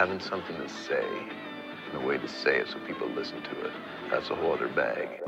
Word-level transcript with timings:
having 0.00 0.18
something 0.18 0.56
to 0.56 0.66
say 0.66 1.04
and 1.92 2.02
a 2.02 2.06
way 2.06 2.16
to 2.16 2.26
say 2.26 2.56
it 2.56 2.66
so 2.66 2.78
people 2.86 3.06
listen 3.08 3.36
to 3.42 3.50
it, 3.66 3.72
that's 4.10 4.30
a 4.30 4.34
whole 4.34 4.54
other 4.54 4.68
bag. 4.68 5.20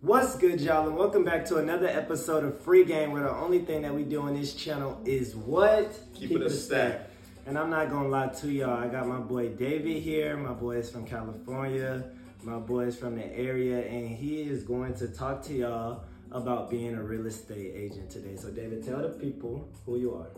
What's 0.00 0.36
good, 0.36 0.60
y'all, 0.60 0.86
and 0.86 0.96
welcome 0.96 1.24
back 1.24 1.44
to 1.46 1.56
another 1.56 1.88
episode 1.88 2.44
of 2.44 2.60
Free 2.60 2.84
Game, 2.84 3.10
where 3.10 3.24
the 3.24 3.34
only 3.34 3.58
thing 3.58 3.82
that 3.82 3.92
we 3.92 4.04
do 4.04 4.22
on 4.22 4.34
this 4.34 4.54
channel 4.54 5.00
is 5.04 5.34
what? 5.34 5.98
Keep 6.14 6.30
it 6.30 6.42
a 6.42 6.48
stack. 6.48 7.10
And 7.46 7.58
I'm 7.58 7.68
not 7.68 7.90
gonna 7.90 8.08
lie 8.08 8.28
to 8.28 8.48
y'all, 8.48 8.78
I 8.78 8.86
got 8.86 9.08
my 9.08 9.18
boy 9.18 9.48
David 9.48 10.04
here. 10.04 10.36
My 10.36 10.52
boy 10.52 10.76
is 10.76 10.88
from 10.88 11.04
California. 11.04 12.12
My 12.44 12.58
boy 12.58 12.84
is 12.84 12.96
from 12.96 13.16
the 13.16 13.26
area, 13.36 13.84
and 13.88 14.08
he 14.08 14.42
is 14.42 14.62
going 14.62 14.94
to 14.94 15.08
talk 15.08 15.42
to 15.46 15.52
y'all 15.52 16.04
about 16.32 16.70
being 16.70 16.94
a 16.94 17.02
real 17.02 17.26
estate 17.26 17.72
agent 17.74 18.10
today. 18.10 18.36
So, 18.36 18.50
David, 18.50 18.84
tell 18.84 19.00
the 19.00 19.08
people 19.08 19.68
who 19.84 19.98
you 19.98 20.14
are. 20.14 20.28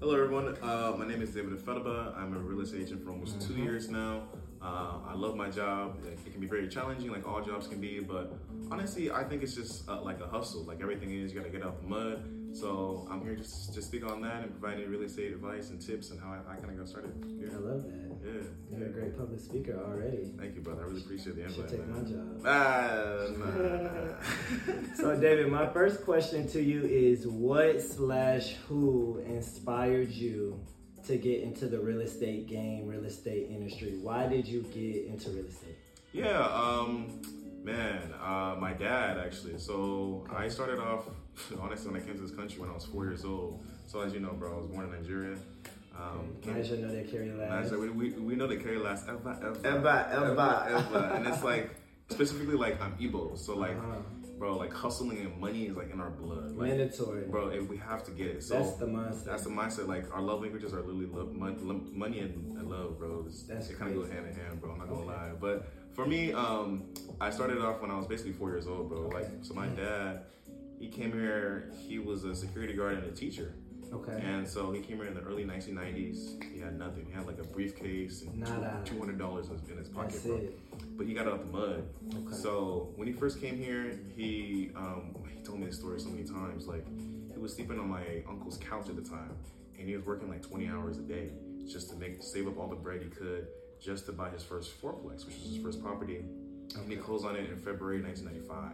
Hello, 0.00 0.14
everyone. 0.14 0.56
Uh, 0.62 0.94
my 0.98 1.06
name 1.06 1.22
is 1.22 1.30
David 1.30 1.52
Ifediba. 1.52 2.16
I'm 2.16 2.34
a 2.34 2.38
real 2.38 2.60
estate 2.60 2.82
agent 2.82 3.04
for 3.04 3.10
almost 3.10 3.40
two 3.40 3.54
years 3.54 3.88
now. 3.88 4.22
Uh, 4.62 4.98
I 5.06 5.14
love 5.14 5.36
my 5.36 5.50
job. 5.50 5.96
It 6.06 6.32
can 6.32 6.40
be 6.40 6.46
very 6.46 6.68
challenging, 6.68 7.10
like 7.10 7.26
all 7.28 7.42
jobs 7.42 7.66
can 7.66 7.80
be, 7.80 8.00
but 8.00 8.32
honestly, 8.70 9.10
I 9.10 9.22
think 9.22 9.42
it's 9.42 9.54
just 9.54 9.88
uh, 9.88 10.00
like 10.00 10.20
a 10.20 10.26
hustle. 10.26 10.62
Like 10.62 10.80
everything 10.80 11.10
is, 11.10 11.32
you 11.32 11.38
gotta 11.38 11.52
get 11.52 11.62
out 11.62 11.82
the 11.82 11.86
mud. 11.86 12.22
So 12.54 13.06
I'm 13.10 13.20
here 13.22 13.34
just 13.34 13.74
to 13.74 13.82
speak 13.82 14.06
on 14.06 14.22
that 14.22 14.42
and 14.42 14.58
provide 14.58 14.78
any 14.78 14.86
real 14.86 15.02
estate 15.02 15.32
advice 15.32 15.70
and 15.70 15.80
tips 15.80 16.10
and 16.10 16.20
how 16.20 16.30
I, 16.30 16.52
I 16.52 16.56
kind 16.56 16.70
of 16.70 16.78
got 16.78 16.88
started. 16.88 17.12
I 17.22 17.56
love 17.56 17.82
that. 17.84 18.13
Yeah. 18.24 18.78
You're 18.78 18.88
a 18.88 18.90
great 18.90 19.16
public 19.18 19.40
speaker 19.40 19.78
already. 19.86 20.32
Thank 20.38 20.54
you, 20.56 20.60
brother. 20.62 20.82
I 20.82 20.86
really 20.86 21.00
appreciate 21.02 21.36
the 21.36 21.42
You 21.42 21.48
should 21.50 21.70
invite. 21.70 21.78
take 21.78 21.88
my 21.88 22.00
job. 22.00 22.42
Ah, 22.46 23.26
nah. 23.38 24.94
So, 24.96 25.20
David, 25.20 25.48
my 25.48 25.66
first 25.72 26.04
question 26.04 26.48
to 26.48 26.62
you 26.62 26.84
is 26.84 27.26
what 27.26 27.80
slash 27.82 28.54
who 28.68 29.22
inspired 29.26 30.10
you 30.10 30.60
to 31.06 31.16
get 31.16 31.42
into 31.42 31.66
the 31.66 31.78
real 31.78 32.00
estate 32.00 32.46
game, 32.48 32.86
real 32.86 33.04
estate 33.04 33.48
industry? 33.50 33.98
Why 34.00 34.26
did 34.26 34.46
you 34.46 34.62
get 34.62 35.04
into 35.06 35.30
real 35.30 35.44
estate? 35.46 35.76
Yeah, 36.12 36.40
um, 36.40 37.20
man, 37.62 38.12
uh, 38.22 38.56
my 38.58 38.72
dad 38.72 39.18
actually. 39.18 39.58
So 39.58 40.26
I 40.34 40.48
started 40.48 40.78
off, 40.78 41.04
honestly, 41.60 41.90
when 41.92 42.00
I 42.00 42.04
came 42.04 42.14
to 42.14 42.22
this 42.22 42.30
country 42.34 42.60
when 42.60 42.70
I 42.70 42.74
was 42.74 42.86
four 42.86 43.04
years 43.04 43.24
old. 43.24 43.64
So 43.86 44.00
as 44.00 44.14
you 44.14 44.20
know, 44.20 44.32
bro, 44.32 44.54
I 44.54 44.56
was 44.56 44.66
born 44.66 44.86
in 44.86 44.92
Nigeria. 44.92 45.36
Um, 45.98 46.36
I 46.54 46.62
should 46.62 46.80
know 46.80 46.88
that 46.92 47.10
carry 47.10 47.30
last. 47.32 47.70
Nigeria, 47.70 47.92
we, 47.92 48.10
we, 48.10 48.20
we 48.20 48.34
know 48.36 48.46
they 48.46 48.56
carry 48.56 48.78
last 48.78 49.06
ever, 49.08 49.36
ever, 49.40 49.66
Ever, 49.66 50.06
ever. 50.10 50.66
ever. 50.68 50.98
and 51.14 51.26
it's 51.26 51.42
like, 51.44 51.70
specifically 52.10 52.56
like 52.56 52.80
I'm 52.82 52.92
Igbo. 52.98 53.38
So 53.38 53.56
like, 53.56 53.76
Uh-huh. 53.76 54.00
bro, 54.38 54.56
like 54.56 54.72
hustling 54.72 55.18
and 55.18 55.38
money 55.40 55.66
is 55.66 55.76
like 55.76 55.92
in 55.92 56.00
our 56.00 56.10
blood. 56.10 56.56
Like, 56.56 56.70
Mandatory. 56.70 57.22
bro, 57.28 57.48
if 57.48 57.68
we 57.68 57.76
have 57.76 58.02
to 58.04 58.10
get 58.10 58.26
it. 58.26 58.42
So 58.42 58.54
That's 58.54 58.72
the 58.74 58.86
mindset. 58.86 59.24
That's 59.24 59.44
the 59.44 59.50
mindset. 59.50 59.86
Like 59.88 60.12
our 60.12 60.20
love 60.20 60.42
languages 60.42 60.74
are 60.74 60.80
literally 60.80 61.06
love, 61.06 61.32
mon- 61.32 61.90
money 61.96 62.18
and, 62.20 62.58
and 62.58 62.68
love, 62.68 62.98
bro. 62.98 63.24
It's, 63.28 63.44
That's 63.44 63.70
it 63.70 63.78
kind 63.78 63.94
of 63.96 64.02
go 64.02 64.12
hand 64.12 64.26
in 64.26 64.34
hand, 64.34 64.60
bro. 64.60 64.72
I'm 64.72 64.78
not 64.78 64.88
gonna 64.88 65.00
Okay. 65.02 65.08
lie. 65.10 65.32
But 65.40 65.68
for 65.94 66.06
me, 66.06 66.32
um, 66.32 66.86
I 67.20 67.30
started 67.30 67.58
off 67.58 67.80
when 67.80 67.90
I 67.92 67.96
was 67.96 68.06
basically 68.08 68.32
four 68.32 68.50
years 68.50 68.66
old, 68.66 68.88
bro. 68.88 69.08
Like, 69.08 69.28
so 69.42 69.54
my 69.54 69.68
dad, 69.68 70.24
he 70.80 70.88
came 70.88 71.12
here. 71.12 71.70
He 71.86 72.00
was 72.00 72.24
a 72.24 72.34
security 72.34 72.74
guard 72.74 72.94
and 72.98 73.04
a 73.04 73.12
teacher. 73.14 73.54
Okay. 73.94 74.20
And 74.24 74.46
so 74.46 74.72
he 74.72 74.80
came 74.80 74.96
here 74.96 75.06
in 75.06 75.14
the 75.14 75.20
early 75.22 75.44
1990s. 75.44 76.42
He 76.52 76.58
had 76.60 76.78
nothing. 76.78 77.06
He 77.06 77.12
had 77.12 77.26
like 77.26 77.38
a 77.38 77.44
briefcase 77.44 78.22
and 78.22 78.38
Nada. 78.38 78.80
two 78.84 78.98
hundred 78.98 79.18
dollars 79.18 79.48
in 79.70 79.76
his 79.78 79.88
pocket, 79.88 80.12
That's 80.12 80.24
bro. 80.26 80.36
it. 80.36 80.58
But 80.96 81.06
he 81.06 81.14
got 81.14 81.26
out 81.26 81.34
of 81.34 81.38
the 81.40 81.58
mud. 81.58 81.84
Okay. 82.26 82.34
So 82.34 82.92
when 82.96 83.06
he 83.06 83.12
first 83.14 83.40
came 83.40 83.56
here, 83.56 83.98
he 84.16 84.70
um, 84.76 85.14
he 85.34 85.42
told 85.42 85.60
me 85.60 85.66
this 85.66 85.76
story 85.76 86.00
so 86.00 86.08
many 86.08 86.24
times. 86.24 86.66
Like 86.66 86.84
he 87.32 87.38
was 87.38 87.54
sleeping 87.54 87.78
on 87.78 87.88
my 87.88 88.22
uncle's 88.28 88.58
couch 88.58 88.88
at 88.88 88.96
the 88.96 89.02
time, 89.08 89.36
and 89.78 89.88
he 89.88 89.96
was 89.96 90.04
working 90.04 90.28
like 90.28 90.42
20 90.42 90.68
hours 90.68 90.98
a 90.98 91.02
day 91.02 91.30
just 91.70 91.88
to 91.90 91.96
make 91.96 92.22
save 92.22 92.46
up 92.48 92.58
all 92.58 92.68
the 92.68 92.76
bread 92.76 93.00
he 93.02 93.08
could 93.08 93.46
just 93.80 94.06
to 94.06 94.12
buy 94.12 94.30
his 94.30 94.42
first 94.42 94.80
fourplex, 94.80 95.26
which 95.26 95.36
was 95.36 95.52
his 95.54 95.58
first 95.62 95.82
property. 95.82 96.24
And 96.76 96.90
he 96.90 96.96
closed 96.96 97.24
on 97.26 97.36
it 97.36 97.48
in 97.50 97.56
February 97.58 98.02
1995. 98.02 98.72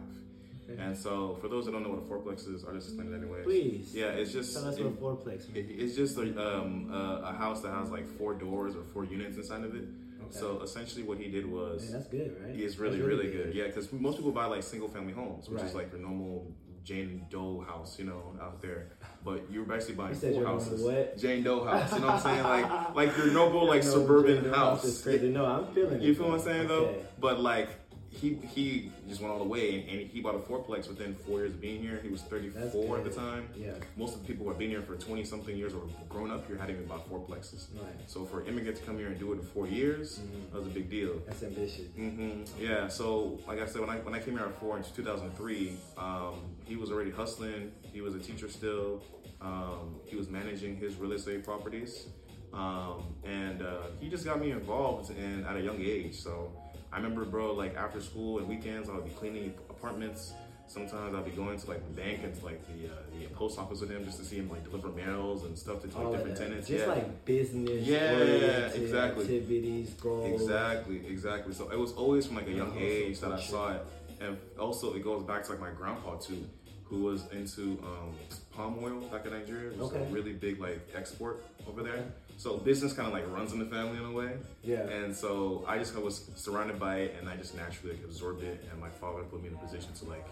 And 0.79 0.97
so, 0.97 1.37
for 1.41 1.47
those 1.47 1.65
that 1.65 1.71
don't 1.71 1.83
know 1.83 1.89
what 1.89 1.99
a 1.99 2.01
fourplex 2.01 2.47
is, 2.53 2.63
I'll 2.65 2.73
just 2.73 2.89
explain 2.89 3.13
it 3.13 3.17
anyway. 3.17 3.43
Please. 3.43 3.93
Yeah, 3.93 4.07
it's 4.07 4.31
just 4.31 4.53
Tell 4.53 4.67
us 4.67 4.77
it- 4.77 4.85
what 4.85 5.25
fourplex 5.25 5.55
it, 5.55 5.65
it's 5.69 5.95
just 5.95 6.17
a, 6.17 6.21
um, 6.57 6.89
a, 6.91 7.21
a 7.29 7.33
house 7.33 7.61
that 7.61 7.71
has 7.73 7.89
like 7.89 8.07
four 8.17 8.33
doors 8.33 8.75
or 8.75 8.83
four 8.93 9.05
units 9.05 9.37
inside 9.37 9.63
of 9.63 9.75
it. 9.75 9.83
Okay. 9.83 10.37
So 10.39 10.61
essentially, 10.61 11.03
what 11.03 11.17
he 11.17 11.29
did 11.29 11.45
was 11.51 11.85
Hey, 11.87 11.93
that's 11.93 12.07
good, 12.07 12.37
right? 12.41 12.55
it's 12.57 12.77
really, 12.77 12.97
That's 12.97 13.07
really 13.07 13.31
good. 13.31 13.53
Yeah, 13.53 13.67
because 13.67 13.91
most 13.91 14.17
people 14.17 14.31
buy 14.31 14.45
like 14.45 14.63
single 14.63 14.87
family 14.89 15.13
homes, 15.13 15.49
which 15.49 15.59
Right. 15.59 15.67
is 15.69 15.75
like 15.75 15.91
your 15.91 16.01
normal 16.01 16.47
Jane 16.83 17.25
Doe 17.29 17.63
house, 17.67 17.99
you 17.99 18.05
know, 18.05 18.35
out 18.41 18.59
there. 18.61 18.87
But 19.23 19.43
you're 19.51 19.65
basically 19.65 19.95
buying 19.95 20.13
You 20.15 20.19
said 20.19 20.33
four 20.33 20.45
houses. 20.45 20.81
what? 20.81 21.15
Jane 21.17 21.43
Doe 21.43 21.63
house. 21.63 21.93
You 21.93 21.99
know 21.99 22.07
what 22.07 22.15
I'm 22.15 22.21
saying? 22.21 22.43
Like, 22.43 22.95
like 22.95 23.17
your 23.17 23.27
noble 23.27 23.67
like 23.67 23.83
No, 23.83 23.89
suburban 23.91 24.43
Jane 24.45 24.53
house. 24.53 25.01
crazy. 25.03 25.29
No, 25.29 25.45
I'm 25.45 25.67
feeling 25.75 25.95
it. 25.95 26.01
You 26.01 26.15
feel 26.15 26.29
what 26.29 26.39
I'm 26.39 26.45
saying 26.45 26.67
though? 26.67 26.85
Okay. 26.85 27.01
But 27.19 27.39
like 27.39 27.69
he 28.11 28.35
he 28.53 28.91
just 29.07 29.21
went 29.21 29.31
all 29.31 29.39
the 29.39 29.45
way 29.45 29.79
and, 29.79 29.89
and 29.89 30.09
he 30.09 30.19
bought 30.21 30.35
a 30.35 30.39
fourplex 30.39 30.87
within 30.87 31.15
four 31.15 31.39
years 31.39 31.51
of 31.51 31.61
being 31.61 31.81
here. 31.81 31.99
He 32.03 32.09
was 32.09 32.21
34 32.23 32.97
at 32.97 33.03
the 33.03 33.09
time. 33.09 33.47
Yeah. 33.55 33.71
Most 33.95 34.15
of 34.15 34.21
the 34.21 34.27
people 34.27 34.43
who 34.43 34.49
have 34.49 34.59
been 34.59 34.69
here 34.69 34.81
for 34.81 34.95
20 34.95 35.23
something 35.23 35.55
years 35.55 35.73
or 35.73 35.81
grown 36.09 36.29
up 36.29 36.45
here 36.47 36.57
hadn't 36.57 36.75
even 36.75 36.87
bought 36.87 37.09
fourplexes. 37.09 37.67
Right. 37.73 37.93
So 38.07 38.25
for 38.25 38.41
an 38.41 38.47
immigrant 38.47 38.77
to 38.77 38.83
come 38.83 38.97
here 38.97 39.07
and 39.07 39.17
do 39.17 39.31
it 39.31 39.37
in 39.37 39.41
four 39.41 39.67
years, 39.67 40.19
that 40.51 40.57
was 40.57 40.67
a 40.67 40.71
big 40.71 40.89
deal. 40.89 41.21
That's 41.25 41.43
ambitious. 41.43 41.87
Mm-hmm. 41.97 42.63
Yeah. 42.63 42.87
So, 42.87 43.39
like 43.47 43.59
I 43.59 43.65
said, 43.65 43.81
when 43.81 43.89
I 43.89 43.97
when 43.97 44.13
I 44.13 44.19
came 44.19 44.37
here 44.37 44.45
at 44.45 44.59
four 44.59 44.77
in 44.77 44.83
2003, 44.83 45.77
um, 45.97 46.35
he 46.65 46.75
was 46.75 46.91
already 46.91 47.11
hustling. 47.11 47.71
He 47.93 48.01
was 48.01 48.15
a 48.15 48.19
teacher 48.19 48.49
still. 48.49 49.01
Um, 49.41 49.95
he 50.05 50.15
was 50.15 50.29
managing 50.29 50.75
his 50.75 50.95
real 50.95 51.13
estate 51.13 51.43
properties, 51.43 52.07
um, 52.53 53.15
and 53.23 53.63
uh, 53.63 53.87
he 53.99 54.07
just 54.07 54.23
got 54.23 54.39
me 54.39 54.51
involved 54.51 55.09
in 55.09 55.43
at 55.45 55.55
a 55.55 55.61
young 55.61 55.81
age. 55.81 56.15
So, 56.15 56.51
I 56.91 56.97
remember, 56.97 57.23
bro, 57.25 57.53
like 57.53 57.75
after 57.75 58.01
school 58.01 58.39
and 58.39 58.47
weekends, 58.47 58.89
I 58.89 58.93
would 58.95 59.05
be 59.05 59.11
cleaning 59.11 59.53
apartments. 59.69 60.33
Sometimes 60.67 61.13
I'd 61.15 61.25
be 61.25 61.31
going 61.31 61.59
to 61.59 61.67
like 61.69 61.83
the 61.85 62.01
bank 62.01 62.21
and 62.23 62.33
to 62.33 62.45
like 62.45 62.61
the 62.67 62.87
uh, 62.87 62.95
the 63.19 63.25
post 63.35 63.59
office 63.59 63.81
with 63.81 63.91
him 63.91 64.05
just 64.05 64.19
to 64.19 64.25
see 64.25 64.37
him 64.37 64.49
like 64.49 64.63
deliver 64.63 64.87
mails 64.89 65.43
and 65.43 65.57
stuff 65.57 65.81
to 65.81 65.87
like 65.87 66.05
of 66.05 66.11
different 66.13 66.37
tenants. 66.37 66.67
Just 66.67 66.85
yeah. 66.85 66.91
like 66.93 67.25
business 67.25 67.85
Yeah, 67.85 68.13
oriented 68.13 68.81
exactly. 68.81 69.23
activities, 69.23 69.89
goals. 70.01 70.41
Exactly, 70.41 71.05
exactly. 71.07 71.53
So 71.53 71.69
it 71.69 71.77
was 71.79 71.91
always 71.93 72.25
from 72.27 72.37
like 72.37 72.47
a 72.47 72.51
young 72.53 72.73
Yeah, 72.77 72.83
age 72.85 73.19
that 73.19 73.33
I 73.33 73.39
saw 73.41 73.73
it, 73.73 73.85
and 74.21 74.37
also 74.57 74.93
it 74.93 75.03
goes 75.03 75.23
back 75.23 75.43
to 75.43 75.51
like 75.51 75.59
my 75.59 75.71
grandpa 75.71 76.15
too, 76.15 76.47
who 76.85 77.01
was 77.03 77.25
into 77.33 77.77
um, 77.83 78.13
palm 78.55 78.77
oil 78.81 79.01
back 79.11 79.25
in 79.25 79.31
Nigeria. 79.33 79.71
It 79.71 79.77
was 79.77 79.91
Okay. 79.91 80.01
a 80.03 80.05
really 80.05 80.33
big 80.33 80.61
like 80.61 80.79
export 80.95 81.43
over 81.67 81.83
there. 81.83 82.05
So 82.41 82.57
business 82.57 82.91
kind 82.91 83.07
of 83.07 83.13
like 83.13 83.31
runs 83.31 83.53
in 83.53 83.59
the 83.59 83.65
family 83.65 83.99
in 83.99 84.03
a 84.03 84.11
way. 84.11 84.31
Yeah. 84.63 84.87
And 84.87 85.15
so 85.15 85.63
I 85.67 85.77
just 85.77 85.95
was 85.95 86.27
surrounded 86.35 86.79
by 86.79 86.95
it, 87.01 87.15
and 87.19 87.29
I 87.29 87.35
just 87.35 87.55
naturally 87.55 87.95
like, 87.95 88.03
absorbed 88.03 88.41
it. 88.41 88.65
And 88.71 88.81
my 88.81 88.89
father 88.89 89.21
put 89.21 89.43
me 89.43 89.49
in 89.49 89.53
a 89.53 89.57
position 89.59 89.93
to 89.99 90.05
like 90.05 90.25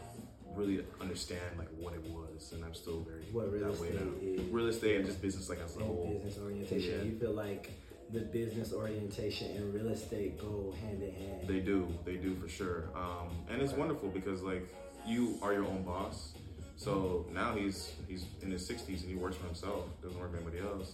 really 0.55 0.83
understand 0.99 1.39
like 1.59 1.67
what 1.77 1.93
it 1.93 2.01
was, 2.09 2.51
and 2.53 2.65
I'm 2.65 2.73
still 2.73 3.01
very 3.01 3.25
What 3.31 3.53
real 3.53 3.71
that 3.71 3.79
way 3.79 3.89
now. 3.93 4.09
is. 4.23 4.41
Real 4.51 4.69
estate 4.69 4.95
and 4.95 5.05
just 5.05 5.21
business 5.21 5.49
like 5.49 5.59
as 5.63 5.75
a 5.77 5.81
whole. 5.81 6.11
business 6.11 6.43
orientation. 6.43 6.97
Yeah. 6.97 7.03
You 7.03 7.19
feel 7.19 7.33
like 7.33 7.69
the 8.11 8.21
business 8.21 8.73
orientation 8.73 9.55
and 9.55 9.71
real 9.71 9.89
estate 9.89 10.39
go 10.41 10.73
hand 10.81 11.03
in 11.03 11.13
hand. 11.13 11.47
They 11.47 11.59
do, 11.59 11.87
they 12.05 12.15
do 12.15 12.33
for 12.41 12.49
sure. 12.49 12.85
Um, 12.95 13.29
and 13.51 13.61
it's 13.61 13.73
wonderful 13.73 14.09
because 14.09 14.41
like 14.41 14.67
you 15.05 15.37
are 15.43 15.53
your 15.53 15.65
own 15.65 15.83
boss. 15.83 16.31
So 16.75 17.27
now 17.31 17.53
he's 17.55 17.91
he's 18.07 18.25
in 18.41 18.49
his 18.49 18.67
60s 18.67 19.01
and 19.03 19.09
he 19.09 19.15
works 19.15 19.35
for 19.37 19.45
himself. 19.45 19.83
Doesn't 20.01 20.19
work 20.19 20.31
for 20.31 20.37
anybody 20.37 20.57
else. 20.57 20.93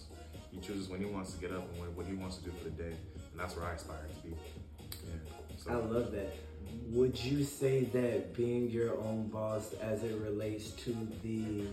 He 0.60 0.66
chooses 0.66 0.88
when 0.88 1.00
he 1.00 1.06
wants 1.06 1.34
to 1.34 1.40
get 1.40 1.52
up 1.52 1.68
and 1.70 1.78
what, 1.80 1.90
what 1.92 2.06
he 2.06 2.14
wants 2.14 2.38
to 2.38 2.44
do 2.44 2.50
for 2.58 2.64
the 2.64 2.70
day, 2.70 2.94
and 3.32 3.38
that's 3.38 3.56
where 3.56 3.66
I 3.66 3.74
aspire 3.74 3.98
to 4.08 4.28
be. 4.28 4.34
Yeah. 4.90 5.14
So, 5.58 5.70
I 5.70 5.74
love 5.74 6.12
that. 6.12 6.34
Would 6.88 7.22
you 7.22 7.44
say 7.44 7.84
that 7.84 8.34
being 8.34 8.70
your 8.70 8.96
own 8.98 9.28
boss 9.28 9.72
as 9.74 10.02
it 10.02 10.16
relates 10.20 10.70
to 10.70 10.96
the 11.22 11.66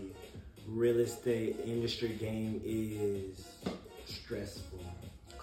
real 0.68 1.00
estate 1.00 1.56
industry 1.64 2.10
game 2.20 2.60
is 2.64 3.46
stressful? 4.06 4.80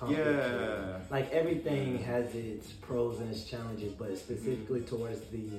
Yeah. 0.09 0.97
Like 1.09 1.31
everything 1.31 1.99
has 1.99 2.33
its 2.33 2.71
pros 2.71 3.19
and 3.19 3.29
its 3.31 3.43
challenges, 3.43 3.93
but 3.93 4.17
specifically 4.17 4.81
towards 4.81 5.21
the 5.31 5.49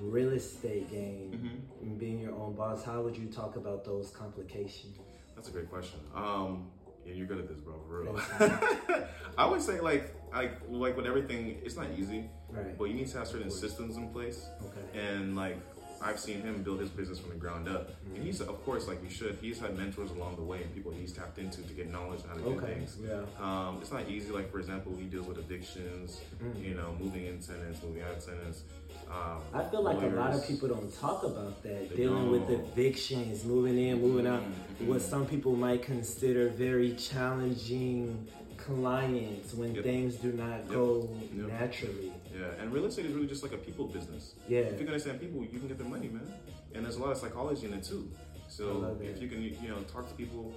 real 0.00 0.30
estate 0.30 0.90
game 0.90 1.30
Mm-hmm. 1.32 1.82
and 1.86 1.98
being 1.98 2.20
your 2.20 2.34
own 2.34 2.54
boss, 2.54 2.84
how 2.84 3.02
would 3.02 3.16
you 3.16 3.26
talk 3.26 3.56
about 3.56 3.84
those 3.84 4.10
complications? 4.10 4.96
That's 5.34 5.48
a 5.48 5.52
great 5.52 5.70
question. 5.70 6.00
Um, 6.14 6.68
yeah, 7.06 7.14
you're 7.14 7.26
good 7.26 7.38
at 7.38 7.48
this, 7.48 7.58
bro. 7.58 7.74
For 7.88 8.02
real. 8.02 9.06
I 9.38 9.46
would 9.46 9.62
say 9.62 9.80
like 9.80 10.14
like 10.32 10.60
like 10.68 10.96
with 10.96 11.06
everything, 11.06 11.58
it's 11.64 11.76
not 11.76 11.86
easy, 11.96 12.28
Right. 12.50 12.76
but 12.78 12.84
you 12.84 12.94
need 12.94 13.08
to 13.08 13.18
have 13.18 13.28
certain 13.28 13.50
systems 13.50 13.96
in 13.96 14.08
place. 14.10 14.46
Okay. 14.66 14.98
And 15.08 15.36
like 15.36 15.58
I've 16.04 16.18
seen 16.18 16.40
him 16.42 16.64
build 16.64 16.80
his 16.80 16.90
business 16.90 17.20
from 17.20 17.30
the 17.30 17.36
ground 17.36 17.68
up, 17.68 17.90
and 18.14 18.24
he's 18.24 18.40
of 18.40 18.64
course 18.64 18.88
like 18.88 19.02
you 19.04 19.08
should. 19.10 19.38
He's 19.40 19.58
had 19.60 19.76
mentors 19.78 20.10
along 20.10 20.36
the 20.36 20.42
way 20.42 20.60
and 20.62 20.74
people 20.74 20.90
he's 20.92 21.12
tapped 21.12 21.38
into 21.38 21.62
to 21.62 21.72
get 21.74 21.90
knowledge 21.90 22.20
on 22.24 22.28
how 22.30 22.34
to 22.36 22.42
do 22.42 22.58
Okay. 22.58 22.74
things. 22.74 22.96
Yeah. 23.00 23.22
Um, 23.40 23.78
it's 23.80 23.92
not 23.92 24.08
easy. 24.08 24.30
Like 24.32 24.50
for 24.50 24.58
example, 24.58 24.94
he 24.98 25.04
deals 25.06 25.26
with 25.28 25.38
evictions. 25.38 26.20
Mm. 26.42 26.64
You 26.64 26.74
know, 26.74 26.94
moving 27.00 27.26
in 27.26 27.38
tenants, 27.40 27.82
moving 27.82 28.02
out 28.02 28.20
tenants. 28.20 28.64
Um, 29.12 29.42
I 29.52 29.64
feel 29.64 29.82
like 29.82 30.00
a 30.02 30.06
lot 30.06 30.32
of 30.34 30.46
people 30.46 30.68
don't 30.68 30.92
talk 30.98 31.22
about 31.22 31.62
that. 31.64 31.94
Dealing 31.94 32.30
with 32.30 32.48
don't. 32.48 32.60
evictions, 32.60 33.44
moving 33.44 33.76
in, 33.78 34.00
moving 34.00 34.26
out. 34.26 34.42
Mhm. 34.42 34.86
What 34.86 35.02
some 35.02 35.26
people 35.26 35.54
might 35.54 35.82
consider 35.82 36.48
very 36.48 36.94
challenging 36.94 38.26
clients 38.56 39.52
when 39.54 39.74
Yep. 39.74 39.84
things 39.84 40.16
do 40.16 40.32
not 40.32 40.60
Yep. 40.60 40.68
go 40.68 41.10
Yep. 41.36 41.48
naturally. 41.48 42.12
Yeah, 42.34 42.52
and 42.60 42.72
real 42.72 42.86
estate 42.86 43.04
is 43.06 43.12
really 43.12 43.26
just 43.26 43.42
like 43.42 43.52
a 43.52 43.58
people 43.58 43.86
business. 43.86 44.34
Yeah. 44.48 44.60
If 44.60 44.72
you 44.80 44.86
can 44.86 44.88
understand 44.94 45.20
people, 45.20 45.42
you 45.42 45.58
can 45.58 45.68
get 45.68 45.76
their 45.78 45.88
money, 45.88 46.08
man. 46.08 46.32
And 46.74 46.84
there's 46.84 46.96
a 46.96 47.00
lot 47.00 47.10
of 47.12 47.18
psychology 47.18 47.66
in 47.66 47.74
it 47.74 47.82
too. 47.84 48.08
So 48.48 48.96
if 49.02 49.20
you 49.20 49.28
can, 49.28 49.42
you 49.42 49.68
know, 49.68 49.82
talk 49.92 50.08
to 50.08 50.14
people, 50.14 50.52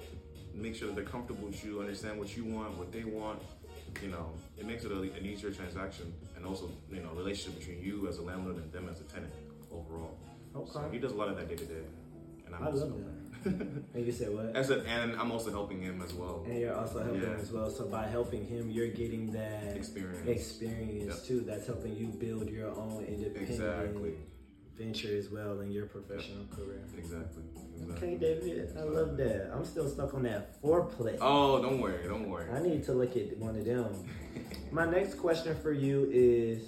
make 0.53 0.75
sure 0.75 0.87
that 0.87 0.95
they're 0.95 1.03
comfortable 1.03 1.47
with 1.47 1.65
you, 1.65 1.81
understand 1.81 2.17
what 2.19 2.37
you 2.37 2.45
want, 2.45 2.77
what 2.77 2.91
they 2.91 3.03
want, 3.03 3.39
you 4.01 4.09
know, 4.09 4.29
it 4.57 4.65
makes 4.65 4.83
it 4.83 4.91
a, 4.91 4.99
an 4.99 5.25
easier 5.25 5.51
transaction, 5.51 6.13
and 6.35 6.45
also, 6.45 6.69
you 6.91 7.01
know, 7.01 7.09
relationship 7.13 7.59
between 7.59 7.81
you 7.81 8.07
as 8.07 8.17
a 8.17 8.21
landlord 8.21 8.57
and 8.57 8.71
them 8.71 8.89
as 8.91 8.99
a 9.01 9.03
tenant 9.03 9.33
overall. 9.71 10.17
Okay. 10.55 10.69
So 10.71 10.89
he 10.91 10.99
does 10.99 11.11
a 11.11 11.15
lot 11.15 11.29
of 11.29 11.37
that 11.37 11.47
day 11.49 11.55
to 11.55 11.65
day, 11.65 11.83
and 12.45 12.55
I'm 12.55 12.63
I 12.63 12.67
also 12.67 12.87
love 12.87 12.99
And 13.93 14.05
you 14.05 14.11
said 14.11 14.33
what? 14.33 14.55
As 14.55 14.69
a, 14.71 14.79
and 14.87 15.15
I'm 15.17 15.31
also 15.31 15.51
helping 15.51 15.81
him 15.81 16.01
as 16.01 16.13
well. 16.13 16.43
And 16.47 16.59
you're 16.59 16.73
also 16.75 17.03
helping 17.03 17.21
Yeah. 17.21 17.37
as 17.39 17.51
well. 17.51 17.69
So 17.69 17.85
by 17.85 18.07
helping 18.07 18.43
him, 18.45 18.71
you're 18.71 18.87
getting 18.87 19.31
that 19.33 19.75
Experience. 19.77 20.27
experience 20.27 21.15
Yep. 21.17 21.25
too. 21.25 21.39
That's 21.41 21.67
helping 21.67 21.95
you 21.95 22.07
build 22.07 22.49
your 22.49 22.69
own 22.69 23.03
independent 23.05 23.49
Exactly. 23.49 24.15
Venture 24.77 25.15
as 25.17 25.29
well 25.29 25.61
in 25.61 25.71
your 25.71 25.85
professional 25.85 26.45
career. 26.47 26.83
Exactly. 26.97 27.43
exactly. 27.81 27.95
Okay, 27.95 28.17
David, 28.17 28.75
I 28.77 28.83
love 28.83 29.17
that. 29.17 29.51
I'm 29.53 29.65
still 29.65 29.89
stuck 29.89 30.13
on 30.13 30.23
that 30.23 30.61
foreplay. 30.61 31.17
Oh, 31.21 31.61
don't 31.61 31.79
worry, 31.79 32.07
don't 32.07 32.29
worry. 32.29 32.49
I 32.51 32.61
need 32.61 32.83
to 32.85 32.93
look 32.93 33.15
at 33.15 33.37
one 33.37 33.55
of 33.57 33.65
them. 33.65 33.93
My 34.71 34.85
next 34.85 35.15
question 35.15 35.55
for 35.61 35.71
you 35.71 36.09
is 36.11 36.61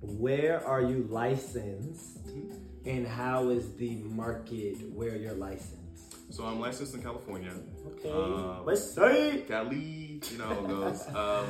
where 0.00 0.66
are 0.66 0.80
you 0.80 1.06
licensed 1.10 2.18
and 2.86 3.06
how 3.06 3.50
is 3.50 3.74
the 3.74 3.96
market 3.96 4.76
where 4.92 5.16
you're 5.16 5.34
licensed? 5.34 5.74
So 6.30 6.44
I'm 6.44 6.60
licensed 6.60 6.94
in 6.94 7.02
California. 7.02 7.52
Okay. 7.86 8.10
Um, 8.10 8.64
Let's 8.64 8.92
say 8.92 9.44
Cali, 9.48 10.20
you 10.30 10.38
know 10.38 10.46
how 10.46 10.60
it 10.60 10.68
goes. 10.68 11.08
um, 11.14 11.46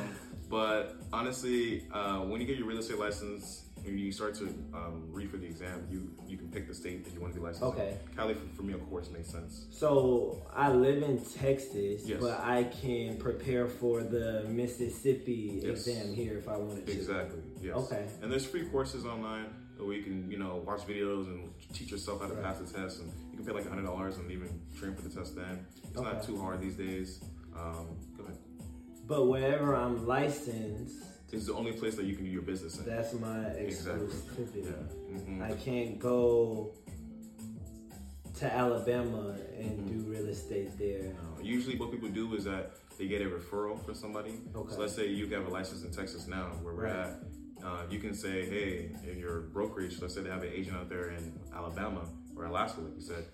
but 0.49 0.95
honestly, 1.13 1.85
uh, 1.91 2.19
when 2.19 2.41
you 2.41 2.47
get 2.47 2.57
your 2.57 2.67
real 2.67 2.79
estate 2.79 2.97
license, 2.97 3.65
when 3.85 3.97
you 3.97 4.11
start 4.11 4.35
to 4.35 4.45
um, 4.73 5.07
read 5.11 5.29
for 5.31 5.37
the 5.37 5.45
exam, 5.45 5.87
you 5.89 6.09
you 6.27 6.37
can 6.37 6.49
pick 6.49 6.67
the 6.67 6.73
state 6.73 7.03
that 7.05 7.13
you 7.13 7.21
want 7.21 7.33
to 7.33 7.39
be 7.39 7.45
licensed. 7.45 7.63
in. 7.63 7.69
Okay. 7.69 7.97
Cali 8.15 8.33
for, 8.35 8.47
for 8.55 8.63
me, 8.63 8.73
of 8.73 8.87
course, 8.89 9.09
makes 9.09 9.29
sense. 9.29 9.65
So 9.71 10.45
I 10.55 10.71
live 10.71 11.01
in 11.03 11.19
Texas, 11.23 12.05
Yes. 12.05 12.19
but 12.21 12.39
I 12.41 12.65
can 12.65 13.17
prepare 13.17 13.67
for 13.67 14.03
the 14.03 14.43
Mississippi 14.47 15.61
Yes. 15.63 15.87
exam 15.87 16.13
here 16.13 16.37
if 16.37 16.47
I 16.47 16.57
wanted 16.57 16.85
to. 16.85 16.91
Exactly. 16.91 17.39
Yes. 17.61 17.75
Okay. 17.77 18.05
And 18.21 18.31
there's 18.31 18.45
free 18.45 18.65
courses 18.65 19.05
online 19.05 19.47
where 19.77 19.93
you 19.95 20.03
can, 20.03 20.29
you 20.29 20.37
know, 20.37 20.61
watch 20.65 20.81
videos 20.81 21.25
and 21.27 21.49
teach 21.73 21.89
yourself 21.91 22.21
how 22.21 22.27
to 22.27 22.33
Right. 22.33 22.43
pass 22.43 22.59
the 22.59 22.65
test, 22.79 22.99
and 22.99 23.11
you 23.31 23.37
can 23.37 23.45
pay 23.45 23.53
like 23.53 23.67
hundred 23.67 23.85
dollars 23.85 24.17
and 24.17 24.29
even 24.31 24.49
train 24.77 24.93
for 24.93 25.01
the 25.01 25.09
test. 25.09 25.35
Then 25.35 25.65
it's 25.83 25.99
not 26.01 26.21
too 26.23 26.37
hard 26.39 26.59
these 26.61 26.75
days. 26.75 27.21
Um, 27.55 27.97
go 28.17 28.23
ahead. 28.25 28.37
But 29.07 29.25
wherever 29.27 29.75
I'm 29.75 30.05
licensed, 30.05 30.97
It's 31.31 31.45
the 31.45 31.53
only 31.53 31.73
place 31.73 31.95
that 31.95 32.05
you 32.05 32.15
can 32.15 32.25
do 32.25 32.31
your 32.31 32.41
business 32.41 32.77
in. 32.79 32.85
that's 32.85 33.13
my 33.13 33.45
Exactly. 33.49 34.07
exclusivity. 34.07 34.65
Yeah. 34.65 35.17
hmm 35.17 35.41
I 35.43 35.51
can't 35.53 35.99
go 35.99 36.71
to 38.39 38.53
Alabama 38.53 39.35
and 39.57 39.71
Mm-hmm. 39.79 39.87
do 40.05 40.11
real 40.11 40.27
estate 40.27 40.77
there. 40.77 41.13
Uh, 41.19 41.41
usually, 41.41 41.77
what 41.77 41.91
people 41.91 42.09
do 42.09 42.33
is 42.35 42.45
that 42.45 42.71
they 42.97 43.07
get 43.07 43.21
a 43.21 43.25
referral 43.25 43.83
for 43.85 43.93
somebody. 43.93 44.33
Okay. 44.55 44.73
So 44.73 44.79
let's 44.79 44.95
say 44.95 45.07
you 45.07 45.27
have 45.29 45.45
a 45.45 45.49
license 45.49 45.83
in 45.83 45.91
Texas 45.91 46.27
now, 46.27 46.47
where 46.61 46.73
we're 46.73 46.83
Right. 46.85 46.95
at. 47.07 47.19
Uh, 47.63 47.83
you 47.89 47.99
can 47.99 48.13
say, 48.13 48.45
hey, 48.49 48.91
in 49.09 49.19
your 49.19 49.41
brokerage, 49.41 50.01
let's 50.01 50.13
say 50.15 50.21
they 50.21 50.29
have 50.29 50.43
an 50.43 50.51
agent 50.53 50.77
out 50.77 50.87
there 50.89 51.09
in 51.11 51.37
Alabama 51.53 52.07
or 52.35 52.45
Alaska, 52.45 52.79
like 52.81 52.95
you 52.95 53.01
said, 53.01 53.25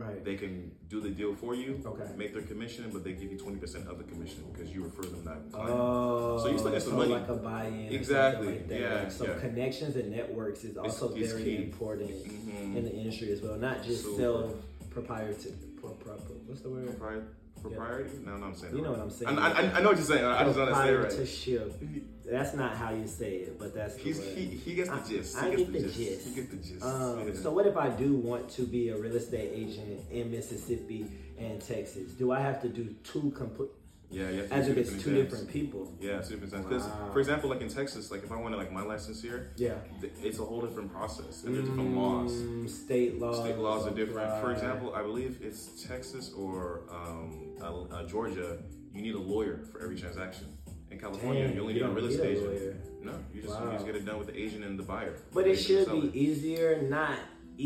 Right. 0.00 0.24
they 0.24 0.36
can 0.36 0.70
do 0.88 1.00
the 1.00 1.10
deal 1.10 1.34
for 1.34 1.54
you, 1.54 1.80
Okay. 1.84 2.04
make 2.16 2.32
their 2.32 2.42
commission, 2.42 2.88
but 2.92 3.04
they 3.04 3.12
give 3.12 3.30
you 3.30 3.36
20% 3.38 3.86
of 3.86 3.98
the 3.98 4.04
commission 4.04 4.44
because 4.52 4.72
you 4.74 4.82
refer 4.82 5.02
them 5.02 5.24
that 5.24 5.52
client. 5.52 5.70
Oh, 5.70 6.38
So 6.42 6.48
you 6.50 6.58
still 6.58 6.70
get 6.72 6.82
some 6.82 6.92
so 6.92 6.96
money. 6.98 7.12
like 7.12 7.28
a 7.28 7.34
buy-in, 7.36 7.92
Exactly. 7.92 8.46
Like 8.46 8.68
that. 8.68 8.80
Yeah, 8.80 9.08
So 9.10 9.24
yeah. 9.26 9.38
connections 9.40 9.96
and 9.96 10.10
networks 10.10 10.64
is 10.64 10.76
also 10.78 11.14
it's 11.14 11.32
very 11.32 11.64
important 11.64 12.10
Mhm. 12.10 12.76
in 12.76 12.84
the 12.84 12.92
industry 12.94 13.30
as 13.32 13.42
well. 13.42 13.56
Not 13.58 13.82
just 13.84 14.04
Super. 14.04 14.16
self 14.22 14.54
proprietary. 14.90 15.54
Pro, 15.80 15.90
pro, 15.90 16.14
pro, 16.14 16.34
what's 16.46 16.60
the 16.62 16.70
word? 16.70 16.88
Propri- 16.98 17.24
propriety? 17.62 18.10
No, 18.24 18.36
no, 18.36 18.46
I'm 18.46 18.54
saying 18.54 18.76
You 18.76 18.82
know 18.82 18.90
what 18.92 19.00
I'm 19.00 19.10
saying. 19.10 19.38
I, 19.38 19.50
I, 19.50 19.60
I 19.78 19.80
know 19.80 19.88
what 19.88 19.96
you're 19.96 20.06
saying. 20.06 20.24
I 20.24 20.44
just 20.44 20.56
don't 20.56 20.68
understand 20.68 20.96
it 20.96 21.52
right. 21.96 22.02
That's 22.30 22.54
not 22.54 22.76
how 22.76 22.90
you 22.94 23.06
say 23.08 23.32
it, 23.36 23.58
but 23.58 23.74
that's 23.74 23.96
the 23.96 24.02
he, 24.12 24.44
he 24.56 24.74
gets 24.74 24.88
the 24.88 24.94
I- 24.94 25.08
gist. 25.08 25.36
I 25.36 25.50
he 25.50 25.56
get 25.56 25.72
gets 25.72 25.84
the 25.96 26.04
gist. 26.04 26.28
He 26.28 26.34
gets 26.34 26.50
the 26.50 26.56
gist. 26.56 26.84
Um, 26.84 27.26
Yeah. 27.28 27.34
so 27.34 27.50
what 27.50 27.66
if 27.66 27.76
I 27.76 27.88
do 27.90 28.14
want 28.14 28.48
to 28.50 28.62
be 28.62 28.90
a 28.90 28.96
real 28.96 29.16
estate 29.16 29.50
agent 29.52 30.00
in 30.10 30.30
Mississippi 30.30 31.06
and 31.38 31.60
Texas? 31.60 32.12
Do 32.12 32.30
I 32.30 32.40
have 32.40 32.62
to 32.62 32.68
do 32.68 32.94
two 33.02 33.32
complete? 33.32 33.70
Yeah, 34.10 34.28
to 34.30 34.52
As 34.52 34.68
if 34.68 34.76
it's 34.76 34.90
two 35.02 35.14
different 35.14 35.48
people. 35.48 35.92
Yeah, 36.00 36.20
two 36.20 36.36
different. 36.36 36.68
Because, 36.68 36.84
Wow. 36.84 37.10
for 37.12 37.20
example, 37.20 37.48
like 37.48 37.60
in 37.60 37.68
Texas, 37.68 38.10
like 38.10 38.24
if 38.24 38.32
I 38.32 38.36
wanted 38.36 38.56
like 38.56 38.72
my 38.72 38.82
license 38.82 39.22
here, 39.22 39.50
Yeah. 39.56 39.74
th- 40.00 40.12
it's 40.22 40.38
a 40.38 40.44
whole 40.44 40.60
different 40.60 40.92
process 40.92 41.44
and 41.44 41.54
there's 41.54 41.66
different 41.68 41.94
laws. 41.96 42.32
Mm, 42.32 42.68
State 42.68 43.20
laws. 43.20 43.38
State 43.40 43.58
laws 43.58 43.86
are 43.86 43.94
different. 43.94 44.40
For 44.42 44.52
example, 44.52 44.94
I 44.94 45.02
believe 45.02 45.38
it's 45.42 45.82
Texas 45.86 46.32
or 46.32 46.82
um, 46.90 47.56
uh, 47.60 47.82
uh, 47.94 48.06
Georgia. 48.06 48.58
You 48.92 49.02
need 49.02 49.14
a 49.14 49.18
lawyer 49.18 49.60
for 49.70 49.80
every 49.82 49.96
transaction. 49.96 50.46
In 50.90 50.98
California, 50.98 51.46
you 51.54 51.60
only 51.60 51.74
you 51.74 51.80
need 51.84 51.86
a 51.88 51.92
real 51.92 52.06
estate 52.06 52.36
agent. 52.38 52.46
lawyer. 52.48 52.76
No, 53.04 53.12
you 53.32 53.42
just, 53.42 53.54
Wow. 53.54 53.66
you 53.66 53.72
just 53.74 53.86
get 53.86 53.94
it 53.94 54.04
done 54.04 54.18
with 54.18 54.26
the 54.26 54.36
agent 54.36 54.64
and 54.64 54.76
the 54.76 54.82
buyer. 54.82 55.14
But 55.32 55.46
it 55.46 55.56
should 55.56 55.88
be 55.90 56.10
easier, 56.18 56.82
not 56.82 57.16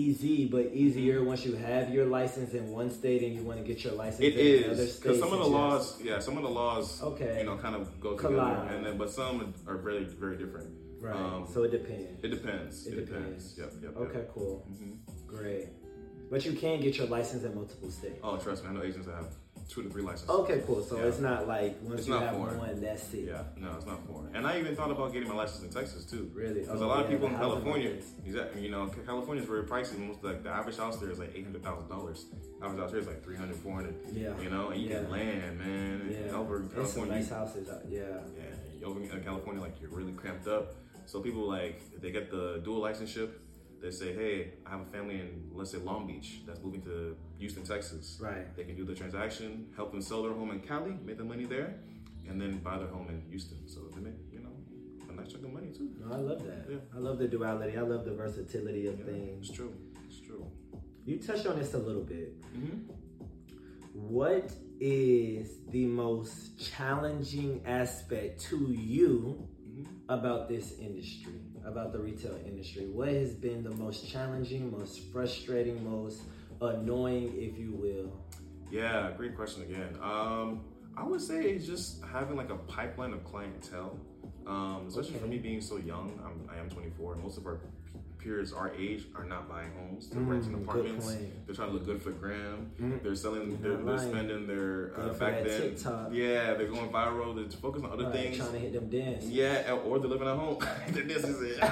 easy, 0.04 0.46
but 0.46 0.66
easier 0.72 1.16
Mm-hmm. 1.18 1.26
once 1.32 1.44
you 1.46 1.54
have 1.56 1.84
your 1.96 2.06
license 2.06 2.54
in 2.54 2.64
one 2.80 2.90
state 2.90 3.22
and 3.22 3.32
you 3.36 3.42
want 3.42 3.58
to 3.60 3.64
get 3.64 3.78
your 3.84 3.92
license 3.94 4.20
It 4.28 4.34
in 4.36 4.70
is 4.70 4.96
because 4.96 5.18
some 5.20 5.32
of 5.32 5.38
the 5.38 5.46
laws, 5.58 5.84
yeah, 6.02 6.18
some 6.18 6.36
of 6.36 6.42
the 6.42 6.50
laws, 6.62 7.02
Okay. 7.02 7.38
you 7.40 7.44
know, 7.48 7.56
kind 7.56 7.76
of 7.76 7.82
go 8.00 8.14
Collide. 8.14 8.56
together, 8.56 8.74
and 8.76 8.84
then 8.86 8.96
but 8.98 9.10
some 9.10 9.54
are 9.66 9.78
very, 9.78 10.04
very 10.04 10.36
different. 10.36 10.68
Right. 11.00 11.14
Um, 11.14 11.46
so 11.52 11.64
it 11.64 11.70
depends. 11.70 12.24
It 12.24 12.28
depends. 12.38 12.86
It 12.86 12.94
It, 12.94 13.06
depends. 13.06 13.52
depends. 13.52 13.58
Yep. 13.58 13.82
Yep. 13.82 13.92
yep. 14.00 14.10
Okay, 14.10 14.24
cool. 14.34 14.66
Mhm. 14.72 14.96
Great. 15.26 15.68
But 16.30 16.44
you 16.46 16.52
can 16.54 16.80
get 16.80 16.96
your 16.98 17.06
license 17.06 17.44
in 17.44 17.54
multiple 17.54 17.90
states. 17.90 18.20
Oh, 18.22 18.36
trust 18.38 18.64
me, 18.64 18.70
I 18.70 18.72
know 18.72 18.82
agents 18.82 19.06
that 19.06 19.14
have 19.16 19.32
two 19.68 19.82
to 19.82 19.88
three 19.90 20.02
licenses. 20.02 20.28
Okay, 20.30 20.62
cool. 20.66 20.82
So 20.82 20.98
Yeah. 20.98 21.04
it's 21.06 21.20
not 21.20 21.48
like 21.48 21.76
once 21.82 22.00
It's 22.00 22.08
you 22.08 22.14
have 22.14 22.36
foreign. 22.36 22.58
one, 22.58 22.80
that's 22.80 23.12
it. 23.14 23.24
Yeah, 23.28 23.42
no, 23.56 23.72
it's 23.76 23.86
not 23.86 24.06
foreign. 24.06 24.34
And 24.36 24.46
I 24.46 24.58
even 24.58 24.76
thought 24.76 24.90
about 24.90 25.12
getting 25.12 25.28
my 25.28 25.34
license 25.34 25.62
in 25.64 25.70
Texas 25.70 26.04
too. 26.04 26.30
Really? 26.34 26.60
Because 26.60 26.80
Oh, 26.82 26.86
a 26.86 26.88
lot 26.88 27.04
of 27.04 27.10
people 27.10 27.28
in 27.28 27.34
California, 27.36 27.96
exactly, 28.26 28.62
you 28.62 28.70
know, 28.70 28.90
California 29.06 29.42
is 29.42 29.48
very 29.48 29.64
pricey. 29.64 29.98
Most 29.98 30.22
like 30.22 30.42
the 30.42 30.50
average 30.50 30.76
house 30.76 30.96
there 30.98 31.10
is 31.10 31.18
like 31.18 31.32
eight 31.34 31.44
hundred 31.44 31.62
thousand 31.62 31.88
dollars. 31.88 32.26
Average 32.62 32.80
house 32.80 32.90
here 32.90 33.00
is 33.00 33.06
like 33.06 33.22
300, 33.22 33.56
400. 33.56 33.94
Yeah. 34.12 34.40
You 34.40 34.50
know, 34.50 34.68
and 34.70 34.80
you 34.80 34.88
Yeah. 34.88 35.00
get 35.02 35.10
land, 35.10 35.58
man. 35.58 36.08
Yeah. 36.26 36.36
Over 36.36 36.60
in 36.62 36.68
California, 36.68 37.14
nice 37.14 37.28
houses. 37.28 37.68
uh, 37.68 37.80
Yeah. 37.88 38.20
yeah, 38.38 38.86
over 38.86 39.00
in 39.00 39.08
California, 39.22 39.60
like 39.60 39.80
you're 39.80 39.90
really 39.90 40.12
cramped 40.12 40.46
up. 40.46 40.74
So 41.06 41.20
people 41.20 41.46
like 41.48 41.80
they 42.00 42.10
get 42.10 42.30
the 42.30 42.60
dual 42.64 42.80
licenseship. 42.80 43.40
They 43.82 43.90
say, 43.90 44.14
hey, 44.14 44.54
I 44.64 44.70
have 44.70 44.80
a 44.80 44.84
family 44.86 45.20
in 45.20 45.50
let's 45.52 45.70
say 45.72 45.78
Long 45.78 46.06
Beach 46.06 46.40
that's 46.46 46.60
moving 46.62 46.80
to 46.82 47.14
Houston, 47.44 47.62
Texas. 47.62 48.18
Right. 48.22 48.56
They 48.56 48.64
can 48.64 48.74
do 48.74 48.84
the 48.86 48.94
transaction, 48.94 49.66
help 49.76 49.92
them 49.92 50.00
sell 50.00 50.22
their 50.22 50.32
home 50.32 50.50
in 50.50 50.60
Cali, 50.60 50.94
make 51.04 51.18
the 51.18 51.24
money 51.24 51.44
there, 51.44 51.74
and 52.26 52.40
then 52.40 52.56
buy 52.58 52.78
their 52.78 52.88
home 52.88 53.08
in 53.10 53.20
Houston. 53.28 53.58
So 53.68 53.80
they 53.94 54.00
make 54.00 54.14
you 54.32 54.40
know 54.40 54.54
a 55.10 55.12
nice 55.12 55.30
chunk 55.32 55.44
of 55.44 55.52
money 55.52 55.68
too. 55.70 55.90
No, 56.00 56.14
I 56.14 56.20
love 56.20 56.42
that. 56.46 56.64
Yeah. 56.70 56.76
I 56.96 56.98
love 57.00 57.18
the 57.18 57.28
duality. 57.28 57.76
I 57.76 57.82
love 57.82 58.06
the 58.06 58.14
versatility 58.14 58.86
of 58.86 58.98
Yeah, 58.98 59.04
things. 59.04 59.48
it's 59.48 59.54
true. 59.56 59.74
It's 60.06 60.20
true. 60.20 60.50
You 61.04 61.18
touched 61.18 61.46
on 61.46 61.58
this 61.58 61.74
a 61.74 61.78
little 61.78 62.02
bit. 62.02 62.40
Mm-hmm. 62.56 62.78
What 63.92 64.50
is 64.80 65.48
the 65.68 65.84
most 65.84 66.58
challenging 66.58 67.60
aspect 67.66 68.40
to 68.48 68.56
you 68.72 69.46
Mhm. 69.68 69.86
about 70.08 70.48
this 70.48 70.78
industry, 70.78 71.40
about 71.64 71.92
the 71.92 71.98
retail 71.98 72.36
industry? 72.46 72.86
What 72.86 73.08
has 73.08 73.34
been 73.34 73.62
the 73.62 73.76
most 73.84 74.08
challenging, 74.08 74.70
most 74.70 74.98
frustrating, 75.12 75.84
most 75.84 76.22
annoying, 76.60 77.34
if 77.36 77.58
you 77.58 77.72
will? 77.72 78.12
Yeah, 78.70 79.10
great 79.16 79.36
question 79.36 79.62
again. 79.62 79.96
Um, 80.02 80.64
I 80.96 81.04
would 81.04 81.20
say 81.20 81.42
it's 81.42 81.66
just 81.66 82.02
having 82.12 82.36
like 82.36 82.50
a 82.50 82.56
pipeline 82.56 83.12
of 83.12 83.24
clientele, 83.24 83.98
um, 84.46 84.86
especially 84.88 85.18
for 85.18 85.26
me 85.26 85.38
being 85.38 85.60
so 85.60 85.76
young. 85.76 86.18
I'm, 86.24 86.48
I 86.54 86.60
am 86.60 86.68
24. 86.70 87.16
Most 87.16 87.36
of 87.38 87.46
our 87.46 87.60
peers 88.18 88.54
our 88.54 88.72
age 88.74 89.04
are 89.16 89.24
not 89.24 89.48
buying 89.50 89.70
homes. 89.78 90.08
They're 90.08 90.22
Mm, 90.22 90.28
renting 90.30 90.54
apartments. 90.54 91.14
They're 91.46 91.54
trying 91.54 91.68
to 91.68 91.74
look 91.74 91.84
good 91.84 92.00
for 92.00 92.10
gram. 92.10 92.70
Mm. 92.80 93.02
They're 93.02 93.14
selling. 93.14 93.60
They're, 93.60 93.76
they're 93.76 93.98
spending 93.98 94.46
their 94.46 94.92
uh, 94.98 95.08
back 95.14 95.42
that 95.42 95.44
then. 95.48 95.60
TikTok. 95.60 96.08
Yeah, 96.12 96.54
they're 96.54 96.68
going 96.68 96.88
viral. 96.90 97.34
They're 97.36 97.50
focused 97.60 97.84
on 97.84 97.92
other 97.92 98.04
Right, 98.04 98.12
things. 98.14 98.38
trying 98.38 98.52
to 98.52 98.58
hit 98.60 98.72
them 98.72 98.88
dance. 98.88 99.24
Yeah, 99.26 99.72
or 99.84 99.98
they're 99.98 100.08
living 100.08 100.26
at 100.28 100.36
home. 100.36 100.58
this 100.90 101.22
is 101.24 101.42
it. 101.42 101.62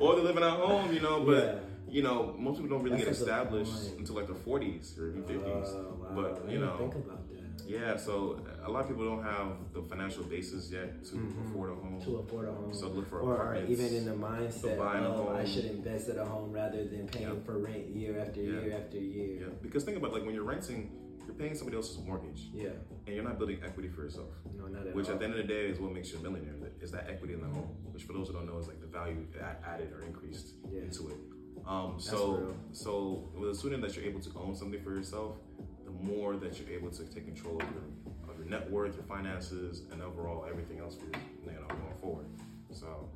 or 0.00 0.16
they're 0.16 0.24
living 0.24 0.42
at 0.44 0.50
home, 0.50 0.92
you 0.92 1.00
know. 1.00 1.20
But 1.24 1.64
you 1.96 2.02
know, 2.02 2.34
most 2.38 2.56
people 2.60 2.68
don't 2.76 2.84
really 2.84 2.98
That's 3.02 3.18
get 3.20 3.28
established 3.28 3.96
until 3.98 4.16
like 4.16 4.26
the 4.26 4.34
40s 4.34 4.98
or 4.98 5.08
even 5.08 5.22
50s. 5.24 5.68
Oh, 5.68 5.96
wow. 5.98 6.08
But 6.18 6.50
you 6.52 6.58
know, 6.58 6.76
think 6.76 6.94
about 6.96 7.22
that. 7.30 7.64
yeah. 7.66 7.96
So 7.96 8.38
a 8.62 8.70
lot 8.70 8.80
of 8.84 8.88
people 8.88 9.06
don't 9.12 9.22
have 9.24 9.48
the 9.72 9.80
financial 9.80 10.24
basis 10.24 10.70
yet 10.70 11.02
to 11.06 11.14
Mhm. 11.16 11.46
afford 11.46 11.70
a 11.70 11.74
home. 11.74 11.98
To 12.02 12.16
afford 12.18 12.48
a 12.48 12.52
home. 12.52 12.74
So 12.74 12.88
look 12.90 13.08
for 13.08 13.20
or 13.20 13.56
even 13.74 13.86
in 13.98 14.04
the 14.04 14.16
mindset 14.28 14.76
of 14.78 15.28
I 15.42 15.44
should 15.46 15.64
invest 15.64 16.10
in 16.10 16.18
a 16.18 16.24
home 16.34 16.52
rather 16.52 16.84
than 16.92 17.06
paying 17.08 17.28
Yeah. 17.34 17.46
for 17.46 17.54
rent 17.68 17.86
year 18.00 18.18
after 18.18 18.42
Yeah. 18.42 18.60
year 18.60 18.72
after 18.80 18.98
year. 18.98 19.40
yeah, 19.40 19.46
because 19.62 19.84
think 19.84 19.96
about 19.96 20.12
like 20.12 20.24
when 20.26 20.34
you're 20.34 20.44
renting, 20.54 20.80
you're 21.26 21.34
paying 21.34 21.54
somebody 21.54 21.76
else's 21.78 21.98
mortgage, 22.04 22.42
Yeah. 22.52 22.70
and 23.06 23.14
you're 23.14 23.24
not 23.24 23.38
building 23.38 23.58
equity 23.64 23.88
for 23.88 24.02
yourself. 24.02 24.30
No, 24.54 24.66
not 24.66 24.82
at 24.82 24.88
all. 24.88 24.92
Which 24.98 25.06
all. 25.08 25.14
at 25.14 25.18
the 25.20 25.24
end 25.24 25.34
of 25.34 25.40
the 25.44 25.48
day 25.56 25.64
is 25.70 25.80
what 25.80 25.92
makes 25.92 26.12
you 26.12 26.18
a 26.18 26.22
millionaire. 26.22 26.54
Is 26.82 26.90
that 26.92 27.08
equity 27.08 27.32
in 27.32 27.40
the 27.40 27.48
home? 27.48 27.68
Which 27.94 28.04
for 28.04 28.12
those 28.12 28.28
who 28.28 28.34
don't 28.34 28.46
know 28.46 28.58
is 28.58 28.68
like 28.68 28.80
the 28.82 28.86
value 28.86 29.24
added 29.64 29.90
or 29.94 30.02
increased 30.02 30.48
Yeah. 30.70 30.82
into 30.82 31.08
it. 31.08 31.16
Um, 31.66 31.96
so 31.98 32.54
so 32.72 33.28
with 33.34 33.50
a 33.50 33.54
student 33.54 33.82
that 33.82 33.96
you're 33.96 34.04
able 34.04 34.20
to 34.20 34.30
own 34.36 34.54
something 34.54 34.80
for 34.82 34.90
yourself, 34.90 35.36
the 35.84 35.90
more 35.90 36.36
that 36.36 36.58
you're 36.60 36.70
able 36.70 36.90
to 36.90 37.04
take 37.04 37.24
control 37.24 37.60
of 37.60 37.68
your 37.70 38.30
of 38.30 38.38
your 38.38 38.48
net 38.48 38.70
worth, 38.70 38.94
your 38.94 39.04
finances, 39.04 39.82
and 39.90 40.00
overall 40.02 40.46
everything 40.48 40.78
else 40.78 40.96
for 40.96 41.06
you, 41.06 41.24
you 41.44 41.52
know 41.52 41.66
going 41.66 41.96
forward. 42.00 42.26
So 42.70 43.08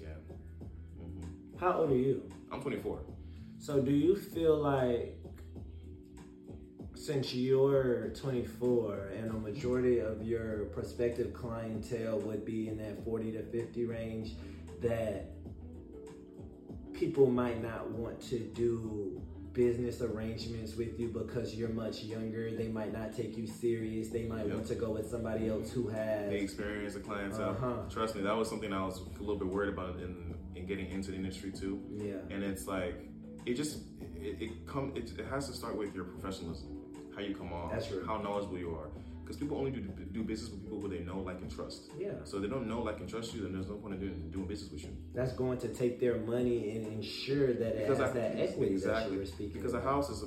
yeah, 0.00 0.08
hmm 0.98 1.58
How 1.58 1.80
old 1.80 1.92
are 1.92 1.96
you? 1.96 2.28
I'm 2.50 2.60
24. 2.60 3.00
So 3.58 3.80
do 3.80 3.92
you 3.92 4.16
feel 4.16 4.56
like 4.56 5.16
since 6.94 7.34
you're 7.34 8.08
24 8.10 9.12
and 9.16 9.30
a 9.30 9.34
majority 9.34 9.98
of 9.98 10.22
your 10.22 10.66
prospective 10.66 11.32
clientele 11.32 12.18
would 12.20 12.44
be 12.44 12.68
in 12.68 12.76
that 12.78 13.04
40 13.04 13.32
to 13.32 13.42
50 13.42 13.86
range 13.86 14.36
that 14.80 15.31
people 17.02 17.26
might 17.28 17.60
not 17.60 17.90
want 17.90 18.20
to 18.20 18.38
do 18.38 19.20
business 19.52 20.00
arrangements 20.00 20.76
with 20.76 20.98
you 21.00 21.08
because 21.08 21.54
you're 21.56 21.68
much 21.84 22.04
younger 22.04 22.44
they 22.56 22.68
might 22.68 22.92
not 22.98 23.12
take 23.14 23.36
you 23.36 23.46
serious 23.46 24.08
they 24.08 24.22
might 24.24 24.46
Yep. 24.46 24.54
want 24.54 24.66
to 24.68 24.76
go 24.76 24.90
with 24.92 25.06
somebody 25.10 25.48
else 25.48 25.70
who 25.72 25.88
has 25.88 26.30
The 26.30 26.36
experience, 26.36 26.94
the 26.94 27.00
clientele. 27.00 27.50
Uh-huh. 27.50 27.72
Trust 27.90 28.14
me, 28.16 28.22
that 28.22 28.36
was 28.36 28.48
something 28.48 28.72
I 28.72 28.84
was 28.86 28.98
a 28.98 29.20
little 29.20 29.36
bit 29.42 29.48
worried 29.48 29.72
about 29.76 29.96
in 30.06 30.12
in 30.56 30.64
getting 30.70 30.88
into 30.96 31.10
the 31.10 31.16
industry 31.22 31.50
too. 31.62 31.74
yeah 32.08 32.32
and 32.34 32.40
it's 32.50 32.66
like 32.76 32.94
it 33.50 33.54
just 33.62 33.74
it, 34.28 34.34
it 34.44 34.50
come 34.72 34.86
it, 35.00 35.06
it 35.18 35.26
has 35.34 35.42
to 35.50 35.54
start 35.60 35.74
with 35.82 35.90
your 35.96 36.04
professionalism 36.14 36.68
how 37.14 37.20
you 37.28 37.34
come 37.34 37.52
off 37.52 37.70
how 38.10 38.16
knowledgeable 38.24 38.58
you 38.66 38.70
are 38.80 38.88
because 39.22 39.36
people 39.36 39.56
only 39.58 39.70
do 39.70 39.80
do 39.80 40.22
business 40.22 40.50
with 40.50 40.62
people 40.62 40.80
who 40.80 40.88
they 40.88 41.00
know 41.00 41.18
like 41.20 41.40
and 41.40 41.50
trust. 41.50 41.90
Yeah. 41.98 42.10
So 42.24 42.36
if 42.36 42.42
they 42.42 42.48
don't 42.48 42.66
know 42.68 42.82
like 42.82 42.98
and 43.00 43.08
trust 43.08 43.34
you 43.34 43.42
then 43.42 43.52
there's 43.52 43.68
no 43.68 43.76
point 43.76 43.94
in 43.94 44.00
doing, 44.00 44.30
doing 44.30 44.46
business 44.46 44.70
with 44.72 44.84
you. 44.84 44.90
That's 45.14 45.32
going 45.32 45.58
to 45.58 45.68
take 45.68 46.00
their 46.00 46.18
money 46.18 46.76
and 46.76 46.86
ensure 46.86 47.52
that 47.54 47.76
it 47.76 47.88
has 47.88 48.00
I- 48.00 48.10
that 48.12 48.38
equity 48.38 48.70
that 48.70 48.72
exactly 48.72 49.12
you 49.14 49.18
were 49.20 49.26
speaking 49.26 49.52
because 49.54 49.74
a 49.74 49.80
house 49.80 50.10
is 50.10 50.22
a, 50.24 50.26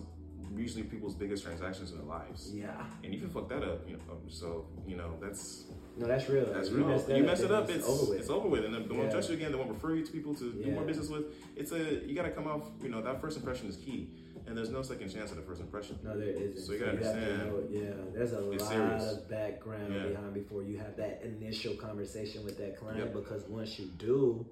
usually 0.58 0.84
people's 0.84 1.16
biggest 1.16 1.44
transactions 1.44 1.92
in 1.92 1.98
their 1.98 2.06
lives. 2.08 2.52
Yeah. 2.54 2.72
and 3.04 3.14
you 3.14 3.20
can 3.20 3.30
fuck 3.30 3.50
that 3.50 3.64
up 3.64 3.88
you 3.90 3.98
know 3.98 4.04
um, 4.14 4.20
so 4.30 4.66
you 4.88 4.96
know 4.96 5.18
that's 5.22 5.66
No, 5.98 6.08
that's 6.08 6.30
real. 6.30 6.46
that's 6.54 6.70
you 6.70 6.78
real. 6.78 6.88
Mess 6.88 7.04
that 7.04 7.18
you 7.18 7.24
mess 7.24 7.42
it 7.42 7.52
up 7.52 7.70
it's 7.70 7.88
over 7.88 8.12
with. 8.12 8.20
it's 8.20 8.30
over 8.30 8.48
with. 8.48 8.64
And 8.66 8.74
they 8.74 8.80
won't 8.80 9.06
Yeah. 9.06 9.10
trust 9.12 9.30
you 9.30 9.36
again 9.36 9.52
they 9.52 9.58
won't 9.58 9.72
refer 9.72 9.96
you 9.96 10.06
to 10.06 10.12
people 10.12 10.34
to 10.36 10.52
do 10.54 10.72
more 10.72 10.84
business 10.84 11.10
with 11.10 11.26
it's 11.56 11.72
a 11.74 12.06
you 12.06 12.16
got 12.16 12.24
to 12.24 12.32
come 12.32 12.48
off 12.48 12.64
you 12.82 12.90
know 12.90 13.02
that 13.02 13.20
first 13.22 13.36
impression 13.38 13.68
is 13.68 13.76
key 13.78 14.10
and 14.48 14.56
there's 14.58 14.70
no 14.70 14.82
second 14.82 15.10
chance 15.12 15.32
at 15.32 15.38
a 15.38 15.42
first 15.42 15.62
impression 15.62 15.98
No, 16.04 16.18
there 16.18 16.30
isn't. 16.30 16.62
So 16.62 16.74
you 16.74 16.80
gotta 16.80 16.98
to 16.98 17.08
understand, 17.10 17.52
know- 17.52 17.64
yeah, 17.70 17.94
there's 18.14 18.34
a 18.34 18.40
lot 18.42 18.62
serious. 18.62 19.12
of 19.14 19.30
background 19.30 19.94
Yeah. 19.94 20.08
behind 20.10 20.34
before 20.34 20.64
you 20.64 20.78
have 20.78 20.96
that 20.98 21.22
initial 21.24 21.76
conversation 21.76 22.44
with 22.44 22.58
that 22.58 22.78
client. 22.78 23.00
Yep. 23.00 23.14
Because 23.14 23.44
once 23.48 23.80
you 23.80 23.88
do, 23.98 24.46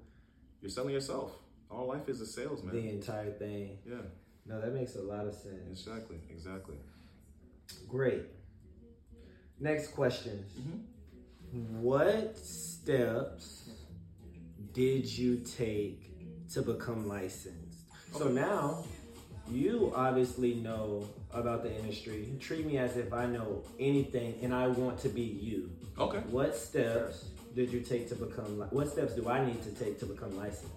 You're 0.60 0.70
selling 0.70 0.94
yourself. 0.94 1.38
All 1.70 1.86
life 1.86 2.08
is 2.08 2.20
a 2.20 2.26
sales, 2.26 2.62
man. 2.62 2.74
the 2.74 2.88
entire 2.88 3.30
thing. 3.32 3.78
Yeah, 3.86 4.02
No, 4.46 4.60
that 4.60 4.72
makes 4.74 4.96
a 4.96 5.02
lot 5.02 5.26
of 5.26 5.34
sense. 5.34 5.68
exactly, 5.70 6.18
exactly. 6.30 6.76
Great. 7.88 8.22
Next 9.60 9.88
question. 9.88 10.44
Mhm. 10.58 11.80
What 11.80 12.36
steps 12.36 13.70
did 14.72 15.06
you 15.18 15.38
take 15.38 16.48
to 16.50 16.62
become 16.62 17.06
licensed? 17.06 17.80
So 18.12 18.28
now 18.28 18.84
you 19.50 19.92
obviously 19.94 20.54
know 20.54 21.08
about 21.32 21.62
the 21.62 21.74
industry. 21.78 22.28
Treat 22.40 22.66
me 22.66 22.78
as 22.78 22.96
if 22.96 23.12
I 23.12 23.26
know 23.26 23.62
anything 23.78 24.38
and 24.42 24.54
I 24.54 24.68
want 24.68 24.98
to 25.00 25.08
be 25.08 25.22
you. 25.22 25.70
Okay. 25.98 26.18
What 26.30 26.56
steps 26.56 27.26
did 27.54 27.72
you 27.72 27.80
take 27.80 28.08
to 28.08 28.14
become 28.16 28.58
li- 28.58 28.66
what 28.70 28.88
steps 28.90 29.14
do 29.14 29.28
I 29.28 29.44
need 29.44 29.62
to 29.62 29.70
take 29.70 29.98
to 30.00 30.06
become 30.06 30.36
licensed? 30.36 30.72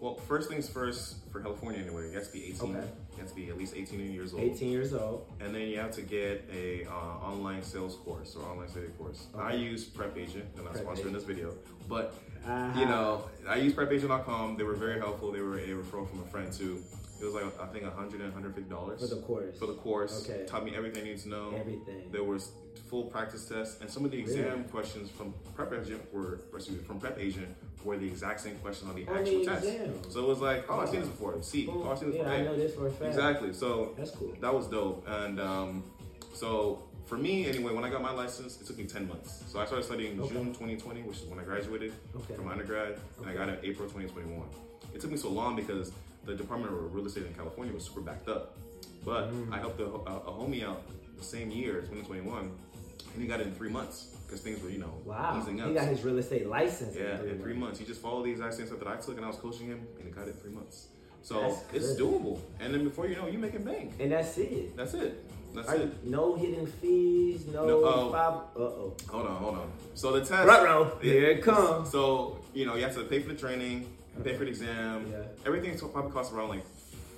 Well, 0.00 0.16
first 0.16 0.48
things 0.48 0.68
first, 0.68 1.16
for 1.30 1.40
California 1.40 1.80
anyway, 1.80 2.08
you 2.10 2.14
have 2.16 2.26
to 2.26 2.32
be 2.32 2.44
18. 2.46 2.70
Okay. 2.76 2.86
You 3.12 3.18
have 3.18 3.28
to 3.28 3.34
be 3.36 3.48
at 3.50 3.56
least 3.58 3.74
18 3.76 4.12
years 4.12 4.32
old. 4.34 4.42
18 4.42 4.70
years 4.72 4.94
old. 4.94 5.26
And 5.40 5.54
then 5.54 5.62
you 5.68 5.78
have 5.78 5.92
to 5.92 6.02
get 6.02 6.48
a 6.52 6.86
uh, 6.86 6.90
online 6.90 7.62
sales 7.62 7.94
course 7.96 8.34
or 8.34 8.44
online 8.48 8.68
sales 8.68 8.90
course. 8.98 9.26
I 9.38 9.52
use 9.54 9.84
Prep 9.84 10.16
Agent. 10.16 10.54
They're 10.56 10.64
not 10.64 10.72
Prep 10.72 10.86
sponsoring 10.86 10.98
Agent. 11.00 11.14
this 11.14 11.24
video, 11.24 11.54
but 11.88 12.14
Ah. 12.44 12.76
you 12.76 12.86
know, 12.86 13.24
I 13.48 13.56
use 13.56 13.72
prepagent.com. 13.74 14.56
They 14.56 14.64
were 14.64 14.74
very 14.74 14.98
helpful. 14.98 15.30
They 15.30 15.40
were 15.40 15.58
a 15.58 15.68
referral 15.68 16.08
from 16.10 16.20
a 16.22 16.26
friend 16.26 16.52
too. 16.52 16.82
It 17.22 17.26
was 17.26 17.34
like 17.34 17.44
I 17.60 17.66
think 17.66 17.84
100 17.84 18.20
and 18.20 18.32
150 18.32 18.68
dollars 18.68 19.00
for 19.00 19.06
the 19.14 19.20
course. 19.22 19.56
for 19.56 19.66
the 19.66 19.74
course. 19.74 20.28
Okay. 20.28 20.44
Taught 20.44 20.64
me 20.64 20.74
everything 20.76 21.04
I 21.04 21.06
need 21.06 21.18
to 21.18 21.28
know. 21.28 21.54
Everything. 21.56 22.10
There 22.10 22.24
was 22.24 22.50
full 22.90 23.04
practice 23.04 23.44
tests, 23.44 23.80
and 23.80 23.88
some 23.88 24.04
of 24.04 24.10
the 24.10 24.18
exam 24.18 24.44
Really? 24.44 24.62
questions 24.64 25.08
from 25.08 25.32
Prep 25.54 25.72
Agent 25.72 26.02
were, 26.12 26.40
excuse 26.54 26.78
me, 26.78 26.84
from 26.84 26.98
Prep 26.98 27.18
Agent 27.20 27.46
were 27.84 27.96
the 27.96 28.06
exact 28.08 28.40
same 28.40 28.56
question 28.56 28.88
on 28.88 28.96
the 28.96 29.06
On 29.06 29.14
the 29.14 29.20
actual 29.20 29.44
test. 29.44 29.64
exam. 29.64 29.94
So 30.10 30.24
it 30.24 30.28
was 30.28 30.40
like, 30.40 30.64
oh, 30.68 30.80
I've 30.80 30.88
seen 30.88 31.00
this 31.00 31.08
before. 31.08 31.40
See, 31.42 31.66
Boom. 31.66 31.82
oh, 31.86 31.92
I've 31.92 31.98
seen 31.98 32.08
this 32.10 32.16
yeah, 32.18 32.24
before. 32.24 32.38
I 32.40 32.42
know 32.42 32.56
this 32.56 32.74
for 32.74 32.86
a 32.88 32.90
fact. 32.90 33.04
Exactly. 33.04 33.52
So 33.52 33.94
That's 33.96 34.10
cool. 34.10 34.34
that 34.40 34.52
was 34.52 34.66
dope. 34.66 35.06
And 35.08 35.40
um, 35.40 35.84
so 36.34 36.82
for 37.06 37.16
me, 37.16 37.46
anyway, 37.46 37.72
when 37.72 37.84
I 37.84 37.88
got 37.90 38.02
my 38.02 38.12
license, 38.12 38.60
it 38.60 38.66
took 38.66 38.78
me 38.78 38.84
10 38.84 39.06
months. 39.08 39.44
So 39.48 39.60
I 39.60 39.64
started 39.66 39.84
studying 39.84 40.20
Okay. 40.20 40.34
June 40.34 40.46
2020, 40.48 41.02
which 41.02 41.18
is 41.18 41.24
when 41.26 41.38
I 41.38 41.44
graduated 41.44 41.92
Okay. 42.16 42.34
from 42.34 42.48
undergrad, 42.48 42.98
and 43.20 43.28
I 43.30 43.32
got 43.32 43.48
it 43.48 43.60
April 43.62 43.88
2021. 43.88 44.42
It 44.92 45.00
took 45.00 45.10
me 45.10 45.16
so 45.16 45.30
long 45.30 45.54
because 45.56 45.92
the 46.24 46.34
Department 46.34 46.72
of 46.72 46.94
Real 46.94 47.06
Estate 47.06 47.26
in 47.26 47.34
California 47.34 47.72
was 47.74 47.84
super 47.84 48.00
backed 48.00 48.28
up. 48.28 48.56
But 49.04 49.32
Mm. 49.32 49.52
I 49.52 49.58
helped 49.58 49.80
a, 49.80 49.84
a, 49.86 50.16
a 50.30 50.32
homie 50.32 50.64
out 50.64 50.82
the 51.18 51.24
same 51.24 51.50
year, 51.50 51.80
2021, 51.82 52.38
and 53.14 53.22
he 53.22 53.26
got 53.26 53.40
it 53.40 53.46
in 53.48 53.54
three 53.54 53.68
months 53.68 54.06
because 54.26 54.40
things 54.40 54.62
were, 54.62 54.70
you 54.70 54.78
know, 54.78 54.92
Wow. 55.04 55.38
easing 55.40 55.60
up. 55.60 55.68
He 55.68 55.74
got 55.74 55.88
his 55.88 56.02
real 56.04 56.18
estate 56.18 56.46
license. 56.46 56.94
Yeah, 56.96 57.20
in 57.20 57.28
in 57.30 57.38
three 57.40 57.54
months. 57.54 57.78
He 57.78 57.84
just 57.84 58.00
followed 58.00 58.24
the 58.26 58.30
exact 58.30 58.54
same 58.54 58.66
stuff 58.66 58.78
that 58.78 58.88
I 58.88 58.96
took, 58.96 59.16
and 59.16 59.24
I 59.24 59.28
was 59.28 59.36
coaching 59.36 59.66
him, 59.66 59.86
and 59.98 60.04
he 60.06 60.10
got 60.10 60.28
it 60.28 60.34
in 60.34 60.40
three 60.40 60.52
months. 60.52 60.86
So 61.22 61.58
it's 61.72 61.94
doable. 62.00 62.38
And 62.60 62.72
then 62.74 62.82
before 62.84 63.06
you 63.06 63.14
know, 63.16 63.26
you 63.28 63.38
make 63.38 63.52
making 63.54 63.64
bank. 63.66 63.92
And 64.00 64.10
that's 64.12 64.38
it. 64.38 64.76
That's 64.76 64.94
it. 64.94 65.22
That's 65.54 65.68
Are 65.68 65.76
it. 65.76 66.04
no 66.04 66.34
hidden 66.34 66.66
fees, 66.66 67.46
no, 67.46 67.66
No, 67.66 67.84
oh. 67.84 68.10
five. 68.10 68.34
Uh 68.56 68.64
oh. 68.64 68.96
Hold 69.10 69.26
on, 69.26 69.36
hold 69.36 69.54
on. 69.58 69.70
So 69.94 70.12
the 70.12 70.20
test. 70.20 70.48
Ruh-roh. 70.48 70.98
Here 71.02 71.26
it 71.30 71.42
comes. 71.42 71.90
So 71.90 72.38
you 72.54 72.64
know, 72.66 72.74
you 72.76 72.82
have 72.84 72.94
to 72.94 73.04
pay 73.04 73.20
for 73.20 73.28
the 73.28 73.38
training, 73.38 73.86
you 74.16 74.24
pay 74.24 74.34
for 74.36 74.44
the 74.44 74.50
exam. 74.50 75.06
Yeah. 75.10 75.18
Everything 75.46 75.78
probably 75.78 76.10
costs 76.12 76.32
around 76.32 76.48
like 76.50 76.64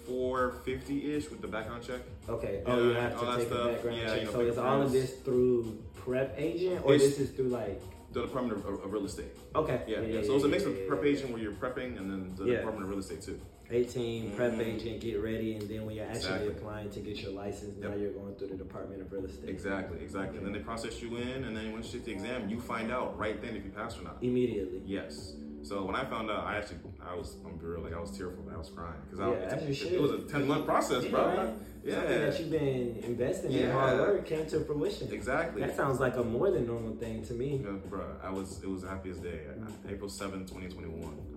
four 0.06 0.52
fifty 0.64 1.14
ish 1.14 1.30
with 1.30 1.40
the 1.40 1.48
background 1.48 1.82
check. 1.82 2.00
Okay. 2.28 2.62
Yeah, 2.66 2.72
oh, 2.72 2.88
you 2.88 2.94
have 2.94 3.18
to 3.18 3.36
take 3.36 3.50
a 3.50 3.64
background 3.72 3.96
Yeah, 3.98 4.06
check. 4.06 4.18
you 4.20 4.26
know, 4.26 4.32
so 4.32 4.40
is 4.40 4.58
all 4.58 4.82
of 4.82 4.92
this 4.92 5.14
through 5.24 5.78
prep 5.96 6.34
agent, 6.36 6.82
or 6.84 6.94
It's- 6.94 7.10
this 7.10 7.18
is 7.20 7.30
through 7.30 7.48
like? 7.48 7.80
The 8.12 8.22
Department 8.22 8.64
of, 8.64 8.84
of, 8.84 8.92
Real 8.92 9.04
Estate. 9.06 9.32
Okay. 9.56 9.82
Yeah, 9.88 10.00
yeah. 10.02 10.22
So 10.22 10.36
it's 10.36 10.44
a 10.44 10.48
mix 10.48 10.62
yeah, 10.62 10.68
of 10.70 10.76
yeah, 10.78 10.84
prep 10.86 11.02
yeah. 11.02 11.10
agent 11.10 11.32
where 11.32 11.42
you're 11.42 11.50
prepping, 11.52 11.98
and 11.98 12.08
then 12.08 12.32
the 12.36 12.44
Yeah. 12.44 12.56
Department 12.58 12.84
of 12.84 12.90
Real 12.90 13.00
Estate 13.00 13.22
too. 13.22 13.40
18 13.70 14.30
prep 14.36 14.52
Mhm. 14.52 14.60
agent, 14.60 15.00
get 15.00 15.20
ready, 15.20 15.54
and 15.56 15.68
then 15.68 15.84
when 15.84 15.96
you're 15.96 16.04
actually 16.04 16.18
Exactly. 16.20 16.48
applying 16.48 16.90
to 16.90 17.00
get 17.00 17.16
your 17.16 17.32
license, 17.32 17.76
now 17.80 17.92
you're 17.92 18.12
going 18.12 18.36
through 18.36 18.48
the 18.48 18.56
Department 18.56 19.00
of 19.02 19.10
Real 19.10 19.24
Estate. 19.24 19.48
Exactly, 19.48 19.98
exactly. 20.00 20.36
And 20.38 20.46
then 20.46 20.52
they 20.52 20.60
process 20.60 21.02
you 21.02 21.16
in, 21.16 21.42
and 21.42 21.56
then 21.56 21.72
once 21.72 21.92
you 21.92 21.98
take 21.98 22.04
the 22.04 22.12
exam, 22.12 22.48
you 22.48 22.60
find 22.60 22.92
out 22.92 23.18
right 23.18 23.40
then 23.42 23.56
if 23.56 23.64
you 23.64 23.70
pass 23.72 23.98
or 23.98 24.02
not. 24.04 24.18
Immediately. 24.22 24.82
Yes. 24.86 25.34
So 25.64 25.82
when 25.84 25.94
I 25.96 26.04
found 26.04 26.30
out, 26.30 26.44
I 26.44 26.58
actually, 26.58 26.78
I 27.00 27.14
was, 27.14 27.36
I'm 27.44 27.58
real, 27.58 27.80
like 27.80 27.94
I 27.94 28.00
was 28.00 28.10
tearful, 28.10 28.44
I 28.52 28.58
was 28.58 28.68
crying 28.68 29.00
because 29.10 29.18
Yeah, 29.18 29.56
it, 29.56 29.70
it, 29.70 29.92
it 29.94 30.00
was 30.00 30.10
a 30.12 30.18
10 30.18 30.46
month 30.46 30.66
process, 30.66 31.06
bro. 31.06 31.26
man. 31.34 31.58
Yeah. 31.82 31.94
Something 31.94 32.20
that 32.20 32.40
you've 32.40 32.50
been 32.50 32.96
investing 33.02 33.52
in 33.52 33.70
hard 33.70 33.98
work 33.98 34.26
came 34.26 34.46
to 34.46 34.60
fruition. 34.60 35.10
Exactly. 35.12 35.62
That 35.62 35.74
sounds 35.74 36.00
like 36.00 36.16
a 36.16 36.22
more 36.24 36.50
than 36.50 36.66
normal 36.66 36.96
thing 36.96 37.24
to 37.26 37.32
me. 37.34 37.62
Yeah, 37.64 37.72
bro, 37.88 38.04
I 38.22 38.30
was, 38.30 38.62
it 38.62 38.68
was 38.68 38.82
the 38.82 38.88
happiest 38.88 39.22
day. 39.22 39.40
April 39.88 40.10
7th, 40.10 40.48
2021. 40.48 40.92
I 41.00 41.06
remember 41.06 41.22
that. 41.32 41.33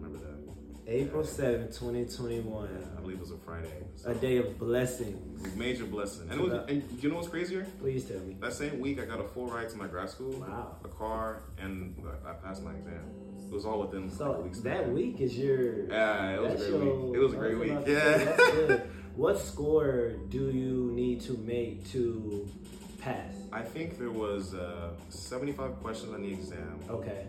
April 0.89 1.23
7th, 1.23 1.77
2021. 1.77 2.69
I 2.97 3.01
believe 3.01 3.17
it 3.17 3.19
was 3.19 3.31
a 3.31 3.37
Friday. 3.37 3.67
So 3.95 4.09
A 4.11 4.15
day 4.15 4.37
of 4.37 4.57
blessings. 4.57 5.41
it 5.41 5.43
was 5.43 5.53
a 5.53 5.57
major 5.57 5.83
blessing. 5.85 6.29
And, 6.31 6.39
it 6.39 6.43
was, 6.49 6.69
and 6.69 7.03
you 7.03 7.09
know 7.09 7.15
what's 7.17 7.27
crazier? 7.27 7.67
Please 7.81 8.05
tell 8.05 8.19
me. 8.21 8.37
That 8.39 8.53
same 8.53 8.79
week, 8.79 8.99
I 9.01 9.05
got 9.05 9.19
a 9.19 9.27
full 9.27 9.47
ride 9.47 9.67
to 9.69 9.77
my 9.77 9.87
grad 9.87 10.09
school, 10.09 10.31
Wow. 10.31 10.77
a 10.85 10.87
car, 10.87 11.41
and 11.61 11.93
I 12.25 12.31
passed 12.33 12.63
my 12.63 12.71
exam. 12.73 13.03
It 13.49 13.53
was 13.53 13.65
all 13.65 13.81
within 13.81 14.07
like, 14.07 14.17
So 14.17 14.39
week's 14.41 14.59
that 14.61 14.89
week 14.89 15.19
is 15.19 15.37
your. 15.37 15.87
Yeah, 15.89 16.35
it 16.35 16.41
was 16.41 16.53
a 16.53 16.69
great 16.71 16.83
your- 16.83 16.95
week. 16.95 17.15
It 17.15 17.19
was 17.19 17.33
a 17.33 17.35
great 17.35 17.59
week. 17.59 17.79
Yeah. 17.87 18.79
What 19.17 19.39
score 19.39 20.11
do 20.29 20.51
you 20.51 20.91
need 20.93 21.21
to 21.21 21.35
make 21.39 21.89
to 21.91 22.47
pass? 23.01 23.33
I 23.51 23.63
think 23.63 23.97
there 23.97 24.11
was 24.11 24.53
uh, 24.53 24.91
75 25.09 25.77
questions 25.81 26.13
on 26.13 26.21
the 26.21 26.31
exam, 26.31 26.79
Okay. 26.87 27.25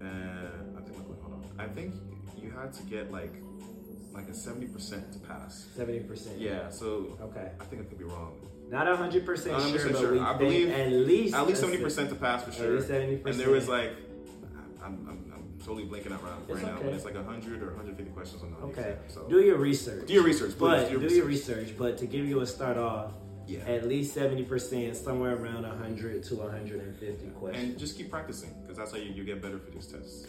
and 0.00 0.78
I 0.78 0.80
think 0.80 0.96
hold 0.96 1.34
on. 1.34 1.44
I 1.58 1.68
think 1.68 1.92
you 2.42 2.50
had 2.50 2.72
to 2.74 2.82
get 2.84 3.10
like 3.12 3.32
like 4.12 4.28
a 4.28 4.34
seventy 4.34 4.66
percent 4.66 5.12
to 5.12 5.18
pass. 5.20 5.66
Seventy 5.76 6.00
percent. 6.00 6.38
Yeah, 6.38 6.68
so 6.70 7.16
Okay. 7.22 7.50
I 7.60 7.64
think 7.64 7.82
I 7.82 7.84
could 7.84 7.98
be 7.98 8.04
wrong. 8.04 8.34
Not 8.70 8.86
hundred 8.96 9.26
percent 9.26 9.56
100% 9.56 9.80
sure, 9.80 9.92
but 9.92 10.12
we 10.12 10.18
I 10.18 10.36
believe 10.36 10.70
at 10.70 10.90
least 10.92 11.34
At 11.34 11.46
least 11.46 11.60
seventy 11.60 11.82
percent 11.82 12.08
to 12.10 12.14
pass 12.14 12.42
for 12.44 12.50
At 12.50 12.56
sure. 12.56 12.76
least 12.76 12.88
70%. 12.88 13.26
And 13.26 13.34
there 13.40 13.50
was 13.50 13.68
like, 13.68 13.92
I'm, 14.82 15.06
I'm, 15.08 15.32
I'm 15.34 15.58
totally 15.64 15.84
blanking 15.84 16.12
out 16.12 16.22
right, 16.22 16.32
It's 16.48 16.62
right 16.62 16.74
now, 16.74 16.82
but 16.82 16.92
it's 16.94 17.04
like 17.04 17.14
hundred 17.16 17.62
or 17.62 17.66
150 17.68 18.10
questions 18.12 18.42
on 18.42 18.50
the 18.50 18.56
Okay. 18.68 18.96
exam. 19.04 19.24
So 19.24 19.28
Do 19.28 19.40
your 19.40 19.58
research. 19.58 20.06
Do 20.06 20.14
your 20.14 20.24
research, 20.24 20.52
please. 20.52 20.58
But 20.58 20.86
Do 20.86 20.92
your 21.00 21.08
do 21.08 21.14
your 21.14 21.26
research. 21.26 21.56
research. 21.58 21.78
But 21.78 21.98
to 21.98 22.06
give 22.06 22.26
you 22.26 22.40
a 22.40 22.46
start 22.46 22.78
off, 22.78 23.12
yeah. 23.46 23.60
at 23.66 23.86
least 23.86 24.14
seventy 24.14 24.44
percent, 24.44 24.96
somewhere 24.96 25.36
around 25.36 25.64
hundred 25.64 26.24
to 26.24 26.40
hundred 26.40 26.80
and 26.80 26.96
fifty 26.96 27.28
questions. 27.28 27.64
And 27.70 27.78
just 27.78 27.96
keep 27.98 28.10
practicing 28.10 28.54
because 28.62 28.78
that's 28.78 28.92
how 28.92 28.96
you, 28.98 29.12
you 29.12 29.24
get 29.24 29.42
better 29.42 29.58
for 29.58 29.70
these 29.70 29.86
tests. 29.86 30.26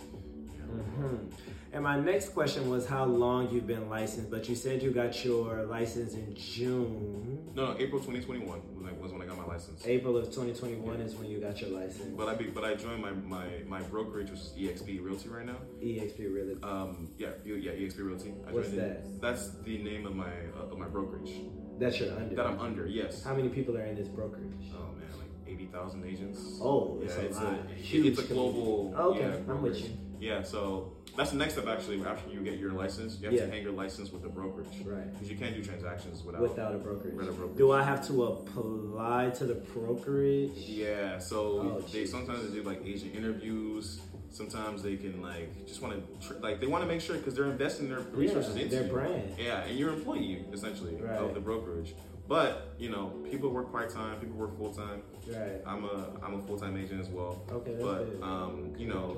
Mhm. 0.73 1.31
And 1.73 1.83
my 1.83 1.99
next 1.99 2.29
question 2.29 2.69
was 2.69 2.85
how 2.85 3.03
long 3.05 3.49
you've 3.51 3.65
been 3.65 3.89
licensed, 3.89 4.29
but 4.29 4.47
you 4.47 4.53
said 4.55 4.83
you 4.83 4.91
got 4.91 5.25
your 5.25 5.63
license 5.63 6.13
in 6.13 6.35
June. 6.35 7.51
No, 7.55 7.71
no, 7.73 7.79
April 7.79 7.99
2021 7.99 8.61
was, 9.01 9.11
when 9.11 9.21
I 9.21 9.25
got 9.25 9.37
my 9.37 9.45
license. 9.45 9.85
April 9.85 10.15
of 10.15 10.25
2021 10.25 11.01
is 11.01 11.15
when 11.15 11.29
you 11.29 11.39
got 11.39 11.59
your 11.61 11.71
license. 11.71 12.15
But 12.15 12.29
I 12.29 12.35
be, 12.35 12.45
but 12.45 12.63
I 12.63 12.75
joined 12.75 13.01
my, 13.01 13.11
my, 13.11 13.47
my 13.67 13.81
brokerage, 13.81 14.29
which 14.29 14.39
is 14.39 14.53
EXP 14.57 15.03
Realty 15.03 15.29
right 15.29 15.45
now. 15.45 15.57
EXP 15.81 16.19
really. 16.33 16.55
Um, 16.61 17.09
yeah, 17.17 17.29
yeah, 17.43 17.71
EXP 17.71 18.05
Realty. 18.05 18.33
I 18.47 18.51
What's 18.51 18.69
that? 18.71 19.21
That's 19.21 19.49
the 19.63 19.77
name 19.79 20.05
of 20.05 20.15
my 20.15 20.31
uh, 20.57 20.71
of 20.71 20.77
my 20.77 20.87
brokerage 20.87 21.31
That's 21.79 21.99
your 21.99 22.13
under. 22.15 22.35
that 22.35 22.45
I'm 22.45 22.59
under. 22.59 22.85
Yes. 22.87 23.23
How 23.23 23.35
many 23.35 23.49
people 23.49 23.75
are 23.77 23.85
in 23.85 23.95
this 23.95 24.07
brokerage? 24.07 24.53
Oh 24.73 24.93
man, 24.93 25.09
like 25.17 25.31
eighty 25.47 25.65
thousand 25.65 26.05
agents. 26.05 26.59
Oh, 26.61 26.99
yeah, 26.99 27.05
it's 27.07 27.17
a 27.17 27.25
it's 27.25 27.39
lot. 27.41 27.53
a 27.69 27.73
Huge 27.73 28.05
it's 28.05 28.19
a 28.19 28.33
global. 28.33 28.93
Okay, 28.95 29.19
yeah, 29.21 29.51
I'm 29.51 29.61
with 29.61 29.79
you. 29.79 29.89
Yeah, 30.23 30.41
so 30.41 30.93
that's 31.17 31.31
the 31.31 31.37
next 31.37 31.53
step 31.53 31.67
actually. 31.67 32.01
After 32.05 32.31
you 32.31 32.39
get 32.39 32.57
your 32.57 32.71
license, 32.71 33.17
you 33.19 33.25
have 33.25 33.33
Yeah. 33.33 33.45
to 33.45 33.51
hang 33.51 33.61
your 33.61 33.73
license 33.73 34.09
with 34.13 34.21
the 34.21 34.29
brokerage. 34.29 34.67
Right. 34.85 35.11
Because 35.11 35.29
you 35.29 35.35
can't 35.37 35.53
do 35.53 35.61
transactions 35.61 36.23
without. 36.23 36.41
Without 36.41 36.73
a 36.73 36.77
brokerage. 36.77 37.13
Without 37.13 37.31
a 37.31 37.33
brokerage. 37.33 37.57
Do 37.57 37.71
I 37.71 37.83
have 37.83 38.07
to 38.07 38.23
apply 38.23 39.31
to 39.31 39.45
the 39.45 39.55
brokerage? 39.55 40.51
Yeah, 40.55 41.19
so 41.19 41.37
Oh, 41.59 41.79
they 41.91 42.05
sometimes 42.05 42.47
they 42.49 42.55
do 42.55 42.63
like 42.63 42.81
agent 42.85 43.13
interviews. 43.15 43.99
Sometimes 44.31 44.81
they 44.81 44.95
can 44.95 45.21
like 45.21 45.67
just 45.67 45.81
want 45.81 45.93
to 45.93 46.27
tr- 46.27 46.39
like 46.41 46.61
they 46.61 46.67
want 46.67 46.83
to 46.83 46.87
make 46.87 47.01
sure 47.01 47.17
because 47.17 47.35
they're 47.35 47.51
investing 47.51 47.89
their 47.89 47.99
resources 47.99 48.55
Yeah, 48.55 48.63
into 48.63 48.75
their 48.77 48.85
you. 48.85 48.91
brand. 48.91 49.23
Yeah, 49.37 49.63
and 49.65 49.77
you're 49.77 49.91
employee 49.93 50.45
essentially 50.53 50.95
Right. 50.95 51.19
of 51.19 51.33
the 51.33 51.41
brokerage. 51.41 51.93
But 52.27 52.73
you 52.79 52.89
know, 52.89 53.07
people 53.29 53.49
work 53.49 53.71
part 53.71 53.89
time, 53.89 54.19
people 54.19 54.37
work 54.37 54.57
full 54.57 54.73
time. 54.73 55.03
Right. 55.27 55.61
I'm 55.65 55.83
a 55.83 56.11
I'm 56.23 56.35
a 56.35 56.41
full 56.41 56.57
time 56.57 56.77
agent 56.77 57.01
as 57.01 57.09
well. 57.09 57.43
Okay, 57.51 57.75
but 57.81 58.05
good. 58.05 58.23
um, 58.23 58.73
you 58.77 58.87
know, 58.87 59.17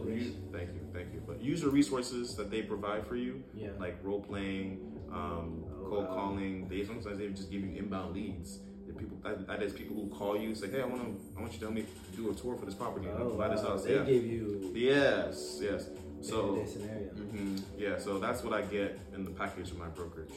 thank 0.51 0.69
you, 0.73 0.81
thank 0.93 1.13
you. 1.13 1.21
But 1.25 1.41
use 1.41 1.61
the 1.61 1.69
resources 1.69 2.35
that 2.35 2.49
they 2.49 2.63
provide 2.63 3.05
for 3.07 3.15
you, 3.15 3.43
Yeah. 3.53 3.69
like 3.79 3.97
role 4.03 4.21
playing, 4.21 4.99
um, 5.11 5.63
Oh, 5.69 5.87
cold 5.89 6.05
wow. 6.05 6.13
calling. 6.15 6.67
They 6.67 6.83
sometimes 6.83 7.19
they 7.19 7.27
just 7.29 7.51
give 7.51 7.61
you 7.61 7.75
inbound 7.77 8.15
leads. 8.15 8.59
The 8.87 8.93
people 8.93 9.17
that, 9.23 9.45
that 9.47 9.61
is 9.63 9.73
people 9.73 9.95
who 9.95 10.07
call 10.09 10.35
you 10.37 10.53
say, 10.55 10.69
hey, 10.69 10.81
I 10.81 10.85
want 10.85 11.01
to 11.03 11.37
I 11.37 11.41
want 11.41 11.53
you 11.53 11.59
to 11.59 11.65
help 11.65 11.75
me 11.75 11.85
do 12.15 12.31
a 12.31 12.33
tour 12.33 12.55
for 12.57 12.65
this 12.65 12.75
property. 12.75 13.07
Oh, 13.15 13.29
buy 13.37 13.49
this 13.49 13.61
wow. 13.61 13.69
house. 13.69 13.83
They 13.83 13.95
yeah. 13.95 14.03
give 14.03 14.25
you 14.25 14.71
Yes, 14.73 15.59
yes. 15.61 15.89
So, 16.21 16.55
that 16.55 16.67
scenario. 16.69 17.09
mhm, 17.13 17.61
yeah. 17.77 17.99
So 17.99 18.17
that's 18.17 18.43
what 18.43 18.53
I 18.53 18.61
get 18.63 18.99
in 19.13 19.23
the 19.25 19.29
package 19.31 19.69
of 19.71 19.77
my 19.77 19.87
brokerage 19.89 20.33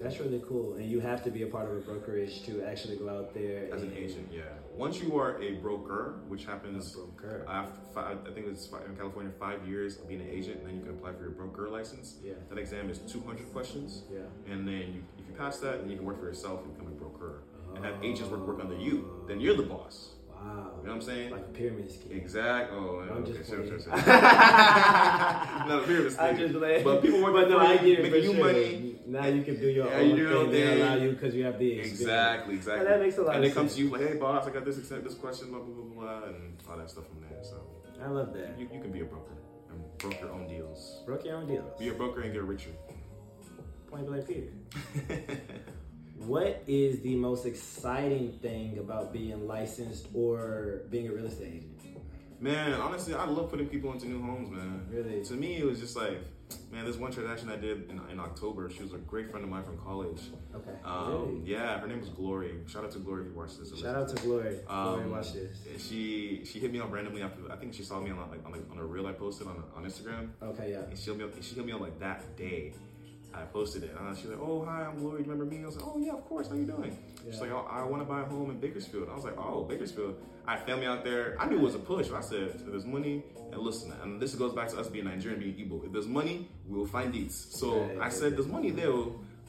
That's 0.00 0.20
really 0.20 0.42
cool. 0.46 0.74
And 0.74 0.88
you 0.90 1.00
have 1.00 1.24
to 1.24 1.30
be 1.30 1.42
a 1.42 1.46
part 1.46 1.70
of 1.70 1.76
a 1.76 1.80
brokerage 1.80 2.44
to 2.46 2.62
actually 2.64 2.96
go 2.96 3.08
out 3.08 3.34
there 3.34 3.72
as 3.72 3.82
an 3.82 3.92
agent. 3.96 4.28
Yeah. 4.30 4.42
Once 4.74 5.00
you 5.00 5.18
are 5.18 5.40
a 5.40 5.54
broker, 5.54 6.20
which 6.28 6.44
happens 6.44 6.92
broker. 6.92 7.44
after 7.48 7.80
five, 7.94 8.18
I 8.28 8.30
think 8.32 8.46
it's 8.46 8.66
five, 8.66 8.84
in 8.86 8.96
California 8.96 9.32
five 9.38 9.66
years 9.66 9.98
of 9.98 10.08
being 10.08 10.20
an 10.20 10.28
agent, 10.28 10.58
and 10.58 10.66
then 10.68 10.76
you 10.76 10.82
can 10.82 10.90
apply 10.90 11.12
for 11.12 11.22
your 11.22 11.30
broker 11.30 11.68
license. 11.70 12.16
Yeah. 12.22 12.34
That 12.50 12.58
exam 12.58 12.90
is 12.90 12.98
200 12.98 13.52
questions, 13.52 14.02
Yeah. 14.12 14.20
and 14.52 14.68
then 14.68 14.92
you, 14.94 15.02
if 15.18 15.26
you 15.28 15.34
pass 15.36 15.58
that, 15.60 15.80
then 15.80 15.90
you 15.90 15.96
can 15.96 16.04
work 16.04 16.18
for 16.20 16.26
yourself 16.26 16.62
and 16.64 16.74
become 16.74 16.92
a 16.92 16.96
broker, 16.96 17.42
oh. 17.70 17.76
and 17.76 17.84
have 17.84 17.94
agents 18.02 18.30
work 18.30 18.46
work 18.46 18.60
under 18.60 18.76
you. 18.76 19.24
Then 19.26 19.40
you're 19.40 19.56
the 19.56 19.62
boss. 19.62 20.15
Wow. 20.46 20.70
You 20.80 20.86
know 20.86 20.94
what 20.94 20.94
I'm 20.94 21.00
saying? 21.02 21.30
Like 21.32 21.40
a 21.40 21.44
pyramid 21.44 21.90
scheme. 21.90 22.12
Exact. 22.16 22.72
Oh, 22.72 23.00
I'm 23.00 23.10
okay. 23.24 23.32
just 23.32 23.50
Sure, 23.50 23.66
sure, 23.66 23.78
playing. 23.78 23.82
sure. 23.82 23.92
no, 25.68 25.82
pyramid 25.84 26.12
I 26.18 26.32
scheme. 26.34 26.38
just 26.38 26.54
like, 26.54 26.84
But 26.84 27.02
people 27.02 27.20
work 27.22 27.32
but 27.32 27.48
no, 27.50 27.58
for 27.58 27.64
I 27.66 27.72
you, 27.74 27.96
get 27.96 28.04
it 28.04 28.12
making 28.12 28.22
you 28.30 28.34
sure. 28.36 28.44
money. 28.44 28.94
Now 29.06 29.26
you 29.26 29.42
can 29.42 29.58
do 29.60 29.68
your 29.68 29.86
Yeah, 29.86 29.96
own 29.98 30.10
you 30.10 30.16
do 30.16 30.22
your 30.22 30.42
thing. 30.44 30.50
They 30.52 30.62
thing. 30.62 30.80
allow 30.82 30.94
you 30.96 31.10
because 31.12 31.34
you 31.34 31.44
have 31.44 31.58
the 31.58 31.70
experience. 31.72 32.00
Exactly, 32.00 32.54
exactly. 32.54 32.86
And 32.86 32.94
that 32.94 33.00
makes 33.04 33.18
a 33.18 33.22
lot 33.22 33.34
And 33.36 33.44
of 33.44 33.50
they 33.50 33.54
come 33.54 33.66
sense. 33.68 33.76
to 33.76 33.82
you 33.82 33.90
like, 33.90 34.00
"Hey, 34.02 34.14
boss, 34.14 34.46
I 34.46 34.50
got 34.50 34.64
this 34.64 34.78
extent, 34.78 35.02
this 35.04 35.14
question, 35.14 35.50
blah 35.50 35.58
blah 35.60 35.74
blah 35.74 35.84
blah," 36.20 36.28
and 36.28 36.56
all 36.70 36.76
that 36.78 36.90
stuff 36.90 37.06
from 37.08 37.20
there. 37.28 37.42
So 37.42 37.56
I 38.02 38.08
love 38.08 38.32
that. 38.34 38.58
you, 38.58 38.68
you 38.72 38.80
can 38.80 38.90
be 38.92 39.00
a 39.00 39.04
broker 39.04 39.34
and 39.70 39.98
broker 39.98 40.16
your 40.26 40.32
own 40.32 40.46
deals. 40.48 41.02
Broke 41.06 41.24
your 41.24 41.36
own 41.36 41.46
deals. 41.46 41.78
Be 41.78 41.88
a 41.88 41.94
broker 41.94 42.20
and 42.22 42.32
get 42.32 42.42
richer. 42.44 42.70
Point 43.90 44.06
blank 44.06 44.26
period. 44.26 44.52
What 46.18 46.62
is 46.66 47.00
the 47.00 47.14
most 47.16 47.46
exciting 47.46 48.32
thing 48.42 48.78
about 48.78 49.12
being 49.12 49.46
licensed 49.46 50.08
or 50.14 50.82
being 50.90 51.08
a 51.08 51.12
real 51.12 51.26
estate 51.26 51.48
agent? 51.56 51.72
Man, 52.40 52.74
honestly, 52.74 53.14
I 53.14 53.24
love 53.26 53.50
putting 53.50 53.66
people 53.68 53.92
into 53.92 54.06
new 54.08 54.20
homes, 54.20 54.50
man. 54.50 54.86
Really? 54.90 55.24
To 55.24 55.34
me, 55.34 55.56
it 55.56 55.64
was 55.64 55.80
just 55.80 55.96
like, 55.96 56.18
man, 56.70 56.84
this 56.84 56.96
one 56.96 57.10
transaction 57.10 57.48
I 57.48 57.56
did 57.56 57.88
in, 57.90 57.98
in 58.10 58.20
October. 58.20 58.68
She 58.68 58.82
was 58.82 58.92
a 58.92 58.98
great 58.98 59.30
friend 59.30 59.42
of 59.42 59.50
mine 59.50 59.64
from 59.64 59.78
college. 59.78 60.20
Okay. 60.54 60.70
Um, 60.84 61.12
really? 61.12 61.40
Yeah, 61.52 61.78
her 61.78 61.86
name 61.86 62.00
was 62.00 62.10
Glory. 62.10 62.56
Shout 62.66 62.84
out 62.84 62.90
to 62.92 62.98
Glory 62.98 63.22
if 63.22 63.28
you 63.28 63.34
watch 63.34 63.56
this. 63.58 63.78
Shout 63.78 63.96
out 63.96 64.08
to 64.14 64.22
Glory. 64.22 64.58
Glory, 64.66 65.04
Um, 65.04 65.10
watch 65.10 65.32
this. 65.32 65.56
She 65.78 66.42
she 66.44 66.58
hit 66.58 66.72
me 66.72 66.78
up 66.80 66.92
randomly 66.92 67.22
after 67.22 67.40
I 67.50 67.56
think 67.56 67.72
she 67.72 67.82
saw 67.82 68.00
me 68.00 68.10
on 68.10 68.18
like 68.30 68.44
on 68.44 68.52
a, 68.52 68.72
on 68.72 68.78
a 68.78 68.84
reel 68.84 69.06
I 69.06 69.12
posted 69.12 69.46
on 69.46 69.62
on 69.74 69.84
Instagram. 69.84 70.28
Okay, 70.42 70.72
yeah. 70.72 70.80
And 70.90 70.98
she 70.98 71.10
hit 71.10 71.18
me 71.18 71.24
up. 71.24 71.42
She 71.42 71.54
hit 71.54 71.64
me 71.64 71.72
up 71.72 71.80
like 71.80 71.98
that 72.00 72.36
day. 72.36 72.74
I 73.36 73.42
posted 73.44 73.84
it. 73.84 73.94
And 73.98 74.16
she 74.16 74.26
was 74.26 74.36
like, 74.38 74.48
"Oh 74.48 74.64
hi, 74.64 74.84
I'm 74.84 75.00
you 75.02 75.10
remember 75.10 75.44
me?" 75.44 75.62
I 75.62 75.66
was 75.66 75.76
like, 75.76 75.86
"Oh 75.86 75.98
yeah, 75.98 76.12
of 76.12 76.24
course. 76.24 76.48
How 76.48 76.54
you 76.54 76.64
doing?" 76.64 76.96
She's 77.24 77.40
like, 77.40 77.50
oh, 77.50 77.66
"I 77.70 77.82
want 77.84 78.02
to 78.02 78.08
buy 78.08 78.22
a 78.22 78.24
home 78.24 78.50
in 78.50 78.58
Bakersfield." 78.58 79.08
I 79.10 79.14
was 79.14 79.24
like, 79.24 79.36
"Oh, 79.38 79.64
Bakersfield." 79.64 80.16
I 80.46 80.52
had 80.56 80.66
family 80.66 80.86
out 80.86 81.04
there. 81.04 81.36
I 81.40 81.46
knew 81.46 81.56
it 81.58 81.62
was 81.62 81.74
a 81.74 81.78
push. 81.80 82.10
I 82.12 82.20
said, 82.20 82.42
"If 82.54 82.64
there's 82.66 82.84
money, 82.84 83.24
and 83.52 83.60
listen, 83.60 83.92
and 84.02 84.20
this 84.20 84.34
goes 84.34 84.52
back 84.54 84.68
to 84.68 84.78
us 84.78 84.88
being 84.88 85.04
Nigerian, 85.06 85.40
being 85.40 85.54
Igbo. 85.56 85.84
If 85.84 85.92
there's 85.92 86.06
money, 86.06 86.48
we 86.68 86.78
will 86.78 86.86
find 86.86 87.12
deeds." 87.12 87.34
So 87.50 87.80
Right. 87.80 87.98
I 88.00 88.08
said, 88.08 88.36
"There's 88.36 88.46
money 88.46 88.70
there. 88.70 88.92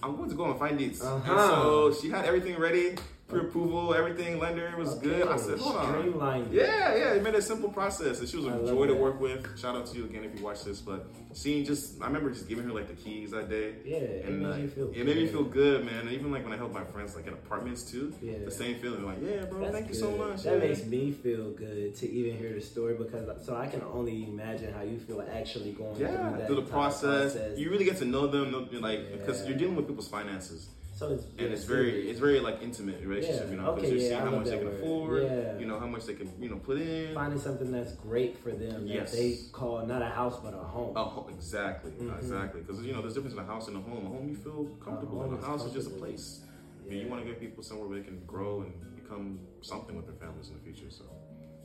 I'm 0.04 0.16
going 0.18 0.30
to 0.30 0.36
go 0.36 0.46
and 0.46 0.60
find 0.60 0.78
deeds." 0.78 1.02
Uh-huh. 1.02 1.32
And 1.32 1.40
so 1.40 1.94
she 2.02 2.10
had 2.10 2.26
everything 2.26 2.58
ready, 2.58 2.96
pre-approval, 3.28 3.94
everything. 3.94 4.40
Lender 4.40 4.74
was 4.78 4.96
good. 4.96 5.28
I 5.28 5.38
said, 5.38 5.60
"Hold 5.60 5.76
on." 6.22 6.48
Yeah, 6.52 6.96
yeah, 6.96 7.14
it 7.14 7.24
made 7.24 7.36
a 7.36 7.42
simple 7.42 7.70
process. 7.70 8.20
And 8.20 8.28
she 8.30 8.38
was 8.38 8.46
a 8.46 8.50
I 8.54 8.66
joy 8.66 8.88
to 8.88 8.94
work 8.96 9.20
with. 9.20 9.60
Shout 9.60 9.76
out 9.76 9.86
to 9.88 9.98
you 9.98 10.06
again 10.06 10.24
if 10.24 10.38
you 10.38 10.44
watch 10.46 10.64
this. 10.64 10.80
But 10.82 11.08
seeing 11.34 11.66
just, 11.66 12.02
I 12.02 12.08
remember 12.08 12.30
just 12.32 12.48
giving 12.48 12.64
her 12.66 12.72
like 12.74 12.88
the 12.88 12.94
keys 12.94 13.32
that 13.32 13.50
day. 13.50 13.76
Yeah, 13.86 13.98
it 13.98 14.26
and 14.26 14.40
made 14.40 14.48
like, 14.48 14.62
you 14.62 14.68
feel 14.70 14.92
it 14.92 15.06
made 15.06 15.18
me 15.18 15.24
good. 15.24 15.32
feel 15.32 15.44
good, 15.44 15.86
man. 15.86 16.00
And 16.02 16.12
even 16.12 16.32
like 16.32 16.44
when 16.44 16.54
I 16.54 16.58
help 16.58 16.74
my 16.74 16.84
friends 16.86 17.16
like 17.16 17.28
in 17.28 17.34
apartments 17.34 17.84
too, 17.84 18.14
Yeah. 18.22 18.34
the 18.46 18.52
same 18.52 18.76
feeling. 18.80 19.06
Like, 19.06 19.18
yeah, 19.22 19.46
bro, 19.46 19.60
That's 19.62 19.74
thank 19.74 19.88
you 19.90 19.96
so 19.96 20.12
much. 20.12 20.44
That 20.44 20.54
yeah. 20.62 20.68
makes 20.70 20.86
me 20.86 21.12
feel 21.12 21.52
good 21.52 21.96
to 21.96 22.10
even 22.10 22.38
hear 22.38 22.54
the 22.54 22.62
story 22.62 22.96
because 22.96 23.46
so 23.46 23.56
I 23.56 23.68
can 23.68 23.82
only 23.94 24.24
imagine 24.26 24.74
how 24.74 24.84
you 24.84 24.98
feel 25.00 25.22
actually 25.22 25.72
going 25.74 26.00
yeah, 26.00 26.08
through 26.30 26.38
that 26.40 26.48
through 26.48 26.56
the 26.56 26.62
entire 26.62 26.72
process, 26.74 27.38
you 27.58 27.70
really 27.70 27.86
get 27.86 27.98
to 27.98 28.06
know 28.06 28.28
them, 28.28 28.52
like 28.82 29.12
because 29.12 29.42
Yeah. 29.42 29.50
you're 29.50 29.58
dealing 29.58 29.76
with 29.76 29.88
people's 29.88 30.08
finances, 30.08 30.70
so 30.98 31.12
it's 31.14 31.26
and 31.38 31.54
it's 31.54 31.64
very, 31.64 32.10
it's 32.10 32.20
very 32.20 32.40
like 32.40 32.58
intimate 32.62 33.00
relationship, 33.06 33.46
Yeah. 33.46 33.52
you 33.52 33.58
know, 33.62 33.72
because 33.74 33.90
Okay, 33.90 33.92
you're 33.92 34.02
yeah, 34.02 34.10
seeing 34.22 34.32
how 34.32 34.38
much 34.40 34.46
they 34.48 34.58
can 34.58 34.66
word. 34.68 34.80
afford, 34.82 35.24
Yeah. 35.24 35.60
you 35.60 35.66
know, 35.70 35.80
how 35.80 35.86
much 35.86 36.06
they 36.08 36.16
can, 36.16 36.30
you 36.44 36.50
know, 36.50 36.58
put 36.58 36.78
in. 36.82 37.14
finding 37.14 37.40
something 37.40 37.72
that's 37.72 37.94
great 38.08 38.34
for 38.44 38.52
them 38.52 38.88
Yes. 38.88 39.12
that 39.12 39.18
they 39.18 39.38
call 39.52 39.86
not 39.86 40.02
a 40.02 40.12
house 40.20 40.38
but 40.44 40.54
a 40.56 40.64
home. 40.76 40.94
Oh, 40.98 41.28
exactly, 41.30 41.92
Mhm. 41.92 42.18
exactly. 42.18 42.62
Because 42.62 42.84
you 42.86 42.94
know, 42.94 43.02
there's 43.02 43.14
a 43.14 43.16
difference 43.18 43.36
in 43.36 43.40
a 43.40 43.46
house 43.54 43.68
and 43.68 43.78
a 43.78 43.82
home. 43.82 44.06
A 44.08 44.10
home 44.10 44.28
you 44.30 44.36
feel 44.36 44.66
comfortable, 44.84 45.20
home 45.22 45.34
and 45.34 45.36
a 45.36 45.40
is 45.40 45.46
house 45.46 45.66
is 45.68 45.74
just 45.74 45.88
a 45.88 45.96
place. 46.04 46.42
I 46.84 46.90
mean, 46.90 47.00
you 47.04 47.08
want 47.12 47.22
to 47.24 47.28
get 47.30 47.40
people 47.40 47.62
somewhere 47.64 47.88
where 47.88 48.00
they 48.00 48.04
can 48.06 48.20
grow 48.26 48.62
and 48.62 48.74
become 48.96 49.40
something 49.62 49.96
with 49.96 50.06
their 50.08 50.16
families 50.16 50.50
in 50.50 50.56
the 50.56 50.62
future. 50.62 50.90
So 50.90 51.04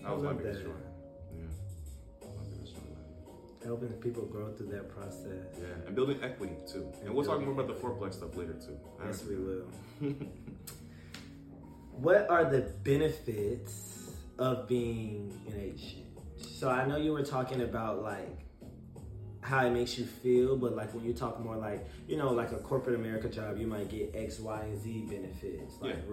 that 0.03 0.13
was 0.15 0.23
my 0.23 0.33
biggest 0.35 0.61
joy. 0.63 0.71
Helping 3.65 3.89
people 4.01 4.25
grow 4.25 4.53
through 4.53 4.69
that 4.69 4.89
process. 4.89 5.57
Yeah, 5.61 5.67
and 5.87 5.95
building 5.95 6.19
equity 6.23 6.57
too. 6.67 6.89
And, 6.99 7.07
And 7.09 7.15
we'll 7.15 7.25
talk 7.25 7.41
more 7.41 7.53
about 7.53 7.69
the 7.69 7.75
fourplex 7.75 8.15
stuff 8.15 8.37
later 8.37 8.55
too. 8.55 8.77
Yes, 9.05 9.25
we 9.25 9.37
will. 9.37 9.67
what 11.93 12.29
are 12.29 12.45
the 12.45 12.63
benefits 12.83 14.11
of 14.39 14.67
being 14.67 15.33
an 15.49 15.61
agent? 15.61 16.07
So 16.37 16.69
I 16.71 16.87
know 16.87 16.97
you 16.97 17.13
were 17.13 17.23
talking 17.25 17.63
about 17.63 18.03
like 18.03 18.39
how 19.43 19.67
it 19.67 19.71
makes 19.71 19.99
you 19.99 20.05
feel, 20.07 20.57
but 20.57 20.75
like 20.77 20.93
when 20.95 21.05
you 21.05 21.13
talk 21.13 21.41
more 21.41 21.57
like 21.57 21.87
you 22.09 22.17
know 22.17 22.33
like 22.33 22.53
a 22.53 22.57
corporate 22.59 22.97
America 22.97 23.29
job, 23.29 23.59
you 23.59 23.67
might 23.67 23.89
get 23.89 24.13
X, 24.15 24.41
Y, 24.41 24.61
and 24.61 24.81
Z 24.81 25.07
benefits 25.09 25.75
like 25.81 26.05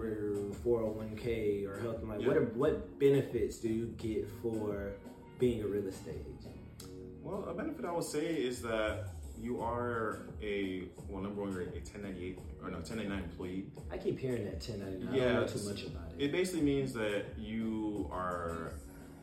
four 0.62 0.80
hundred 0.80 0.96
one 0.96 1.16
k 1.16 1.64
or 1.64 1.78
health. 1.80 2.02
Like 2.02 2.18
what 2.18 2.20
Yeah. 2.20 2.32
are, 2.34 2.44
what 2.54 2.98
benefits 2.98 3.58
do 3.58 3.68
you 3.68 3.86
get 3.98 4.28
for 4.42 4.92
being 5.38 5.62
a 5.62 5.66
real 5.66 5.86
estate 5.86 6.24
agent? 6.38 6.56
Well, 7.30 7.48
a 7.48 7.54
benefit 7.54 7.84
I 7.84 7.92
would 7.92 8.02
say 8.02 8.26
is 8.26 8.60
that 8.62 9.04
you 9.40 9.60
are 9.60 10.22
a 10.42 10.88
well, 11.08 11.22
number 11.22 11.42
one, 11.42 11.52
you're 11.52 11.62
a 11.62 11.66
1098 11.66 12.38
or 12.60 12.70
no 12.70 12.78
1099 12.78 13.22
employee. 13.30 13.66
I 13.90 13.98
keep 13.98 14.18
hearing 14.18 14.44
that 14.46 14.60
ten 14.60 14.80
ninety 14.80 15.04
nine. 15.04 15.14
I 15.14 15.16
Yeah, 15.16 15.24
don't 15.34 15.34
know 15.42 15.46
too 15.46 15.68
much 15.68 15.84
about 15.84 16.10
it. 16.18 16.24
It 16.24 16.32
basically 16.32 16.62
means 16.62 16.92
that 16.94 17.26
you 17.38 18.08
are 18.12 18.72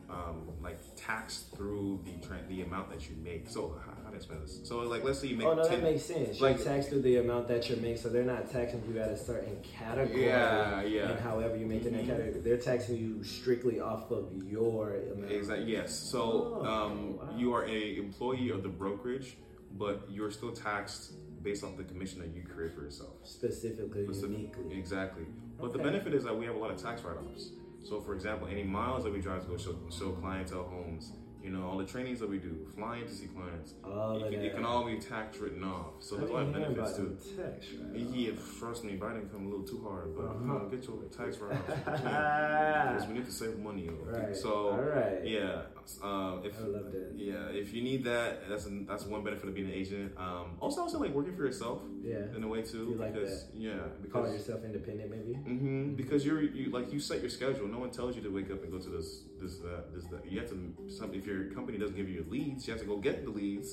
um, 0.08 0.48
like 0.62 0.78
taxed 0.96 1.54
through 1.54 2.00
the 2.06 2.14
the 2.48 2.62
amount 2.62 2.88
that 2.90 3.10
you 3.10 3.16
make. 3.22 3.46
So 3.46 3.74
how, 4.08 4.10
how 4.10 4.10
do 4.10 4.14
I 4.14 4.16
explain 4.16 4.40
this? 4.40 4.60
So 4.64 4.78
like 4.80 5.04
let's 5.04 5.18
say 5.20 5.28
you 5.28 5.36
make 5.36 5.46
Oh 5.46 5.54
no, 5.54 5.62
10 5.68 5.70
that 5.80 5.82
makes 5.92 6.04
sense. 6.04 6.40
like- 6.40 6.56
You're 6.56 6.66
taxed 6.66 6.88
through 6.90 7.02
the 7.02 7.16
amount 7.16 7.48
that 7.48 7.68
you 7.68 7.76
make, 7.76 7.98
so 7.98 8.08
they're 8.08 8.22
not 8.24 8.50
taxing 8.50 8.82
you 8.92 9.00
at 9.00 9.10
a 9.10 9.16
certain 9.16 9.56
category. 9.78 10.26
Yeah, 10.26 10.82
yeah. 10.82 11.10
And 11.10 11.20
however 11.20 11.56
you 11.56 11.66
make 11.66 11.84
in 11.84 11.92
that 11.94 12.06
category, 12.06 12.40
they're 12.40 12.56
taxing 12.56 12.96
you 12.96 13.22
strictly 13.24 13.80
off 13.80 14.10
of 14.10 14.32
your 14.46 14.96
amount. 15.14 15.32
Exactly. 15.32 15.70
Yes. 15.72 15.94
So 15.94 16.60
Oh, 16.60 16.64
um, 16.66 17.16
wow. 17.18 17.28
you 17.36 17.52
are 17.54 17.66
a 17.66 17.96
employee 17.96 18.50
of 18.50 18.62
the 18.62 18.68
brokerage, 18.68 19.36
but 19.76 20.06
you're 20.10 20.30
still 20.30 20.52
taxed 20.52 21.12
based 21.42 21.62
off 21.62 21.76
the 21.76 21.84
commission 21.84 22.20
that 22.20 22.28
you 22.34 22.42
create 22.42 22.74
for 22.74 22.82
yourself. 22.82 23.12
Specifically, 23.24 24.04
Specific- 24.04 24.36
uniquely. 24.36 24.76
Exactly. 24.78 25.24
But 25.60 25.72
the 25.72 25.78
benefit 25.78 26.14
is 26.14 26.24
that 26.24 26.36
we 26.36 26.46
have 26.46 26.54
a 26.54 26.58
lot 26.58 26.70
of 26.70 26.80
tax 26.82 27.02
write-offs. 27.02 27.50
So, 27.84 28.00
for 28.00 28.14
example, 28.14 28.48
any 28.48 28.64
miles 28.64 29.04
that 29.04 29.12
we 29.12 29.20
drive 29.20 29.42
to 29.42 29.48
go 29.48 29.56
show, 29.56 29.76
show 29.90 30.10
clientele 30.12 30.64
homes, 30.64 31.12
you 31.42 31.50
know, 31.50 31.62
all 31.66 31.78
the 31.78 31.84
trainings 31.84 32.18
that 32.20 32.28
we 32.28 32.38
do, 32.38 32.66
flying 32.74 33.06
to 33.06 33.12
see 33.12 33.26
clients, 33.26 33.74
All 33.84 34.22
it 34.24 34.30
can, 34.32 34.40
it 34.42 34.54
can 34.54 34.64
all 34.64 34.84
be 34.84 34.98
tax 34.98 35.38
written 35.38 35.62
off. 35.64 35.94
So 36.00 36.16
there's 36.16 36.30
a 36.30 36.32
lot 36.32 36.42
of 36.42 36.52
benefits 36.52 36.96
too. 36.96 37.16
tax, 37.36 37.66
right? 37.92 38.00
Yeah, 38.00 38.30
trust 38.58 38.84
me, 38.84 38.96
Biden 38.98 39.30
come 39.30 39.46
a 39.46 39.48
little 39.48 39.64
too 39.66 39.80
hard, 39.88 40.14
but 40.16 40.24
Uh-huh. 40.26 40.64
get 40.70 40.84
your 40.84 41.02
tax 41.16 41.38
write-offs. 41.38 41.80
Because 42.92 43.06
we 43.06 43.14
need 43.14 43.26
to 43.26 43.32
save 43.32 43.58
money. 43.58 43.88
Okay? 43.88 44.20
Right. 44.26 44.36
So, 44.36 44.70
All 44.70 44.78
right. 44.80 45.24
yeah, 45.24 45.62
uh, 46.02 46.36
if 46.44 46.54
I 46.60 46.66
love 46.76 46.92
that. 46.92 47.12
yeah, 47.16 47.48
if 47.62 47.72
you 47.74 47.82
need 47.82 48.04
that, 48.04 48.48
that's 48.48 48.66
an, 48.66 48.86
that's 48.86 49.04
one 49.04 49.22
benefit 49.24 49.48
of 49.48 49.54
being 49.54 49.68
an 49.68 49.72
agent. 49.82 50.12
Um, 50.16 50.46
also, 50.60 50.82
also 50.82 50.98
like 50.98 51.12
working 51.14 51.34
for 51.36 51.44
yourself 51.44 51.78
Yeah. 52.02 52.36
in 52.36 52.42
a 52.44 52.48
way 52.54 52.62
too, 52.62 52.84
You 52.90 52.96
like 52.96 53.14
because 53.14 53.46
yeah, 53.54 53.78
Call 54.12 54.26
yourself 54.28 54.60
independent, 54.64 55.08
maybe. 55.10 55.32
Mm-hmm. 55.38 55.94
because 55.94 56.20
you're 56.26 56.42
you 56.42 56.70
like 56.70 56.92
you 56.92 57.00
set 57.00 57.20
your 57.20 57.30
schedule. 57.38 57.66
No 57.68 57.78
one 57.84 57.90
tells 57.90 58.16
you 58.16 58.22
to 58.22 58.30
wake 58.38 58.50
up 58.54 58.62
and 58.64 58.70
go 58.72 58.78
to 58.78 58.90
this 58.96 59.08
this 59.40 59.54
that 59.64 59.82
this 59.94 60.04
that. 60.12 60.22
You 60.30 60.40
have 60.40 60.48
to 60.50 60.58
some 60.98 61.14
if 61.14 61.24
your 61.26 61.40
company 61.58 61.78
doesn't 61.78 61.96
give 61.96 62.08
you 62.08 62.16
your 62.20 62.28
leads, 62.36 62.66
you 62.66 62.72
have 62.74 62.80
to 62.82 62.86
go 62.92 62.96
get 63.08 63.24
the 63.24 63.30
leads, 63.30 63.70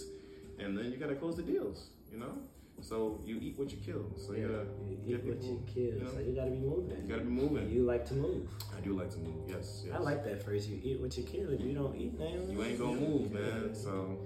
and 0.60 0.78
then 0.78 0.86
you 0.92 0.98
gotta 0.98 1.16
close 1.16 1.36
the 1.36 1.44
deals. 1.54 1.80
You 2.14 2.20
know, 2.20 2.34
so 2.82 3.20
you 3.26 3.38
eat 3.42 3.58
what 3.58 3.72
you 3.72 3.78
kill. 3.78 4.06
So 4.18 4.34
you 4.34 4.48
gotta 4.48 4.66
you 4.86 5.16
eat 5.16 5.24
what 5.26 5.42
you 5.44 5.64
kill, 5.66 5.84
you 5.84 6.04
know? 6.04 6.12
so 6.12 6.20
you 6.20 6.36
gotta 6.36 6.52
be 6.52 6.58
moving. 6.58 6.98
You 7.02 7.08
gotta 7.08 7.24
be 7.24 7.30
moving. 7.32 7.70
You 7.70 7.84
like 7.84 8.06
to 8.08 8.14
move. 8.14 8.48
I 8.76 8.82
do 8.82 8.94
like 8.94 9.12
to 9.12 9.20
move. 9.20 9.50
Yes, 9.50 9.84
yes. 9.86 9.96
I 9.96 10.00
like 10.00 10.24
that 10.26 10.44
phrase. 10.44 10.68
You 10.68 10.80
eat 10.84 11.00
what 11.00 11.18
you 11.18 11.24
kill. 11.24 11.50
If 11.52 11.62
you 11.62 11.74
don't 11.74 11.96
eat, 11.96 12.18
man, 12.20 12.50
You 12.52 12.64
ain't 12.64 12.80
gonna 12.80 13.00
move, 13.00 13.32
man. 13.32 13.74
So 13.74 14.20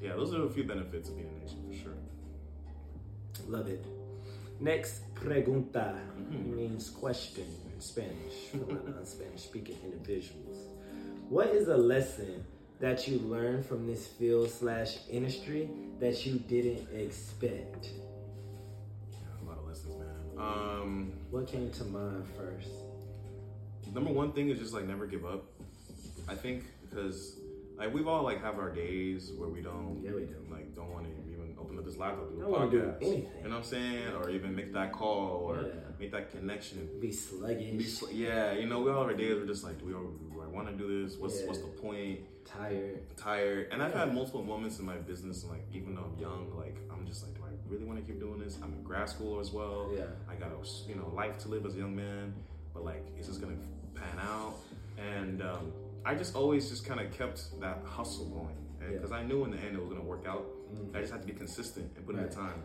yeah, 0.00 0.14
those 0.14 0.34
are 0.34 0.44
a 0.44 0.50
few 0.50 0.64
benefits 0.64 1.08
of 1.08 1.16
being 1.16 1.28
an 1.28 1.40
agent 1.44 1.60
for 1.68 1.74
sure. 1.82 1.98
Love 3.48 3.68
it. 3.68 3.84
Next 4.60 5.02
pregunta 5.14 5.98
Mhm. 6.18 6.54
means 6.54 6.90
question 6.90 7.46
in 7.74 7.80
Spanish 7.80 8.48
for 8.50 8.72
non-Spanish 8.88 9.42
speaking 9.42 9.76
individuals. 9.84 10.68
What 11.28 11.48
is 11.48 11.68
a 11.68 11.76
lesson 11.76 12.44
that 12.82 13.06
you 13.06 13.18
learn 13.20 13.62
from 13.62 13.86
this 13.86 14.08
field 14.08 14.50
slash 14.50 14.96
industry 15.08 15.70
that 16.00 16.26
you 16.26 16.34
didn't 16.40 16.88
expect? 16.92 17.90
Yeah, 19.12 19.18
a 19.40 19.44
lot 19.48 19.58
of 19.58 19.66
lessons, 19.68 19.94
man. 19.96 20.44
Um, 20.44 21.12
What 21.30 21.46
came 21.46 21.70
to 21.70 21.84
mind 21.84 22.24
first? 22.36 22.68
number 23.94 24.10
one 24.10 24.32
thing 24.32 24.48
is 24.48 24.58
just 24.58 24.72
like 24.74 24.86
never 24.86 25.06
give 25.06 25.24
up. 25.24 25.44
I 26.28 26.34
think 26.34 26.64
because 26.88 27.38
like 27.76 27.92
we've 27.94 28.08
all 28.08 28.22
like 28.24 28.42
have 28.42 28.58
our 28.58 28.70
days 28.70 29.30
where 29.36 29.48
we 29.48 29.60
don't 29.60 30.00
Yeah, 30.02 30.12
we 30.12 30.22
do. 30.22 30.34
like 30.50 30.74
don't 30.74 30.90
want 30.90 31.04
to 31.06 31.31
open 31.82 31.90
this 31.90 31.98
laptop 32.00 32.30
do 32.30 32.40
a 32.46 32.58
Don't 32.58 32.70
do 32.70 32.94
anything. 33.00 33.28
You 33.42 33.48
know 33.48 33.50
what 33.50 33.56
I'm 33.58 33.64
saying? 33.64 34.08
Or 34.16 34.30
even 34.30 34.54
make 34.54 34.72
that 34.72 34.92
call 34.92 35.42
or 35.48 35.56
Yeah. 35.62 35.72
make 35.98 36.12
that 36.12 36.30
connection. 36.30 36.88
Be 37.00 37.12
sluggish, 37.12 37.72
Be 37.76 37.84
sl- 37.84 38.10
yeah, 38.10 38.52
you 38.52 38.66
know, 38.66 38.80
we 38.82 38.90
all 38.90 38.98
our 39.04 39.14
days. 39.14 39.34
We're 39.36 39.46
just 39.46 39.64
like, 39.64 39.78
do 39.78 39.86
we 39.86 39.94
all, 39.94 40.10
do 40.32 40.42
I 40.42 40.46
want 40.46 40.68
to 40.68 40.74
do 40.74 41.04
this? 41.04 41.16
What's 41.18 41.40
Yeah. 41.40 41.46
what's 41.48 41.60
the 41.60 41.68
point? 41.68 42.20
tired. 42.44 43.16
tired. 43.16 43.68
And 43.70 43.82
I've 43.82 43.94
had 43.94 44.12
multiple 44.12 44.42
moments 44.42 44.78
in 44.78 44.84
my 44.84 44.96
business, 44.96 45.42
and 45.42 45.52
like 45.52 45.64
even 45.72 45.94
though 45.94 46.02
I'm 46.02 46.18
young, 46.20 46.52
like 46.56 46.76
I'm 46.92 47.06
just 47.06 47.22
like, 47.24 47.34
do 47.34 47.40
I 47.44 47.50
really 47.72 47.84
want 47.84 47.98
to 48.00 48.04
keep 48.04 48.20
doing 48.20 48.40
this? 48.40 48.58
I'm 48.62 48.72
in 48.74 48.82
grad 48.82 49.08
school 49.08 49.40
as 49.40 49.52
well. 49.52 49.90
Yeah. 49.96 50.04
I 50.28 50.34
got 50.34 50.50
a 50.52 50.88
you 50.88 50.96
know 50.96 51.08
life 51.14 51.38
to 51.38 51.48
live 51.48 51.64
as 51.64 51.76
a 51.76 51.78
young 51.78 51.94
man, 51.96 52.34
but 52.74 52.84
like, 52.84 53.04
is 53.18 53.28
this 53.28 53.38
gonna 53.38 53.56
pan 53.94 54.18
out? 54.20 54.54
And 54.98 55.40
um, 55.40 55.72
I 56.04 56.14
just 56.14 56.34
always 56.34 56.68
just 56.68 56.84
kind 56.84 57.00
of 57.00 57.10
kept 57.16 57.58
that 57.60 57.78
hustle 57.86 58.26
going, 58.26 58.56
Yeah. 58.82 58.88
because 58.98 59.12
I 59.12 59.22
knew 59.22 59.44
in 59.44 59.52
the 59.52 59.58
end 59.58 59.76
it 59.76 59.80
was 59.80 59.88
gonna 59.88 60.04
work 60.04 60.26
out. 60.26 60.44
Mm. 60.72 60.96
I 60.96 61.00
just 61.00 61.12
have 61.12 61.20
to 61.20 61.26
be 61.26 61.32
consistent 61.32 61.92
and 61.96 62.06
put 62.06 62.16
in 62.16 62.22
the 62.22 62.28
time. 62.28 62.64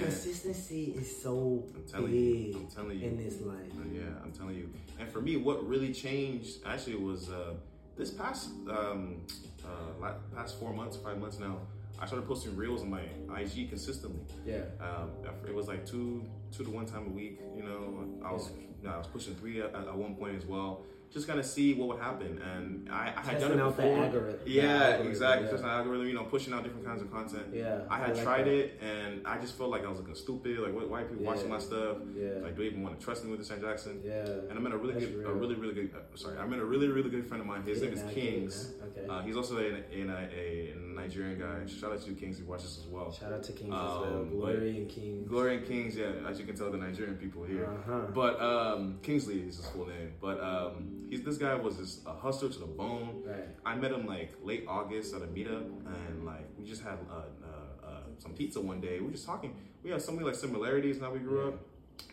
Consistency 0.00 0.94
is 0.98 1.22
so 1.22 1.64
I'm 1.74 1.84
telling 1.86 2.10
big 2.10 2.54
you, 2.54 2.56
I'm 2.56 2.66
telling 2.66 2.98
you. 2.98 3.06
in 3.06 3.16
this 3.16 3.40
life. 3.40 3.72
Yeah, 3.92 4.02
I'm 4.24 4.32
telling 4.32 4.56
you. 4.56 4.70
And 4.98 5.08
for 5.08 5.20
me, 5.20 5.36
what 5.36 5.66
really 5.66 5.92
changed 5.92 6.58
actually 6.66 6.96
was 6.96 7.30
uh, 7.30 7.54
this 7.96 8.10
past 8.10 8.50
um, 8.68 9.22
uh, 9.64 10.14
past 10.34 10.58
four 10.58 10.72
months, 10.72 10.96
five 10.96 11.18
months 11.18 11.38
now. 11.38 11.58
I 11.98 12.04
started 12.06 12.26
posting 12.28 12.54
reels 12.56 12.82
on 12.82 12.90
my 12.90 13.02
IG 13.40 13.70
consistently. 13.70 14.20
Yeah. 14.44 14.62
Um, 14.80 15.10
it 15.46 15.54
was 15.54 15.68
like 15.68 15.86
two 15.86 16.24
two 16.52 16.64
to 16.64 16.70
one 16.70 16.86
time 16.86 17.06
a 17.06 17.10
week. 17.10 17.40
You 17.56 17.62
know, 17.62 18.04
I 18.24 18.32
was 18.32 18.50
I 18.86 18.98
was 18.98 19.06
pushing 19.06 19.34
three 19.36 19.62
at, 19.62 19.74
at 19.74 19.96
one 19.96 20.16
point 20.16 20.36
as 20.36 20.44
well. 20.44 20.84
Just 21.12 21.26
kind 21.28 21.38
of 21.40 21.46
see 21.46 21.72
what 21.72 21.88
would 21.88 22.00
happen, 22.00 22.42
and 22.42 22.88
I, 22.92 23.12
I 23.16 23.20
had 23.22 23.40
done 23.40 23.52
it 23.52 23.56
before. 23.56 24.34
Yeah, 24.44 24.96
exactly. 24.96 25.44
yeah. 25.46 25.50
Testing 25.50 25.62
the 25.66 25.72
algorithm. 25.72 26.06
You 26.08 26.14
know, 26.14 26.24
pushing 26.24 26.52
out 26.52 26.62
different 26.62 26.84
kinds 26.84 27.00
of 27.00 27.10
content. 27.10 27.46
Yeah, 27.54 27.80
I 27.88 27.98
had 27.98 28.10
I 28.10 28.12
like 28.12 28.22
tried 28.22 28.44
that. 28.44 28.52
it, 28.54 28.80
and 28.82 29.26
I 29.26 29.38
just 29.38 29.56
felt 29.56 29.70
like 29.70 29.84
I 29.84 29.88
was 29.88 29.98
looking 29.98 30.14
stupid. 30.14 30.58
Like, 30.58 30.74
why, 30.74 30.82
why 30.84 31.00
are 31.02 31.04
people 31.06 31.22
Yeah. 31.22 31.30
watching 31.30 31.48
my 31.48 31.58
stuff? 31.58 31.96
Yeah. 32.14 32.40
Like, 32.42 32.54
do 32.56 32.62
they 32.62 32.68
even 32.68 32.82
want 32.82 32.98
to 32.98 33.04
trust 33.04 33.24
me 33.24 33.30
with 33.30 33.38
this 33.40 33.48
Jackson? 33.48 34.02
Yeah. 34.04 34.26
And 34.50 34.52
I 34.52 34.60
met 34.60 34.72
a 34.72 34.76
really 34.76 34.94
That's 34.94 35.06
good, 35.06 35.24
a 35.26 35.32
really, 35.32 35.54
really 35.54 35.74
good. 35.74 35.90
Uh, 35.94 36.16
sorry, 36.16 36.36
I 36.38 36.46
met 36.46 36.58
a 36.58 36.64
really, 36.64 36.88
really 36.88 37.08
good 37.08 37.26
friend 37.26 37.40
of 37.40 37.46
mine. 37.46 37.62
His 37.62 37.78
Get 37.80 37.84
name 37.86 37.94
is 37.94 38.02
now, 38.02 38.08
get 38.10 38.16
it 38.18 38.20
Kings. 38.32 38.72
Okay. 38.98 39.06
Uh, 39.08 39.22
he's 39.22 39.36
also 39.36 39.56
a, 39.58 39.64
in 39.92 40.10
a, 40.10 40.28
a 40.36 40.74
Nigerian 40.94 41.38
guy. 41.38 41.66
Shout 41.66 41.92
out 41.92 42.02
to 42.04 42.12
Kings. 42.12 42.36
He 42.38 42.44
watches 42.44 42.78
as 42.78 42.86
well. 42.88 43.10
Shout 43.12 43.32
out 43.32 43.42
to 43.44 43.52
Kings 43.52 43.72
as 43.72 43.80
well. 43.80 44.04
um, 44.04 44.30
Glory 44.30 44.76
and 44.78 44.88
Kings. 44.88 45.28
Glory 45.28 45.56
and 45.56 45.66
Kings. 45.66 45.96
Yeah, 45.96 46.10
as 46.28 46.38
you 46.38 46.44
can 46.46 46.56
tell, 46.56 46.70
the 46.70 46.78
Nigerian 46.78 47.16
people 47.16 47.44
here. 47.44 47.64
Uh-huh. 47.66 48.00
But 48.12 48.38
um, 48.40 48.98
Kingsley 49.02 49.40
is 49.40 49.56
his 49.56 49.66
full 49.68 49.86
name. 49.86 50.12
But 50.20 50.40
um, 50.42 50.95
he's 51.08 51.22
this 51.22 51.38
guy 51.38 51.54
was 51.54 51.76
just 51.76 52.06
a 52.06 52.12
hustler 52.12 52.48
to 52.48 52.58
the 52.58 52.66
bone. 52.66 53.22
Right. 53.24 53.48
I 53.64 53.74
met 53.76 53.92
him 53.92 54.06
like 54.06 54.32
late 54.42 54.64
August 54.68 55.14
at 55.14 55.22
a 55.22 55.26
meetup, 55.26 55.66
and 55.86 56.24
like 56.24 56.46
we 56.58 56.64
just 56.64 56.82
had 56.82 56.98
uh, 57.10 57.14
uh, 57.14 57.86
uh, 57.86 58.00
some 58.18 58.32
pizza 58.34 58.60
one 58.60 58.80
day. 58.80 58.98
We 59.00 59.06
were 59.06 59.12
just 59.12 59.26
talking. 59.26 59.54
We 59.82 59.90
have 59.90 60.02
so 60.02 60.12
many 60.12 60.24
like 60.24 60.34
similarities 60.34 60.96
in 60.96 61.02
how 61.02 61.12
we 61.12 61.20
grew 61.20 61.48
up, 61.48 61.54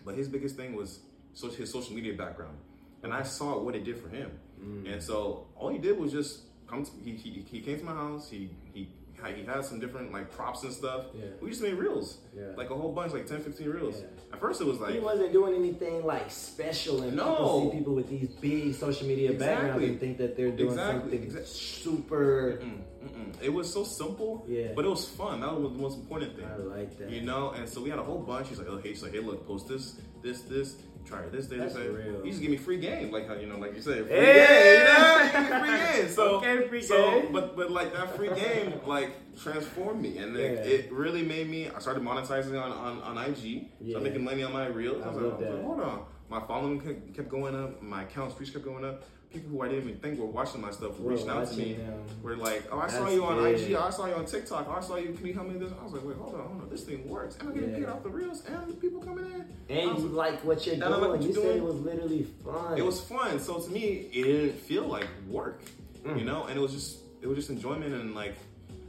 but 0.05 0.15
his 0.15 0.27
biggest 0.27 0.55
thing 0.55 0.75
was 0.75 0.99
so 1.33 1.49
his 1.49 1.71
social 1.71 1.93
media 1.93 2.13
background, 2.13 2.57
and 3.03 3.13
I 3.13 3.23
saw 3.23 3.59
what 3.59 3.75
it 3.75 3.83
did 3.83 3.97
for 3.97 4.09
him. 4.09 4.31
Mm. 4.61 4.93
And 4.93 5.03
so 5.03 5.47
all 5.55 5.69
he 5.69 5.79
did 5.79 5.97
was 5.97 6.11
just 6.11 6.41
come. 6.67 6.85
To, 6.85 6.91
he, 7.03 7.11
he 7.11 7.45
he 7.49 7.61
came 7.61 7.79
to 7.79 7.85
my 7.85 7.93
house. 7.93 8.29
He 8.29 8.49
he 8.73 8.89
he 9.31 9.43
had 9.45 9.63
some 9.63 9.79
different 9.79 10.11
like 10.11 10.31
props 10.31 10.63
and 10.63 10.73
stuff. 10.73 11.05
Yeah. 11.13 11.25
We 11.41 11.49
just 11.49 11.61
made 11.61 11.75
reels, 11.75 12.17
Yeah. 12.35 12.53
like 12.57 12.69
a 12.69 12.75
whole 12.75 12.91
bunch, 12.91 13.13
like 13.13 13.25
10, 13.25 13.41
15 13.41 13.69
reels. 13.69 14.01
Yeah. 14.01 14.07
At 14.33 14.39
first 14.39 14.59
it 14.61 14.67
was 14.67 14.79
like 14.79 14.93
he 14.93 14.99
wasn't 14.99 15.31
doing 15.31 15.53
anything 15.55 16.05
like 16.05 16.29
special, 16.31 17.03
and 17.03 17.15
No. 17.15 17.25
people 17.35 17.61
see 17.71 17.77
people 17.77 17.95
with 17.95 18.09
these 18.09 18.27
big 18.41 18.73
social 18.75 19.07
media 19.07 19.33
backgrounds 19.33 19.83
and 19.83 19.99
think 19.99 20.17
that 20.17 20.35
they're 20.35 20.51
doing 20.51 20.69
Exactly. 20.71 21.01
something 21.01 21.23
Exact- 21.23 21.47
super. 21.47 22.59
Mm, 22.61 22.81
mm-mm. 23.05 23.41
It 23.41 23.49
was 23.53 23.71
so 23.71 23.83
simple, 23.83 24.45
Yeah. 24.47 24.71
but 24.75 24.85
it 24.85 24.89
was 24.89 25.07
fun. 25.07 25.41
That 25.41 25.53
was 25.59 25.71
the 25.71 25.77
most 25.79 25.97
important 25.99 26.35
thing. 26.35 26.45
I 26.45 26.57
like 26.57 26.97
that. 26.97 27.09
You 27.09 27.21
know, 27.21 27.51
and 27.51 27.67
so 27.67 27.81
we 27.81 27.89
had 27.89 27.99
a 27.99 28.03
whole 28.03 28.19
bunch. 28.19 28.49
He's 28.49 28.57
like, 28.59 28.67
oh, 28.69 28.77
hey, 28.77 28.89
he's 28.89 29.03
like, 29.03 29.13
hey, 29.13 29.19
look, 29.19 29.45
post 29.47 29.67
this, 29.67 29.95
this, 30.21 30.41
this, 30.43 30.77
try 31.05 31.27
this 31.29 31.47
day, 31.47 31.57
this 31.57 31.73
That's 31.73 31.85
day. 31.85 31.89
real. 31.91 32.23
He 32.23 32.29
just 32.29 32.41
give 32.41 32.51
me 32.51 32.57
free 32.57 32.77
game, 32.77 33.11
like 33.11 33.27
how 33.27 33.35
you 33.35 33.47
know, 33.47 33.57
like 33.57 33.75
you 33.75 33.81
said, 33.81 34.05
free 34.07 34.15
Hey! 34.15 34.77
game, 34.77 34.79
you 34.79 34.93
know, 34.93 35.17
He 35.23 35.31
give 35.31 35.51
me 35.51 35.59
free 35.59 35.77
game. 36.01 36.09
So, 36.15 36.23
Okay, 36.37 36.67
free 36.67 36.81
so, 36.81 37.21
game. 37.21 37.31
but 37.31 37.55
but 37.55 37.71
like 37.71 37.93
that 37.93 38.15
free 38.15 38.29
game, 38.33 38.73
like 38.85 39.11
transformed 39.41 40.01
me, 40.01 40.17
and 40.17 40.35
it, 40.35 40.51
Yeah. 40.65 40.73
it 40.73 40.91
really 40.91 41.23
made 41.23 41.49
me. 41.49 41.69
I 41.69 41.79
started 41.79 42.03
monetizing 42.03 42.59
on 42.61 42.71
on, 42.71 43.01
on 43.01 43.17
IG. 43.29 43.69
Yeah. 43.81 43.93
So 43.93 43.97
I'm 43.97 44.03
making 44.03 44.23
money 44.23 44.43
on 44.43 44.53
my 44.53 44.67
reels. 44.67 45.01
I 45.03 45.07
I 45.07 45.11
was, 45.11 45.17
like, 45.17 45.33
I 45.33 45.37
was 45.37 45.55
like, 45.55 45.63
hold 45.65 45.79
on, 45.81 46.05
my 46.29 46.39
following 46.47 46.79
kept, 46.81 47.13
kept 47.15 47.29
going 47.29 47.55
up, 47.55 47.81
my 47.81 48.03
accounts 48.03 48.39
reach 48.39 48.53
kept 48.53 48.65
going 48.65 48.85
up. 48.85 49.03
People 49.33 49.49
who 49.49 49.61
I 49.61 49.67
didn't 49.67 49.89
even 49.89 49.99
think 49.99 50.19
were 50.19 50.27
watching 50.27 50.61
my 50.61 50.69
stuff 50.69 50.99
were 50.99 51.11
reaching 51.11 51.27
out 51.29 51.47
to 51.49 51.57
me. 51.57 51.73
them. 51.73 52.03
We're 52.21 52.35
like, 52.35 52.65
oh, 52.71 52.77
I 52.77 52.87
saw 52.87 53.09
you 53.09 53.25
on 53.25 53.41
big. 53.43 53.61
IG. 53.61 53.73
I 53.73 53.89
saw 53.89 54.05
you 54.05 54.13
on 54.13 54.25
TikTok. 54.25 54.69
I 54.69 54.79
saw 54.79 54.95
you. 54.97 55.11
Can 55.13 55.25
you 55.25 55.33
help 55.33 55.47
me 55.47 55.55
with 55.55 55.69
this? 55.69 55.79
I 55.79 55.83
was 55.83 55.93
like, 55.93 56.05
wait, 56.05 56.17
hold 56.17 56.35
on, 56.35 56.41
hold 56.47 56.61
on. 56.61 56.69
This 56.69 56.83
thing 56.83 57.09
works. 57.09 57.35
And 57.39 57.49
I'm 57.49 57.55
getting 57.55 57.71
Yeah. 57.71 57.77
paid 57.77 57.85
off 57.87 58.03
the 58.03 58.09
reels 58.09 58.45
and 58.45 58.67
the 58.69 58.75
people 58.75 59.01
coming 59.01 59.25
in. 59.25 59.75
And 59.75 59.93
was 59.95 60.03
you 60.03 60.09
like 60.09 60.43
what 60.45 60.63
you're 60.67 60.75
I 60.75 60.87
like 60.87 60.99
doing. 60.99 61.09
what 61.11 61.21
you 61.21 61.27
you're 61.29 61.35
said 61.35 61.43
doing. 61.43 61.57
it 61.57 61.63
was 61.63 61.75
literally 61.77 62.23
fun. 62.45 62.77
It 62.77 62.85
was 62.85 63.01
fun. 63.01 63.39
So 63.39 63.59
to 63.59 63.71
me, 63.71 64.07
it 64.13 64.23
didn't 64.23 64.59
feel 64.59 64.83
like 64.87 65.07
work, 65.27 65.63
Mm. 66.05 66.19
you 66.19 66.25
know. 66.25 66.43
And 66.43 66.55
it 66.55 66.61
was 66.61 66.71
just, 66.73 66.99
it 67.23 67.27
was 67.27 67.35
just 67.37 67.49
enjoyment 67.49 67.91
and 67.95 68.13
like, 68.13 68.35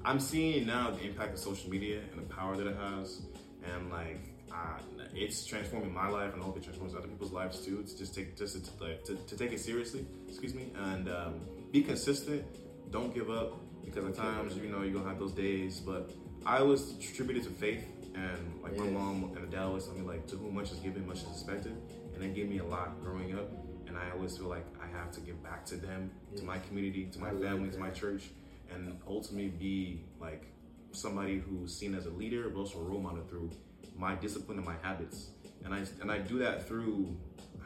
I'm 0.05 0.21
seeing 0.21 0.67
now 0.67 0.91
the 0.91 1.03
impact 1.07 1.33
of 1.33 1.39
social 1.39 1.71
media 1.71 2.01
and 2.13 2.19
the 2.21 2.35
power 2.35 2.55
that 2.59 2.67
it 2.67 2.77
has, 2.77 3.23
and 3.65 3.91
like, 3.91 4.21
uh, 4.53 4.79
it's 5.15 5.45
transforming 5.47 5.93
my 5.93 6.09
life, 6.09 6.33
and 6.35 6.43
I 6.43 6.45
hope 6.45 6.57
it 6.57 6.63
transforms 6.65 6.95
other 6.95 7.09
people's 7.09 7.33
lives 7.33 7.65
too. 7.65 7.83
To 7.83 7.99
just 7.99 8.15
take, 8.15 8.37
just 8.37 8.65
to, 8.79 8.85
like, 8.85 9.05
to, 9.05 9.15
to 9.15 9.37
take 9.37 9.53
it 9.53 9.61
seriously, 9.61 10.07
excuse 10.29 10.55
me, 10.55 10.73
and 10.77 11.09
um, 11.09 11.41
be 11.73 11.83
consistent. 11.83 12.45
Don't 12.91 13.15
give 13.15 13.31
up 13.31 13.61
because 13.85 14.05
at 14.05 14.15
times, 14.15 14.57
you 14.57 14.69
know, 14.69 14.83
you're 14.83 14.93
gonna 14.95 15.09
have 15.09 15.19
those 15.19 15.33
days. 15.33 15.81
But 15.81 16.11
I 16.47 16.63
was 16.63 16.93
attributed 16.93 17.45
to 17.45 17.51
faith, 17.51 17.85
and 18.15 18.61
like 18.63 18.77
my 18.77 18.87
mom 18.87 19.33
and 19.37 19.51
dad 19.51 19.63
always 19.63 19.85
told 19.85 19.99
me 19.99 20.07
like, 20.07 20.27
to 20.29 20.37
whom 20.37 20.55
much 20.55 20.73
is 20.73 20.79
given, 20.79 21.07
much 21.07 21.19
is 21.19 21.29
expected, 21.31 21.77
and 22.15 22.23
that 22.23 22.35
gave 22.35 22.49
me 22.49 22.59
a 22.59 22.65
lot 22.65 23.03
growing 23.03 23.35
up. 23.39 23.51
And 23.87 23.99
I 23.99 24.11
always 24.11 24.33
always 24.33 24.39
feel 24.39 24.49
like 24.49 24.67
I 24.83 24.87
have 24.99 25.13
to 25.13 25.21
give 25.21 25.43
back 25.43 25.65
to 25.67 25.77
them, 25.77 26.11
Yeah. 26.33 26.39
to 26.41 26.45
my 26.45 26.59
community, 26.59 27.05
to 27.13 27.19
my 27.21 27.29
I 27.29 27.35
family, 27.35 27.71
to 27.71 27.79
my 27.79 27.91
church, 27.91 28.31
and 28.73 28.99
ultimately 29.07 29.51
be 29.51 30.05
like 30.19 30.47
somebody 30.93 31.39
who's 31.39 31.77
seen 31.77 31.95
as 31.95 32.07
a 32.07 32.11
leader, 32.11 32.49
but 32.49 32.61
also 32.61 32.79
a 32.79 32.83
role 32.83 33.01
model 33.01 33.23
through 33.29 33.51
my 33.97 34.15
discipline 34.15 34.59
and 34.59 34.67
my 34.67 34.77
habits. 34.83 35.29
And 35.65 35.75
I 35.75 35.85
and 36.01 36.11
I 36.11 36.19
do 36.19 36.39
that 36.39 36.67
through 36.69 37.17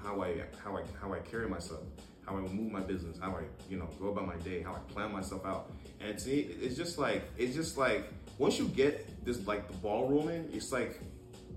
how 0.02 0.22
I 0.22 0.42
how 0.62 0.76
I 0.76 0.82
how 1.00 1.12
I 1.12 1.18
carry 1.20 1.48
myself, 1.48 1.80
how 2.24 2.36
I 2.36 2.40
move 2.40 2.70
my 2.70 2.80
business, 2.80 3.18
how 3.20 3.32
I 3.32 3.42
you 3.68 3.76
know 3.78 3.88
go 3.98 4.08
about 4.08 4.26
my 4.26 4.36
day, 4.36 4.62
how 4.62 4.74
I 4.74 4.78
plan 4.92 5.12
myself 5.12 5.44
out. 5.44 5.72
And 6.00 6.10
me, 6.10 6.40
it's 6.60 6.76
just 6.76 6.98
like 6.98 7.24
it's 7.36 7.54
just 7.54 7.76
like 7.76 8.04
once 8.38 8.58
you 8.58 8.66
get 8.68 9.24
this 9.24 9.44
like 9.46 9.66
the 9.66 9.74
ball 9.78 10.08
rolling, 10.08 10.48
it's 10.52 10.70
like 10.70 11.00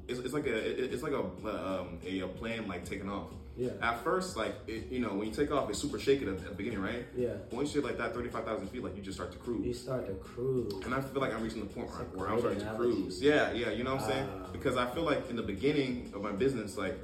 it's, 0.08 0.20
it's 0.20 0.34
like 0.34 0.48
a 0.48 0.84
it- 0.84 0.94
it's 0.94 1.04
like 1.04 1.14
a 1.14 1.20
um, 1.22 2.00
a, 2.06 2.22
plane 2.28 2.68
like 2.68 2.86
taking 2.86 3.10
off. 3.10 3.28
Yeah. 3.58 3.70
At 3.82 4.04
first, 4.04 4.38
like 4.38 4.56
it, 4.68 4.88
you 4.92 5.00
know, 5.00 5.10
when 5.14 5.28
you 5.28 5.34
take 5.34 5.52
off, 5.52 5.70
it's 5.70 5.80
super 5.80 6.00
shaky 6.00 6.26
at 6.26 6.44
the 6.44 6.52
beginning, 6.52 6.80
right? 6.82 7.06
Yeah. 7.16 7.34
Once 7.52 7.74
you're 7.74 7.84
like 7.84 7.98
that 7.98 8.14
thirty 8.14 8.30
five 8.30 8.46
thousand 8.46 8.68
feet, 8.70 8.84
like 8.84 8.96
you 8.96 9.02
just 9.02 9.18
start 9.18 9.32
to 9.34 9.38
cruise. 9.38 9.66
You 9.66 9.74
start 9.74 10.08
to 10.08 10.14
cruise. 10.14 10.74
And 10.86 10.94
I 10.96 11.02
feel 11.02 11.22
like 11.22 11.34
I'm 11.34 11.44
reaching 11.44 11.60
the 11.60 11.66
point 11.74 11.90
where, 11.90 12.06
where 12.18 12.30
I'm 12.30 12.40
starting 12.40 12.62
to 12.62 12.74
cruise. 12.76 13.22
Yeah, 13.22 13.52
yeah, 13.52 13.70
you 13.72 13.84
know 13.84 13.96
what 13.96 14.04
I'm 14.04 14.10
saying? 14.10 14.28
Wow. 14.28 14.50
Because 14.54 14.78
I 14.78 14.90
feel 14.92 15.04
like 15.04 15.30
in 15.30 15.36
the 15.36 15.44
beginning 15.44 16.12
of 16.16 16.22
my 16.22 16.32
business, 16.32 16.78
like 16.78 16.98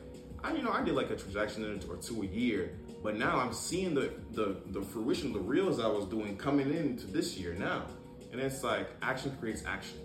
I, 0.44 0.54
you 0.56 0.62
know, 0.62 0.72
I 0.72 0.84
did 0.84 0.96
like 0.96 1.10
a 1.10 1.16
transaction 1.16 1.82
or 1.90 1.98
two 1.98 2.22
a 2.22 2.26
year, 2.26 2.72
but 3.04 3.18
now 3.18 3.38
I'm 3.40 3.54
seeing 3.54 3.94
the 3.94 4.12
the 4.32 4.58
the 4.68 4.82
fruition, 4.82 5.34
the 5.34 5.40
reels 5.40 5.80
I 5.80 5.88
was 5.88 6.06
doing 6.06 6.38
coming 6.38 6.74
into 6.74 7.08
this 7.08 7.38
year 7.38 7.54
now, 7.54 7.84
and 8.32 8.40
it's 8.40 8.64
like 8.64 8.90
action 9.02 9.36
creates 9.40 9.64
action. 9.66 10.00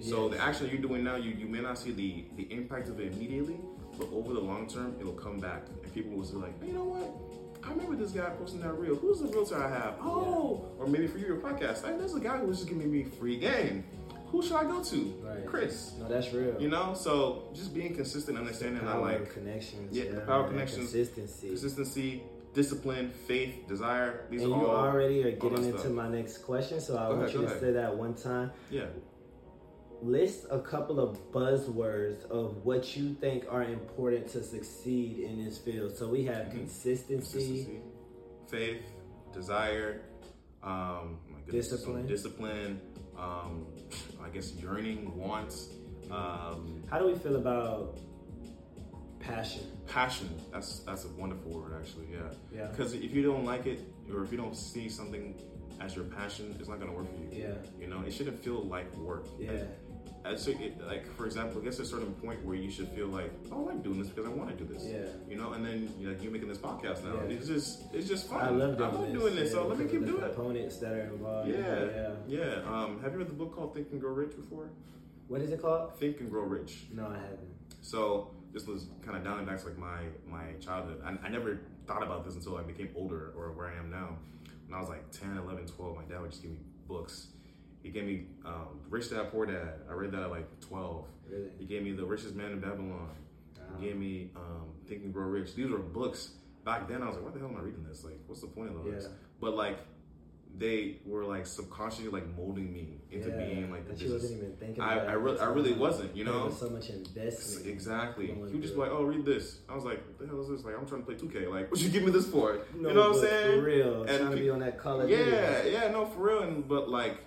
So 0.00 0.28
Yes. 0.30 0.38
the 0.38 0.42
action 0.44 0.70
you're 0.72 0.80
doing 0.80 1.02
now, 1.04 1.16
you 1.16 1.32
you 1.32 1.46
may 1.46 1.60
not 1.60 1.78
see 1.78 1.90
the 1.90 2.24
the 2.36 2.50
impact 2.52 2.88
of 2.88 3.00
it 3.00 3.12
immediately, 3.12 3.58
but 3.98 4.08
over 4.12 4.32
the 4.32 4.40
long 4.40 4.66
term, 4.66 4.94
it'll 4.98 5.12
come 5.12 5.38
back, 5.38 5.64
people 5.94 6.12
will 6.16 6.24
say 6.24 6.34
like, 6.36 6.60
hey, 6.60 6.68
you 6.68 6.74
know 6.74 6.84
what? 6.84 7.66
I 7.66 7.70
remember 7.72 7.94
this 7.96 8.12
guy 8.12 8.30
posting 8.30 8.60
that 8.62 8.72
reel. 8.72 8.96
Who's 8.96 9.20
the 9.20 9.26
realtor 9.26 9.62
I 9.62 9.68
have? 9.68 9.94
Oh, 10.00 10.64
or 10.78 10.86
maybe 10.86 11.06
for 11.06 11.18
you, 11.18 11.26
your 11.26 11.36
podcast. 11.36 11.84
Hey, 11.84 11.94
there's 11.98 12.14
a 12.14 12.20
guy 12.20 12.38
who 12.38 12.46
was 12.46 12.58
just 12.58 12.68
giving 12.70 12.90
me 12.90 13.04
free 13.04 13.36
game. 13.38 13.84
Who 14.28 14.42
should 14.42 14.52
I 14.56 14.62
go 14.64 14.82
to? 14.82 15.22
Right. 15.24 15.44
Chris. 15.46 15.92
No, 15.98 16.08
that's 16.08 16.32
real. 16.32 16.54
You 16.60 16.68
know, 16.68 16.94
so 16.94 17.48
just 17.52 17.74
being 17.74 17.94
consistent, 17.94 18.38
understanding 18.38 18.86
I 18.86 18.96
like 18.96 19.34
connections. 19.34 19.94
Yeah, 19.96 20.12
the 20.12 20.20
power 20.20 20.48
connections. 20.48 20.92
Consistency. 20.92 21.48
consistency, 21.48 22.22
discipline, 22.54 23.10
faith, 23.26 23.66
desire. 23.68 24.26
These 24.30 24.42
and 24.44 24.52
are 24.54 24.56
you 24.60 24.66
all 24.66 24.76
already 24.76 25.24
are 25.24 25.32
getting 25.32 25.64
into 25.64 25.80
stuff. 25.80 25.92
my 25.92 26.08
next 26.08 26.38
question, 26.38 26.80
so 26.80 26.96
I 26.96 27.08
Go 27.08 27.16
want 27.16 27.22
ahead, 27.24 27.34
you 27.34 27.40
to 27.40 27.46
ahead. 27.46 27.60
say 27.60 27.72
that 27.72 27.94
one 27.96 28.14
time. 28.14 28.52
yeah. 28.70 28.84
List 30.02 30.46
a 30.50 30.58
couple 30.60 30.98
of 30.98 31.18
buzzwords 31.30 32.24
of 32.30 32.64
what 32.64 32.96
you 32.96 33.12
think 33.14 33.44
are 33.50 33.62
important 33.64 34.26
to 34.28 34.42
succeed 34.42 35.18
in 35.18 35.44
this 35.44 35.58
field. 35.58 35.94
So 35.94 36.08
we 36.08 36.24
have 36.24 36.46
Mhm. 36.46 36.50
consistency, 36.52 37.38
Consistency, 37.38 37.80
faith, 38.48 38.82
desire, 39.32 40.00
um, 40.62 41.18
goodness, 41.44 41.68
Discipline. 41.70 42.06
discipline. 42.06 42.80
Um, 43.18 43.66
I 44.22 44.30
guess 44.30 44.54
yearning, 44.54 45.14
wants, 45.18 45.68
um, 46.10 46.82
How 46.86 46.98
do 46.98 47.06
we 47.06 47.14
feel 47.14 47.36
about 47.36 47.98
passion? 49.18 49.64
passion. 49.86 50.28
That's 50.50 50.80
that's 50.80 51.04
a 51.04 51.08
wonderful 51.20 51.52
word, 51.52 51.72
actually. 51.78 52.06
Yeah. 52.10 52.32
Yeah. 52.54 52.66
Because 52.68 52.94
if 52.94 53.12
you 53.14 53.22
don't 53.22 53.44
like 53.44 53.66
it, 53.66 53.80
or 54.10 54.24
if 54.24 54.32
you 54.32 54.38
don't 54.38 54.56
see 54.56 54.88
something 54.88 55.34
as 55.80 55.94
your 55.96 56.04
passion, 56.06 56.54
it's 56.58 56.68
not 56.68 56.78
gonna 56.80 56.92
work 56.94 57.06
for 57.08 57.34
you. 57.34 57.42
Yeah. 57.42 57.54
You 57.78 57.86
know, 57.88 58.00
it 58.02 58.12
shouldn't 58.12 58.38
feel 58.42 58.62
like 58.62 58.94
work. 58.96 59.26
Yeah. 59.38 59.64
A 60.24 60.32
it- 60.32 60.86
like 60.86 61.06
for 61.16 61.24
example, 61.24 61.60
I 61.60 61.64
guess 61.64 61.78
a 61.78 61.84
certain 61.84 62.12
point 62.14 62.44
where 62.44 62.54
you 62.56 62.70
should 62.70 62.88
feel 62.88 63.06
like, 63.06 63.32
oh, 63.50 63.68
I'm 63.70 63.80
doing 63.80 63.98
this 63.98 64.08
because 64.08 64.26
I 64.26 64.28
want 64.34 64.50
to 64.50 64.56
do 64.64 64.70
this. 64.72 64.84
Yeah. 64.84 64.98
You 65.28 65.36
know, 65.36 65.52
and 65.52 65.64
then 65.64 65.92
you 65.98 66.10
know, 66.10 66.16
you're 66.20 66.30
making 66.30 66.48
this 66.48 66.58
podcast 66.58 67.02
now. 67.04 67.14
Yeah. 67.14 67.36
It's 67.36 67.48
just, 67.48 67.82
it's 67.94 68.06
just 68.06 68.28
fun. 68.28 68.40
I 68.40 68.50
love 68.50 68.76
doing 68.76 68.90
I 68.90 68.92
love 68.92 69.12
this. 69.12 69.20
doing 69.20 69.34
this. 69.34 69.48
yeah, 69.50 69.54
so 69.56 69.66
let 69.66 69.78
me 69.78 69.84
keep 69.86 70.04
doing 70.04 70.22
it. 70.22 70.34
Components 70.34 70.76
that 70.78 70.92
are 70.92 71.00
involved. 71.00 71.48
Yeah. 71.48 71.56
yeah. 71.56 72.10
Yeah. 72.28 72.72
Um, 72.72 73.00
have 73.02 73.12
you 73.12 73.18
read 73.18 73.28
the 73.28 73.34
book 73.34 73.54
called 73.54 73.74
Think 73.74 73.88
and 73.92 74.00
Grow 74.00 74.12
Rich 74.12 74.36
before? 74.36 74.68
What 75.28 75.40
is 75.40 75.52
it 75.52 75.62
called? 75.62 75.98
Think 75.98 76.20
and 76.20 76.30
Grow 76.30 76.42
Rich. 76.42 76.86
No, 76.92 77.06
I 77.06 77.14
haven't. 77.14 77.54
So 77.80 78.34
this 78.52 78.66
was 78.66 78.88
kind 79.02 79.16
of 79.16 79.24
down 79.24 79.44
back 79.46 79.60
to 79.60 79.66
like 79.68 79.78
my 79.78 80.02
my 80.28 80.52
childhood. 80.60 81.00
I, 81.04 81.26
I 81.26 81.30
never 81.30 81.60
thought 81.86 82.02
about 82.02 82.24
this 82.24 82.34
until 82.34 82.56
I 82.56 82.62
became 82.62 82.90
older 82.94 83.32
or 83.36 83.52
where 83.52 83.68
I 83.68 83.76
am 83.78 83.90
now. 83.90 84.18
When 84.66 84.76
I 84.76 84.80
was 84.80 84.88
like 84.88 85.10
10, 85.10 85.36
11, 85.36 85.66
12, 85.66 85.96
my 85.96 86.04
dad 86.04 86.20
would 86.20 86.30
just 86.30 86.42
give 86.42 86.52
me 86.52 86.58
books. 86.86 87.28
He 87.82 87.90
gave 87.90 88.04
me 88.04 88.26
um, 88.44 88.80
Rich 88.88 89.10
Dad 89.10 89.30
Poor 89.30 89.46
Dad. 89.46 89.80
I 89.88 89.92
read 89.92 90.12
that 90.12 90.22
at 90.22 90.30
like 90.30 90.60
12. 90.60 91.06
Really? 91.28 91.50
He 91.58 91.64
gave 91.64 91.82
me 91.82 91.92
The 91.92 92.04
Richest 92.04 92.34
Man 92.34 92.52
in 92.52 92.60
Babylon. 92.60 93.10
He 93.78 93.86
gave 93.86 93.96
me 93.96 94.30
um, 94.36 94.68
Think 94.86 95.04
and 95.04 95.14
Grow 95.14 95.26
Rich. 95.26 95.54
These 95.54 95.70
were 95.70 95.78
books. 95.78 96.30
Back 96.64 96.88
then, 96.88 97.02
I 97.02 97.06
was 97.06 97.16
like, 97.16 97.24
what 97.24 97.32
the 97.32 97.40
hell 97.40 97.48
am 97.48 97.56
I 97.56 97.60
reading 97.60 97.84
this? 97.88 98.04
Like, 98.04 98.18
what's 98.26 98.40
the 98.40 98.48
point 98.48 98.70
of 98.70 98.76
all 98.76 98.82
this? 98.82 99.04
Yeah. 99.04 99.14
But 99.40 99.54
like, 99.54 99.78
they 100.58 100.96
were 101.06 101.24
like 101.24 101.46
subconsciously 101.46 102.10
like 102.10 102.26
molding 102.36 102.72
me 102.72 103.00
into 103.10 103.28
yeah. 103.28 103.36
being 103.36 103.70
like 103.70 103.86
the 103.86 103.92
you 103.92 104.00
business. 104.00 104.22
wasn't 104.22 104.38
even 104.38 104.56
thinking 104.56 104.82
I, 104.82 104.94
about. 104.94 105.08
I, 105.08 105.34
the 105.34 105.42
I 105.42 105.46
really 105.46 105.72
wasn't, 105.72 106.16
you 106.16 106.24
know? 106.24 106.46
was 106.46 106.58
so 106.58 106.68
much 106.68 106.90
investment. 106.90 107.66
Exactly. 107.66 108.26
He 108.26 108.32
would 108.32 108.60
just 108.60 108.74
be 108.74 108.80
like, 108.80 108.90
"Oh, 108.90 109.04
read 109.04 109.24
this." 109.24 109.58
I 109.68 109.74
was 109.74 109.84
like, 109.84 110.04
"What 110.06 110.18
the 110.18 110.26
hell 110.26 110.40
is 110.42 110.48
this?" 110.48 110.64
Like, 110.64 110.74
I'm 110.78 110.86
trying 110.86 111.02
to 111.02 111.06
play 111.06 111.14
2K. 111.14 111.50
Like, 111.50 111.70
what 111.70 111.80
you 111.80 111.88
give 111.88 112.02
me 112.02 112.10
this 112.10 112.26
for? 112.26 112.60
No, 112.74 112.88
you 112.88 112.94
know 112.94 113.10
what 113.10 113.16
I'm 113.16 113.22
saying? 113.22 113.60
For 113.60 113.66
real. 113.66 114.02
And 114.02 114.18
trying 114.18 114.30
to 114.30 114.36
be 114.36 114.50
on 114.50 114.60
that 114.60 114.78
color. 114.78 115.08
Yeah, 115.08 115.62
Duty. 115.62 115.70
yeah, 115.70 115.90
no, 115.90 116.06
for 116.06 116.20
real. 116.20 116.42
And 116.42 116.66
but 116.66 116.88
like, 116.88 117.18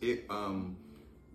it 0.00 0.24
um 0.30 0.76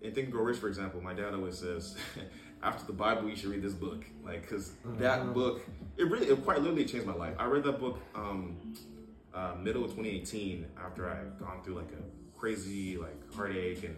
and 0.02 0.14
think 0.14 0.30
grow 0.30 0.42
rich 0.42 0.58
for 0.58 0.68
example 0.68 1.00
my 1.00 1.14
dad 1.14 1.34
always 1.34 1.58
says 1.58 1.96
after 2.62 2.84
the 2.86 2.92
bible 2.92 3.28
you 3.28 3.36
should 3.36 3.50
read 3.50 3.62
this 3.62 3.74
book. 3.74 4.04
Like 4.24 4.42
because 4.42 4.70
mm-hmm. 4.86 4.98
that 4.98 5.34
book 5.34 5.62
it 5.96 6.04
really 6.04 6.26
it 6.26 6.44
quite 6.44 6.58
literally 6.60 6.84
changed 6.84 7.06
my 7.06 7.14
life. 7.14 7.34
I 7.38 7.46
read 7.46 7.64
that 7.64 7.78
book 7.78 8.00
um 8.14 8.74
uh, 9.34 9.54
middle 9.58 9.82
of 9.82 9.92
2018 9.92 10.66
after 10.84 11.08
I'd 11.08 11.38
gone 11.38 11.62
through 11.64 11.76
like 11.76 11.90
a 11.92 12.38
crazy 12.38 12.98
like 12.98 13.32
heartache 13.34 13.82
and 13.84 13.96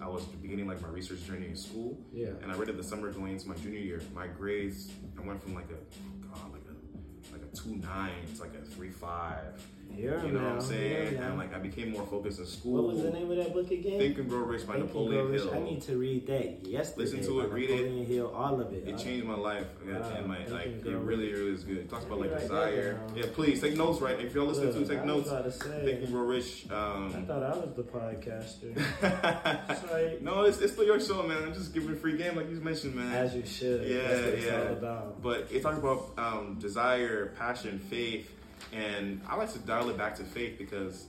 i 0.00 0.06
was 0.06 0.22
beginning 0.24 0.68
like 0.68 0.80
my 0.80 0.88
research 0.88 1.24
journey 1.26 1.48
in 1.48 1.56
school. 1.56 1.98
Yeah. 2.12 2.28
And 2.42 2.52
i 2.52 2.54
read 2.54 2.68
it 2.68 2.76
the 2.76 2.84
summer 2.84 3.10
going 3.10 3.32
into 3.32 3.48
my 3.48 3.56
junior 3.56 3.80
year. 3.80 4.02
My 4.14 4.26
grades 4.26 4.90
i 5.18 5.26
went 5.26 5.42
from 5.42 5.54
like 5.54 5.70
a 5.70 6.26
god 6.26 6.52
like 6.52 6.62
a 6.70 7.32
like 7.32 7.42
a 7.42 7.56
2 7.56 7.76
9 7.76 8.10
to 8.36 8.40
like 8.40 8.54
a 8.54 8.64
3 8.64 8.90
5 8.90 9.62
yeah, 9.94 10.22
you 10.24 10.32
know 10.32 10.40
man. 10.40 10.44
what 10.44 10.52
I'm 10.52 10.60
saying? 10.60 10.92
Yeah, 10.92 11.20
yeah. 11.20 11.26
And 11.28 11.38
like 11.38 11.54
I 11.54 11.58
became 11.58 11.92
more 11.92 12.06
focused 12.06 12.38
in 12.38 12.46
school. 12.46 12.84
What 12.84 12.94
was 12.94 13.02
the 13.02 13.10
name 13.10 13.30
of 13.30 13.36
that 13.38 13.54
book 13.54 13.70
again? 13.70 13.98
Think 13.98 14.18
and 14.18 14.28
Grow 14.28 14.40
Rich 14.40 14.66
by 14.66 14.74
Think 14.74 14.86
Napoleon 14.86 15.32
Hill. 15.32 15.54
I 15.54 15.58
need 15.60 15.82
to 15.82 15.96
read 15.96 16.26
that 16.26 16.66
yesterday. 16.66 17.02
Listen 17.02 17.24
to 17.24 17.40
it, 17.40 17.50
read 17.50 17.70
Napoleon 17.70 17.98
it. 18.00 18.08
Hill, 18.08 18.32
all 18.34 18.60
of 18.60 18.72
it. 18.72 18.86
It 18.86 18.98
changed 18.98 19.26
my 19.26 19.36
life 19.36 19.66
wow. 19.86 19.94
and 19.94 20.04
uh, 20.04 20.28
my 20.28 20.46
like 20.46 20.66
and 20.66 20.86
it 20.86 20.96
really, 20.96 21.32
really 21.32 21.52
is 21.52 21.64
good. 21.64 21.78
It 21.78 21.88
talks 21.88 22.04
about 22.04 22.20
like 22.20 22.32
right 22.32 22.40
desire. 22.40 23.00
There, 23.14 23.24
yeah, 23.24 23.30
please 23.32 23.60
take 23.60 23.76
notes. 23.76 24.00
Right, 24.00 24.20
if 24.20 24.34
y'all 24.34 24.46
listening 24.46 24.74
to, 24.74 24.86
take 24.86 25.04
notes. 25.04 25.30
Say, 25.30 25.84
Think 25.84 26.02
and 26.02 26.12
Grow 26.12 26.22
Rich. 26.22 26.66
Um, 26.70 27.14
I 27.16 27.20
thought 27.22 27.42
I 27.42 27.56
was 27.56 27.74
the 27.74 27.82
podcaster. 27.82 28.76
like, 29.92 30.20
no, 30.20 30.42
it's, 30.42 30.58
it's 30.58 30.74
still 30.74 30.84
your 30.84 31.00
show, 31.00 31.22
man. 31.22 31.42
I'm 31.42 31.54
just 31.54 31.72
giving 31.72 31.96
free 31.96 32.18
game, 32.18 32.36
like 32.36 32.50
you 32.50 32.56
mentioned, 32.56 32.94
man. 32.94 33.12
As 33.14 33.34
you 33.34 33.46
should. 33.46 33.88
Yeah, 33.88 33.96
yeah. 33.96 34.72
It's 34.72 35.22
but 35.22 35.48
it 35.50 35.62
talks 35.62 35.78
about 35.78 36.12
um, 36.18 36.58
desire, 36.60 37.32
passion, 37.38 37.78
faith 37.78 38.32
and 38.72 39.20
I 39.28 39.36
like 39.36 39.52
to 39.52 39.58
dial 39.60 39.88
it 39.90 39.98
back 39.98 40.14
to 40.16 40.24
faith 40.24 40.58
because 40.58 41.06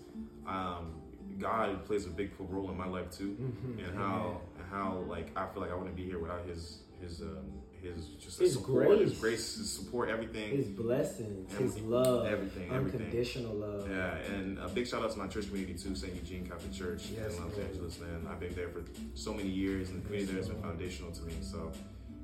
um, 0.47 0.93
God 1.39 1.85
plays 1.85 2.05
a 2.05 2.09
big 2.09 2.31
role 2.39 2.69
in 2.69 2.77
my 2.77 2.87
life 2.87 3.11
too, 3.11 3.35
Mhm. 3.39 3.87
and 3.87 3.97
how 3.97 4.41
and 4.57 4.65
how 4.69 5.03
like 5.07 5.29
I 5.37 5.47
feel 5.47 5.61
like 5.61 5.71
I 5.71 5.75
wouldn't 5.75 5.95
be 5.95 6.03
here 6.05 6.19
without 6.19 6.45
His 6.45 6.79
His 7.01 7.21
um, 7.21 7.45
His 7.81 8.07
just 8.19 8.39
His 8.39 8.53
support, 8.53 8.87
grace. 8.87 8.99
His 9.09 9.19
grace, 9.19 9.55
His 9.57 9.69
support, 9.71 10.09
everything. 10.09 10.49
His 10.57 10.67
blessings, 10.67 11.51
Every- 11.53 11.65
his 11.65 11.79
love, 11.81 12.25
everything, 12.25 12.71
everything. 12.71 13.01
unconditional 13.01 13.53
love. 13.55 13.89
yeah, 13.89 14.15
and 14.33 14.57
a 14.59 14.67
big 14.67 14.87
shout 14.87 15.03
out 15.03 15.11
to 15.11 15.17
my 15.19 15.27
church 15.27 15.47
community 15.47 15.75
too, 15.75 15.95
St. 15.95 16.13
Eugene 16.15 16.45
Catholic 16.47 16.73
Church 16.73 17.09
Yes, 17.15 17.37
in 17.37 17.43
Los 17.43 17.57
Angeles, 17.57 17.99
man. 17.99 18.25
I've 18.29 18.39
been 18.39 18.53
there 18.55 18.69
for 18.69 18.81
so 19.13 19.33
many 19.33 19.49
years, 19.49 19.89
and 19.89 20.01
the 20.01 20.05
community 20.05 20.31
there 20.31 20.41
has 20.41 20.49
been 20.49 20.61
foundational 20.61 21.11
to 21.11 21.21
me. 21.23 21.33
So, 21.41 21.71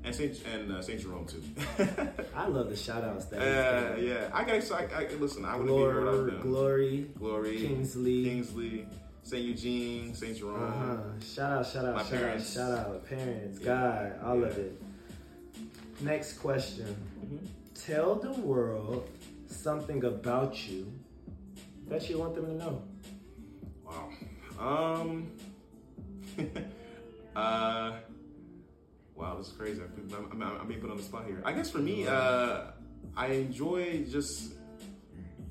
and 0.04 0.14
Saint 0.14 0.42
and 0.52 0.72
uh, 0.72 0.82
Saint 0.82 1.00
Jerome 1.00 1.26
too. 1.26 1.42
I 2.36 2.46
love 2.46 2.68
the 2.70 2.76
shout 2.76 3.04
outs 3.04 3.24
that 3.26 3.40
Uh, 3.40 3.96
yeah, 3.96 4.28
I 4.32 4.44
got. 4.44 4.70
I, 4.72 4.84
I, 5.04 5.08
listen, 5.18 5.44
I 5.44 5.56
wouldn't 5.56 5.68
be 5.76 5.82
without 5.82 6.02
Glory, 6.02 6.30
them. 6.30 6.40
Glory, 6.42 7.10
Glory, 7.18 7.56
Kingsley. 7.58 8.24
Kingsley, 8.24 8.86
Saint 9.22 9.42
Eugene, 9.44 10.14
Saint 10.14 10.36
Jerome. 10.38 10.62
Uh-huh. 10.62 10.96
Shout 11.24 11.52
out, 11.52 11.66
shout 11.66 11.84
out, 11.86 11.94
My 11.94 12.02
shout 12.02 12.10
parents. 12.10 12.58
out, 12.58 12.68
shout 12.68 12.86
out, 12.86 13.08
parents, 13.08 13.58
Yeah. 13.60 13.66
God, 13.66 14.12
all 14.24 14.44
of 14.44 14.58
it. 14.58 14.82
Next 16.00 16.34
question. 16.38 16.94
Mhm. 17.24 17.38
Tell 17.86 18.14
the 18.16 18.32
world 18.40 19.08
something 19.46 20.04
about 20.04 20.68
you 20.68 20.92
that 21.88 22.08
you 22.10 22.18
want 22.18 22.34
them 22.34 22.46
to 22.46 22.52
know. 22.54 22.82
Wow. 23.86 24.08
Um. 24.58 25.30
uh. 27.36 27.92
Wow, 29.16 29.36
this 29.38 29.48
is 29.48 29.52
crazy. 29.52 29.80
I'm, 29.82 30.28
I'm, 30.32 30.42
I'm 30.60 30.66
being 30.68 30.80
put 30.80 30.90
on 30.90 30.96
the 30.96 31.02
spot 31.02 31.24
here. 31.26 31.40
I 31.44 31.52
guess 31.52 31.70
for 31.70 31.78
me, 31.78 32.06
uh, 32.06 32.62
I 33.16 33.26
enjoy 33.28 34.04
just 34.10 34.54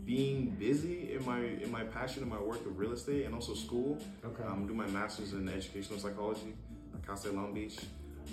being 0.05 0.49
busy 0.59 1.13
in 1.13 1.25
my 1.25 1.39
in 1.39 1.71
my 1.71 1.83
passion 1.83 2.23
in 2.23 2.29
my 2.29 2.39
work 2.39 2.65
of 2.65 2.77
real 2.77 2.91
estate 2.91 3.25
and 3.25 3.33
also 3.33 3.53
school. 3.53 3.97
Okay. 4.25 4.43
I'm 4.43 4.65
doing 4.65 4.77
my 4.77 4.87
master's 4.87 5.31
in 5.33 5.47
educational 5.47 5.97
psychology 5.97 6.53
at 6.93 7.05
Cal 7.05 7.15
State 7.15 7.33
Long 7.33 7.53
Beach. 7.53 7.77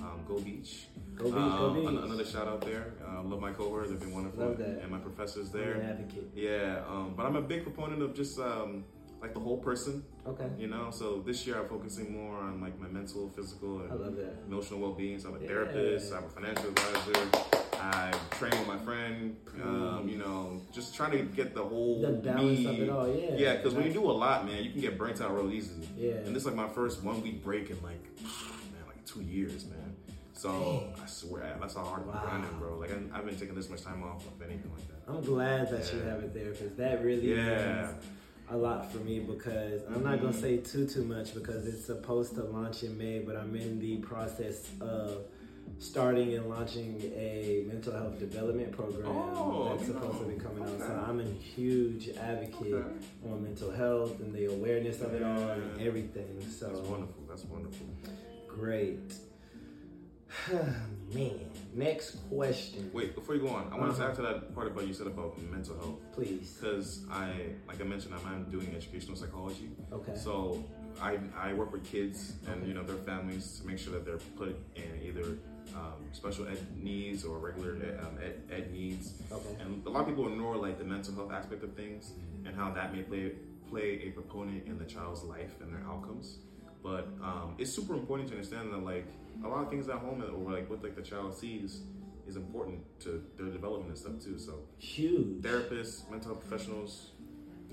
um, 0.01 0.25
Go 0.27 0.41
Beach. 0.41 0.87
Go 1.15 1.25
Beach, 1.27 1.35
go 1.35 1.39
Um, 1.41 1.75
Beach. 1.95 2.05
Another 2.05 2.25
shout 2.25 2.49
out 2.49 2.63
there. 2.63 2.95
Uh, 3.07 3.23
love 3.23 3.41
my 3.41 3.53
cohort. 3.53 3.89
They've 3.89 4.01
been 4.01 4.13
wonderful. 4.13 4.47
Love 4.49 4.59
that. 4.59 4.81
And 4.83 4.91
my 4.91 4.99
professors 4.99 5.51
there. 5.51 5.81
advocate. 5.81 6.29
Yeah. 6.35 6.83
Um, 6.89 7.15
but 7.17 7.25
I'm 7.25 7.37
a 7.37 7.43
big 7.43 7.63
proponent 7.63 8.03
of 8.03 8.15
just 8.15 8.41
um, 8.41 8.85
like 9.21 9.35
the 9.35 9.41
whole 9.41 9.59
person, 9.59 10.03
Okay. 10.27 10.49
you 10.59 10.67
know? 10.67 10.91
So 10.91 11.21
this 11.25 11.47
year 11.47 11.59
I'm 11.61 11.69
focusing 11.69 12.13
more 12.13 12.37
on 12.39 12.61
like 12.61 12.79
my 12.81 12.89
mental, 12.89 13.29
physical, 13.37 13.81
I 13.81 13.93
and 13.93 14.01
love 14.01 14.17
that. 14.17 14.35
emotional 14.49 14.81
well-being. 14.81 15.19
So 15.19 15.29
I'm 15.31 15.37
a 15.37 15.41
Yeah. 15.41 15.49
therapist. 15.49 16.13
I'm 16.13 16.25
a 16.25 16.29
financial 16.29 16.69
advisor. 16.71 17.29
I 17.83 18.13
train 18.33 18.53
with 18.53 18.67
my 18.67 18.79
friend. 18.79 19.37
Um, 19.63 20.09
you 20.09 20.19
know, 20.19 20.61
just 20.73 20.95
trying 20.95 21.13
to 21.13 21.19
get 21.25 21.55
the 21.55 21.63
whole 21.63 22.01
The 22.01 22.13
balance 22.13 22.59
me. 22.59 22.67
of 22.67 22.81
it 22.81 22.89
all, 22.91 23.09
yeah. 23.09 23.35
Yeah, 23.37 23.57
because 23.57 23.75
when 23.75 23.87
you 23.87 23.93
do 23.93 24.11
a 24.11 24.13
lot, 24.13 24.47
man, 24.47 24.63
you 24.65 24.71
can 24.71 24.81
get 24.81 24.97
burnt 24.99 25.21
out 25.21 25.35
real 25.35 25.53
easy. 25.53 25.89
Yeah. 25.97 26.13
And 26.13 26.35
this 26.35 26.43
is 26.43 26.47
like 26.47 26.57
my 26.57 26.69
first 26.69 27.03
one 27.03 27.23
week 27.23 27.43
break 27.45 27.71
in 27.71 27.77
like, 27.83 28.03
man, 28.23 28.87
like 28.87 29.05
two 29.07 29.23
years, 29.23 29.67
man. 29.67 29.97
So 30.33 30.85
I 31.03 31.07
swear, 31.07 31.57
that's 31.61 31.75
how 31.75 31.85
hard 31.85 32.05
I'm 32.11 32.19
grinding, 32.23 32.59
bro. 32.59 32.79
Like 32.79 32.91
I, 32.93 32.97
I 33.13 33.17
haven't 33.19 33.39
taken 33.39 33.55
this 33.55 33.69
much 33.69 33.83
time 33.83 34.03
off 34.03 34.27
of 34.27 34.41
anything 34.43 34.71
like 34.73 34.89
that. 34.89 35.13
I'm 35.13 35.21
glad 35.23 35.71
that 35.71 35.93
you 35.93 36.01
have 36.01 36.23
a 36.25 36.29
therapist. 36.29 36.77
that 36.79 37.05
really 37.05 37.35
Yeah. 37.35 37.89
means 37.93 38.05
a 38.51 38.57
lot 38.57 38.91
for 38.91 38.99
me 38.99 39.21
because 39.21 39.83
I'm 39.95 40.03
not 40.03 40.21
gonna 40.21 40.33
say 40.33 40.59
too 40.59 40.87
too 40.87 41.05
much 41.05 41.35
because 41.35 41.67
it's 41.67 41.85
supposed 41.85 42.35
to 42.35 42.43
launch 42.45 42.83
in 42.83 42.97
May, 42.99 43.21
but 43.21 43.37
I'm 43.37 43.55
in 43.55 43.79
the 43.79 43.97
process 43.99 44.69
of 44.81 45.23
starting 45.79 46.35
and 46.35 46.49
launching 46.49 47.01
a 47.15 47.65
mental 47.69 47.93
health 47.93 48.19
development 48.19 48.73
program 48.73 49.07
Oh, 49.07 49.69
that's 49.77 49.87
supposed 49.87 50.19
to 50.19 50.25
be 50.25 50.35
coming 50.35 50.65
out. 50.65 50.79
So 50.79 51.05
I'm 51.09 51.21
a 51.21 51.25
huge 51.25 52.09
advocate 52.17 52.75
Okay. 52.75 52.89
on 53.31 53.43
mental 53.45 53.71
health 53.71 54.19
and 54.21 54.35
the 54.35 54.47
awareness 54.47 55.01
of 55.01 55.15
it 55.15 55.23
all 55.23 55.51
and 55.51 55.81
everything. 55.81 56.41
So 56.51 56.67
That's 56.67 56.81
wonderful. 56.89 57.23
That's 57.29 57.45
wonderful. 57.45 57.87
great. 58.49 59.15
Man, 61.15 61.41
next 61.75 62.17
question, 62.29 62.89
Wait, 62.93 63.15
before 63.17 63.35
you 63.35 63.41
go 63.43 63.49
on, 63.49 63.69
I 63.73 63.77
wanted 63.77 63.97
to 63.97 64.03
Uh-huh. 64.03 64.11
add 64.11 64.15
to 64.17 64.23
that 64.23 64.55
part 64.55 64.69
about 64.69 64.87
you 64.87 64.95
said 64.95 65.07
about 65.09 65.37
mental 65.51 65.75
health. 65.77 65.99
please. 66.13 66.57
Because 66.61 67.05
I, 67.11 67.33
like 67.67 67.81
I 67.81 67.85
mentioned, 67.85 68.15
I'm, 68.15 68.25
I'm 68.33 68.45
doing 68.51 68.73
educational 68.77 69.17
psychology. 69.17 69.71
Okay. 69.93 70.15
So 70.15 70.65
I, 71.03 71.19
I 71.37 71.53
work 71.55 71.73
with 71.73 71.85
kids 71.85 72.35
and 72.49 72.67
you 72.67 72.75
know 72.75 72.83
their 72.85 72.97
families 72.97 73.59
to 73.61 73.67
make 73.67 73.79
sure 73.79 73.93
that 73.93 74.05
they're 74.05 74.19
put 74.37 74.57
in 74.77 75.01
either 75.03 75.39
um, 75.75 76.01
special 76.13 76.47
ed 76.47 76.59
needs 76.77 77.25
or 77.25 77.39
regular 77.39 77.77
ed, 77.77 77.99
um, 78.05 78.17
ed, 78.23 78.43
ed 78.51 78.73
needs. 78.73 79.15
Okay. 79.33 79.57
And 79.63 79.85
a 79.87 79.91
lot 79.91 80.01
of 80.03 80.07
people 80.09 80.29
ignore 80.29 80.57
like 80.57 80.79
the 80.79 80.85
mental 80.85 81.15
health 81.15 81.33
aspect 81.33 81.63
of 81.65 81.73
things 81.75 82.13
and 82.45 82.55
how 82.55 82.71
that 82.73 82.95
may 82.95 83.03
play 83.03 83.33
play 83.69 84.03
a 84.07 84.11
proponent 84.11 84.67
in 84.67 84.79
the 84.79 84.85
child's 84.85 85.23
life 85.25 85.53
and 85.61 85.73
their 85.73 85.85
outcomes. 85.89 86.39
But 86.83 87.09
um, 87.23 87.55
it's 87.59 87.73
super 87.73 87.95
important 87.95 88.29
to 88.31 88.35
understand 88.35 88.73
that 88.73 88.83
like 88.85 89.07
a 89.45 89.49
lot 89.49 89.63
of 89.65 89.71
things 89.71 89.89
at 89.89 89.97
home 89.97 90.23
or 90.23 90.53
like 90.53 90.69
what 90.71 90.83
like 90.83 90.97
the 90.97 91.03
child 91.03 91.37
sees 91.37 91.83
is 92.27 92.37
important 92.37 92.81
to 93.01 93.23
their 93.37 93.47
development 93.51 93.89
and 93.91 93.99
stuff 93.99 94.13
too. 94.23 94.39
So 94.39 94.61
Huge. 94.79 95.43
therapists, 95.43 96.09
mental 96.11 96.33
health 96.35 96.47
professionals. 96.47 97.11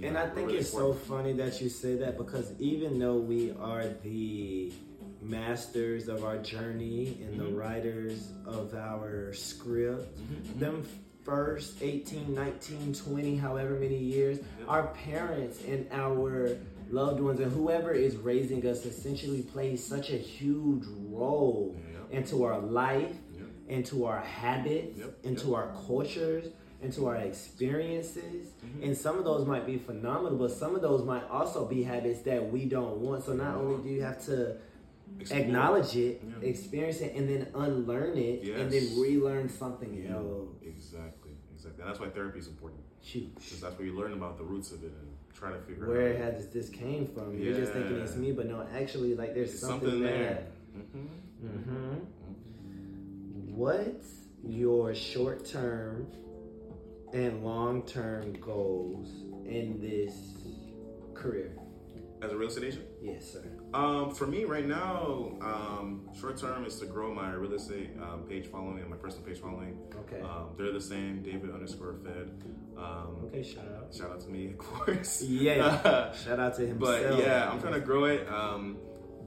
And 0.02 0.14
know, 0.14 0.22
I 0.22 0.28
think 0.30 0.48
really 0.48 0.60
it's 0.60 0.72
so 0.72 0.94
funny 0.94 1.34
that 1.34 1.60
you 1.62 1.70
say 1.70 1.96
that 1.96 2.18
because 2.18 2.54
even 2.60 3.00
though 3.00 3.18
we 3.18 3.52
are 3.60 3.86
the 4.04 4.72
masters 5.22 6.08
of 6.08 6.24
our 6.24 6.38
journey 6.38 7.18
and 7.24 7.40
the 7.40 7.46
Mhm. 7.46 7.58
writers 7.58 8.32
of 8.46 8.74
our 8.76 9.34
script, 9.34 10.16
Mhm. 10.18 10.60
them 10.60 10.84
first 11.24 11.82
18, 11.82 12.34
19, 12.34 12.94
20, 12.94 13.36
however 13.36 13.72
many 13.80 13.98
years, 13.98 14.38
Yep. 14.38 14.70
our 14.70 14.88
parents 14.94 15.62
and 15.68 15.88
our 15.92 16.56
loved 16.92 17.20
ones 17.20 17.40
and 17.40 17.52
whoever 17.52 17.92
is 17.94 18.16
raising 18.16 18.66
us 18.66 18.86
essentially 18.86 19.42
plays 19.42 19.84
such 19.84 20.10
a 20.12 20.18
huge 20.18 20.84
role 21.10 21.76
Yep. 21.94 22.12
into 22.12 22.44
our 22.44 22.60
life 22.60 23.16
Yep. 23.38 23.48
into 23.68 24.06
our 24.06 24.20
habits, 24.20 24.98
Yep, 24.98 25.18
into 25.24 25.54
our 25.54 25.68
cultures, 25.88 26.46
into 26.82 27.06
our 27.08 27.16
experiences. 27.18 28.52
Mhm. 28.64 28.84
And 28.86 28.98
some 28.98 29.18
of 29.18 29.26
those 29.26 29.46
might 29.46 29.66
be 29.66 29.78
phenomenal, 29.78 30.38
but 30.38 30.52
some 30.52 30.76
of 30.76 30.82
those 30.82 31.04
might 31.04 31.24
also 31.30 31.66
be 31.66 31.84
habits 31.84 32.22
that 32.22 32.52
we 32.52 32.66
don't 32.66 32.98
want. 33.00 33.24
So 33.24 33.34
not 33.34 33.56
only 33.56 33.84
do 33.84 33.90
you 33.90 34.02
have 34.04 34.24
to 34.26 34.56
Explore. 35.20 35.42
acknowledge 35.42 35.98
it, 35.98 36.22
Yeah. 36.24 36.48
experience 36.48 37.02
it, 37.02 37.14
and 37.16 37.28
then 37.28 37.48
unlearn 37.56 38.18
it, 38.18 38.44
and 38.56 38.72
then 38.72 39.00
relearn 39.00 39.50
something 39.50 39.94
Yeah, 39.96 40.16
else. 40.18 40.50
exactly, 40.62 41.32
exactly. 41.54 41.82
And 41.82 41.90
that's 41.90 42.00
why 42.00 42.10
therapy 42.10 42.40
is 42.40 42.48
important 42.48 42.82
because 43.02 43.60
that's 43.62 43.78
where 43.78 43.88
you 43.88 43.94
learn 43.96 44.14
about 44.14 44.38
the 44.38 44.44
roots 44.44 44.72
of 44.72 44.84
it 44.84 44.92
and 44.92 45.17
try 45.38 45.52
to 45.52 45.60
figure 45.60 45.88
Where 45.88 46.16
out 46.16 46.34
has 46.34 46.48
this 46.50 46.70
came 46.70 47.08
from? 47.08 47.38
You're 47.38 47.54
just 47.56 47.74
thinking 47.74 47.98
it's 47.98 48.16
me, 48.16 48.32
but 48.32 48.48
no, 48.48 48.66
actually, 48.76 49.16
like 49.16 49.34
there's 49.34 49.58
something, 49.58 49.90
something 49.90 50.04
there. 50.04 50.48
there. 50.74 50.84
Mm-hmm. 50.96 51.48
hmm 51.48 51.94
What's 53.56 54.28
your 54.44 54.94
short 54.94 55.46
term 55.46 56.08
and 57.14 57.44
long 57.44 57.84
term 57.84 58.34
goals 58.34 59.10
in 59.46 59.80
this 59.82 60.14
career? 61.14 61.52
As 62.20 62.32
a 62.32 62.36
real 62.38 62.48
estate 62.50 62.64
agent, 62.64 62.86
Yes, 63.00 63.32
sir. 63.34 63.44
um, 63.76 64.14
for 64.16 64.26
me 64.26 64.44
right 64.46 64.66
now, 64.68 65.34
um, 65.40 66.10
short 66.20 66.36
term 66.38 66.66
is 66.66 66.80
to 66.80 66.88
grow 66.88 67.14
my 67.14 67.32
real 67.34 67.54
estate 67.54 67.92
um, 68.02 68.24
page 68.28 68.48
following 68.48 68.80
and 68.80 68.90
my 68.90 68.96
personal 68.98 69.24
page 69.24 69.40
following. 69.40 69.78
Okay. 70.00 70.22
Um, 70.22 70.50
they're 70.58 70.72
the 70.74 70.82
same, 70.82 71.22
David 71.22 71.52
underscore 71.52 71.94
Fed. 72.04 72.32
Um, 72.76 73.26
okay, 73.26 73.44
shout 73.44 73.66
out. 73.78 73.94
Shout 73.94 74.10
out 74.12 74.22
to 74.22 74.30
me, 74.30 74.48
of 74.52 74.58
course. 74.58 75.22
Yeah. 75.22 76.12
Shout 76.26 76.40
out 76.40 76.56
to 76.56 76.66
him. 76.66 76.80
But 76.80 77.20
yeah, 77.20 77.50
I'm 77.52 77.62
trying 77.62 77.74
to 77.76 77.82
grow 77.82 78.06
it. 78.06 78.28
Um, 78.28 78.78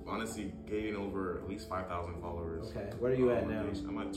honestly, 0.09 0.53
gaining 0.66 0.96
over 0.96 1.38
at 1.38 1.48
least 1.48 1.68
5,000 1.68 2.20
followers. 2.20 2.70
Okay, 2.70 2.90
where 2.98 3.12
are 3.12 3.14
you 3.14 3.31
at 3.31 3.48
now? 3.48 3.62
page. 3.64 3.79
I'm 3.87 3.98
at 3.98 4.12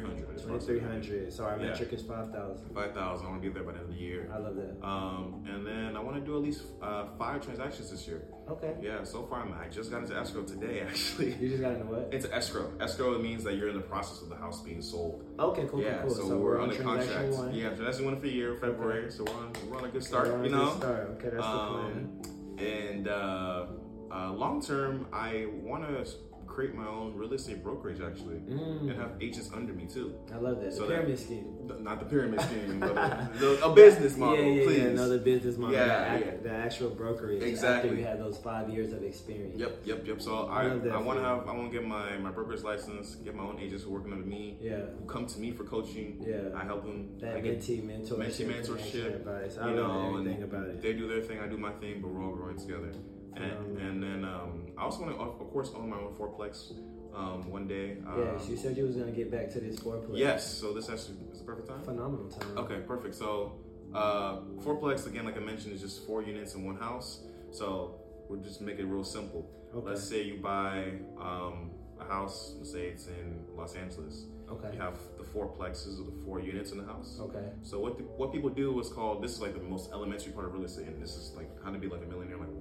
2,300. 0.00 0.38
2300. 0.42 1.32
So 1.32 1.44
our 1.44 1.58
Yeah. 1.58 1.66
metric 1.68 1.92
is 1.92 2.02
5000. 2.02 2.74
5,000. 2.74 3.26
I 3.26 3.30
want 3.30 3.42
to 3.42 3.48
be 3.48 3.52
there 3.52 3.62
by 3.62 3.72
the 3.72 3.78
end 3.78 3.88
of 3.88 3.94
the 3.94 4.00
year. 4.00 4.30
I 4.32 4.38
love 4.38 4.56
that. 4.56 4.84
Um, 4.86 5.44
and 5.48 5.66
then 5.66 5.96
I 5.96 6.00
want 6.00 6.16
to 6.16 6.22
do 6.22 6.36
at 6.36 6.42
least 6.42 6.62
uh, 6.80 7.06
five 7.18 7.42
transactions 7.44 7.90
this 7.90 8.06
year. 8.06 8.22
Okay. 8.48 8.74
Yeah, 8.80 9.04
so 9.04 9.22
far 9.24 9.40
I'm, 9.42 9.52
I 9.54 9.68
just 9.68 9.90
got 9.90 10.02
into 10.02 10.16
escrow 10.16 10.42
today, 10.42 10.80
actually. 10.88 11.34
You 11.34 11.48
just 11.48 11.62
got 11.62 11.72
into 11.72 11.86
what? 11.86 12.12
Into 12.12 12.34
escrow. 12.34 12.72
Escrow 12.80 13.18
means 13.18 13.44
that 13.44 13.54
you're 13.56 13.68
in 13.68 13.76
the 13.76 13.82
process 13.82 14.22
of 14.22 14.28
the 14.28 14.36
house 14.36 14.60
being 14.62 14.82
sold. 14.82 15.24
Okay, 15.38 15.66
cool, 15.70 15.80
yeah, 15.82 16.02
cool, 16.02 16.14
cool. 16.14 16.28
so, 16.28 16.36
we're, 16.38 16.56
on 16.58 16.70
on 16.70 16.76
the 16.76 16.82
contract. 16.82 17.32
one. 17.34 17.54
Yeah, 17.54 17.68
transaction 17.70 18.04
one 18.06 18.16
for 18.16 18.22
the 18.22 18.30
year, 18.32 18.54
February. 18.56 19.10
So 19.10 19.24
we're 19.24 19.32
on, 19.34 19.52
we're 19.68 19.78
on 19.78 19.84
a 19.84 19.88
good 19.88 20.04
start, 20.04 20.28
We're 20.28 20.34
on 20.34 20.40
a 20.40 20.44
you 20.44 20.50
good 20.50 20.56
know? 20.58 20.76
Start. 20.76 21.10
Okay, 21.18 21.28
that's 21.30 21.46
the 21.46 21.66
plan. 21.68 22.22
Um, 22.24 22.58
and 22.58 23.08
uh, 23.08 23.66
uh, 24.12 24.32
long 24.32 24.60
term, 24.62 25.06
I 25.12 25.46
want 25.62 25.86
to 25.88 26.04
create 26.52 26.74
my 26.74 26.86
own 26.86 27.14
real 27.16 27.32
estate 27.32 27.62
brokerage 27.62 28.00
actually, 28.00 28.36
and 28.36 28.60
Mm, 28.90 28.96
have 28.96 29.12
agents 29.20 29.50
under 29.54 29.72
me 29.72 29.86
too. 29.86 30.14
I 30.32 30.36
love 30.36 30.60
that. 30.60 30.72
so 30.72 30.82
the 30.82 30.88
that- 30.88 30.94
pyramid 30.98 31.18
scheme. 31.18 31.46
Th- 31.68 31.80
Not 31.80 31.98
the 32.00 32.06
pyramid 32.06 32.40
scheme, 32.48 32.80
but 32.80 32.94
the, 33.40 33.64
a 33.64 33.72
business 33.72 34.16
model, 34.16 34.36
yeah, 34.44 34.50
yeah, 34.52 34.64
please. 34.66 34.78
yeah. 34.78 34.84
Another 34.98 35.18
business 35.18 35.56
model. 35.56 35.74
Yeah, 35.74 36.18
the, 36.18 36.24
yeah. 36.26 36.30
the 36.42 36.50
actual 36.50 36.90
brokerage. 36.90 37.42
Exactly. 37.42 37.90
After 37.90 38.00
you 38.00 38.06
had 38.06 38.20
those 38.20 38.38
five 38.38 38.68
years 38.68 38.92
of 38.92 39.02
experience. 39.02 39.58
Yep, 39.58 39.72
yep, 39.84 40.06
yep. 40.06 40.20
So 40.20 40.46
I 40.46 40.62
I, 40.62 40.88
I 40.98 40.98
want 40.98 41.18
to 41.20 41.24
have, 41.24 41.48
I 41.48 41.52
want 41.56 41.72
to 41.72 41.78
get 41.78 41.86
my 41.86 42.16
my 42.18 42.30
broker's 42.30 42.62
license, 42.64 43.14
get 43.26 43.34
my 43.34 43.44
own 43.44 43.58
agents 43.58 43.82
who 43.84 43.90
are 43.90 43.98
working 43.98 44.12
under 44.12 44.26
me, 44.26 44.58
Yeah. 44.60 44.80
who 44.98 45.04
come 45.06 45.26
to 45.26 45.38
me 45.40 45.50
for 45.52 45.64
coaching. 45.64 46.08
Yeah. 46.26 46.60
I 46.60 46.64
help 46.64 46.82
them. 46.84 46.98
That 47.20 47.36
I 47.36 47.40
get, 47.40 47.60
mentee 47.60 47.82
mentorship. 47.82 48.18
mentee 48.18 48.46
mentorship, 48.52 49.16
Advice. 49.16 49.56
I 49.58 49.70
you 49.70 49.76
know, 49.76 50.08
everything 50.08 50.42
and 50.42 50.44
about 50.52 50.66
it. 50.68 50.82
they 50.82 50.92
do 50.92 51.06
their 51.08 51.22
thing, 51.22 51.38
I 51.40 51.46
do 51.48 51.56
my 51.56 51.72
thing, 51.82 52.00
but 52.02 52.08
we're 52.12 52.22
all 52.24 52.34
growing 52.40 52.58
together. 52.58 52.92
And, 53.36 53.78
and 53.78 54.02
then 54.02 54.24
um, 54.24 54.66
I 54.76 54.82
also 54.82 55.02
want 55.02 55.14
to, 55.16 55.20
of 55.22 55.50
course, 55.52 55.70
own 55.74 55.90
my 55.90 55.96
own 55.96 56.14
fourplex 56.14 56.72
um, 57.14 57.50
one 57.50 57.66
day. 57.66 57.96
yes, 58.16 58.42
Um, 58.44 58.50
you 58.50 58.56
said 58.56 58.76
you 58.76 58.84
was 58.84 58.96
gonna 58.96 59.12
get 59.12 59.30
back 59.30 59.50
to 59.50 59.60
this 59.60 59.78
fourplex. 59.80 60.10
Yes, 60.18 60.52
so 60.52 60.72
this 60.72 60.88
actually 60.88 61.16
is 61.32 61.38
the 61.38 61.44
perfect 61.44 61.68
time. 61.68 61.82
Phenomenal 61.82 62.28
time. 62.28 62.58
Okay, 62.58 62.80
perfect. 62.86 63.14
So, 63.14 63.52
uh, 63.94 64.40
fourplex 64.64 65.06
again, 65.06 65.24
like 65.24 65.36
I 65.36 65.40
mentioned, 65.40 65.74
is 65.74 65.80
just 65.80 66.06
four 66.06 66.22
units 66.22 66.54
in 66.54 66.64
one 66.64 66.76
house. 66.76 67.20
So 67.50 68.00
we'll 68.28 68.40
just 68.40 68.60
make 68.60 68.78
it 68.78 68.84
real 68.86 69.04
simple. 69.04 69.48
Okay. 69.74 69.86
Let's 69.88 70.04
say 70.04 70.22
you 70.22 70.38
buy 70.38 70.92
um, 71.20 71.70
a 72.00 72.04
house. 72.04 72.54
Let's 72.58 72.72
say 72.72 72.86
it's 72.88 73.06
in 73.06 73.44
Los 73.56 73.74
Angeles. 73.74 74.24
Okay. 74.50 74.70
You 74.74 74.80
have 74.80 74.98
the 75.16 75.24
fourplexes 75.24 75.98
or 76.00 76.04
the 76.04 76.24
four 76.24 76.38
units 76.40 76.72
in 76.72 76.78
the 76.78 76.84
house. 76.84 77.18
Okay. 77.20 77.48
So 77.62 77.78
what 77.80 77.96
the, 77.96 78.04
what 78.04 78.32
people 78.32 78.50
do 78.50 78.78
is 78.80 78.88
called 78.88 79.22
this 79.22 79.32
is 79.32 79.40
like 79.40 79.54
the 79.54 79.60
most 79.62 79.90
elementary 79.92 80.32
part 80.32 80.46
of 80.46 80.52
real 80.52 80.64
estate, 80.64 80.86
and 80.88 81.02
this 81.02 81.16
is 81.16 81.32
like 81.34 81.48
how 81.64 81.70
to 81.70 81.78
be 81.78 81.88
like 81.88 82.02
a 82.02 82.06
millionaire, 82.06 82.36
like 82.36 82.48
101. 82.48 82.51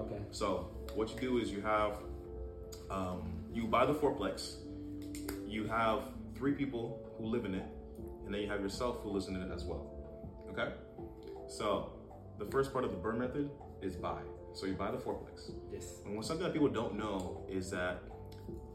Okay. 0.00 0.20
So 0.30 0.70
what 0.94 1.10
you 1.10 1.20
do 1.20 1.38
is 1.38 1.50
you 1.50 1.60
have 1.60 1.98
um, 2.90 3.32
you 3.52 3.66
buy 3.66 3.86
the 3.86 3.94
fourplex. 3.94 4.56
You 5.46 5.66
have 5.66 6.02
three 6.36 6.52
people 6.52 7.00
who 7.18 7.26
live 7.26 7.44
in 7.44 7.54
it, 7.54 7.66
and 8.24 8.34
then 8.34 8.40
you 8.40 8.48
have 8.48 8.60
yourself 8.60 8.98
who 9.02 9.10
lives 9.10 9.28
in 9.28 9.36
it 9.36 9.50
as 9.52 9.64
well. 9.64 9.86
Okay. 10.50 10.72
So 11.48 11.92
the 12.38 12.46
first 12.46 12.72
part 12.72 12.84
of 12.84 12.90
the 12.92 12.96
BRRRR 12.96 13.18
method 13.18 13.50
is 13.82 13.96
buy. 13.96 14.20
So 14.54 14.66
you 14.66 14.72
buy 14.74 14.90
the 14.90 14.98
fourplex. 14.98 15.50
Yes. 15.72 15.84
And 16.04 16.16
what 16.16 16.24
something 16.24 16.44
that 16.44 16.52
people 16.52 16.68
don't 16.68 16.96
know 16.98 17.42
is 17.48 17.70
that 17.70 18.02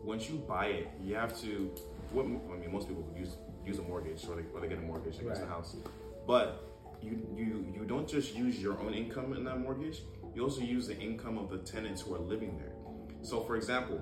once 0.03 0.29
you 0.29 0.37
buy 0.37 0.67
it, 0.67 0.87
you 1.03 1.15
have 1.15 1.39
to. 1.41 1.71
What 2.11 2.25
I 2.25 2.27
mean, 2.27 2.71
most 2.71 2.87
people 2.87 3.05
use 3.17 3.35
use 3.65 3.79
a 3.79 3.81
mortgage 3.81 4.23
or 4.29 4.35
they, 4.35 4.43
or 4.53 4.61
they 4.61 4.67
get 4.67 4.77
a 4.77 4.81
mortgage 4.81 5.17
against 5.19 5.41
the 5.41 5.47
Right. 5.47 5.55
house, 5.55 5.75
but 6.27 6.63
you 7.01 7.27
you 7.35 7.65
you 7.73 7.83
don't 7.85 8.07
just 8.07 8.35
use 8.35 8.61
your 8.61 8.79
own 8.79 8.93
income 8.93 9.33
in 9.33 9.43
that 9.45 9.59
mortgage. 9.59 10.03
You 10.35 10.43
also 10.43 10.61
use 10.61 10.87
the 10.87 10.97
income 10.97 11.37
of 11.37 11.49
the 11.49 11.57
tenants 11.59 12.01
who 12.01 12.13
are 12.13 12.19
living 12.19 12.57
there. 12.57 12.73
So, 13.21 13.41
for 13.41 13.55
example, 13.55 14.01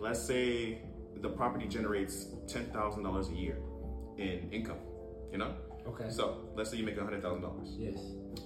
let's 0.00 0.20
say 0.22 0.82
the 1.22 1.28
property 1.28 1.66
generates 1.68 2.26
ten 2.48 2.66
thousand 2.66 3.04
dollars 3.04 3.28
a 3.28 3.34
year 3.34 3.58
in 4.18 4.48
income. 4.52 4.78
You 5.32 5.38
know. 5.38 5.54
Okay. 5.86 6.10
So 6.10 6.48
let's 6.56 6.70
say 6.70 6.76
you 6.76 6.84
make 6.84 6.98
hundred 6.98 7.22
thousand 7.22 7.42
dollars. 7.42 7.68
yes. 7.78 7.98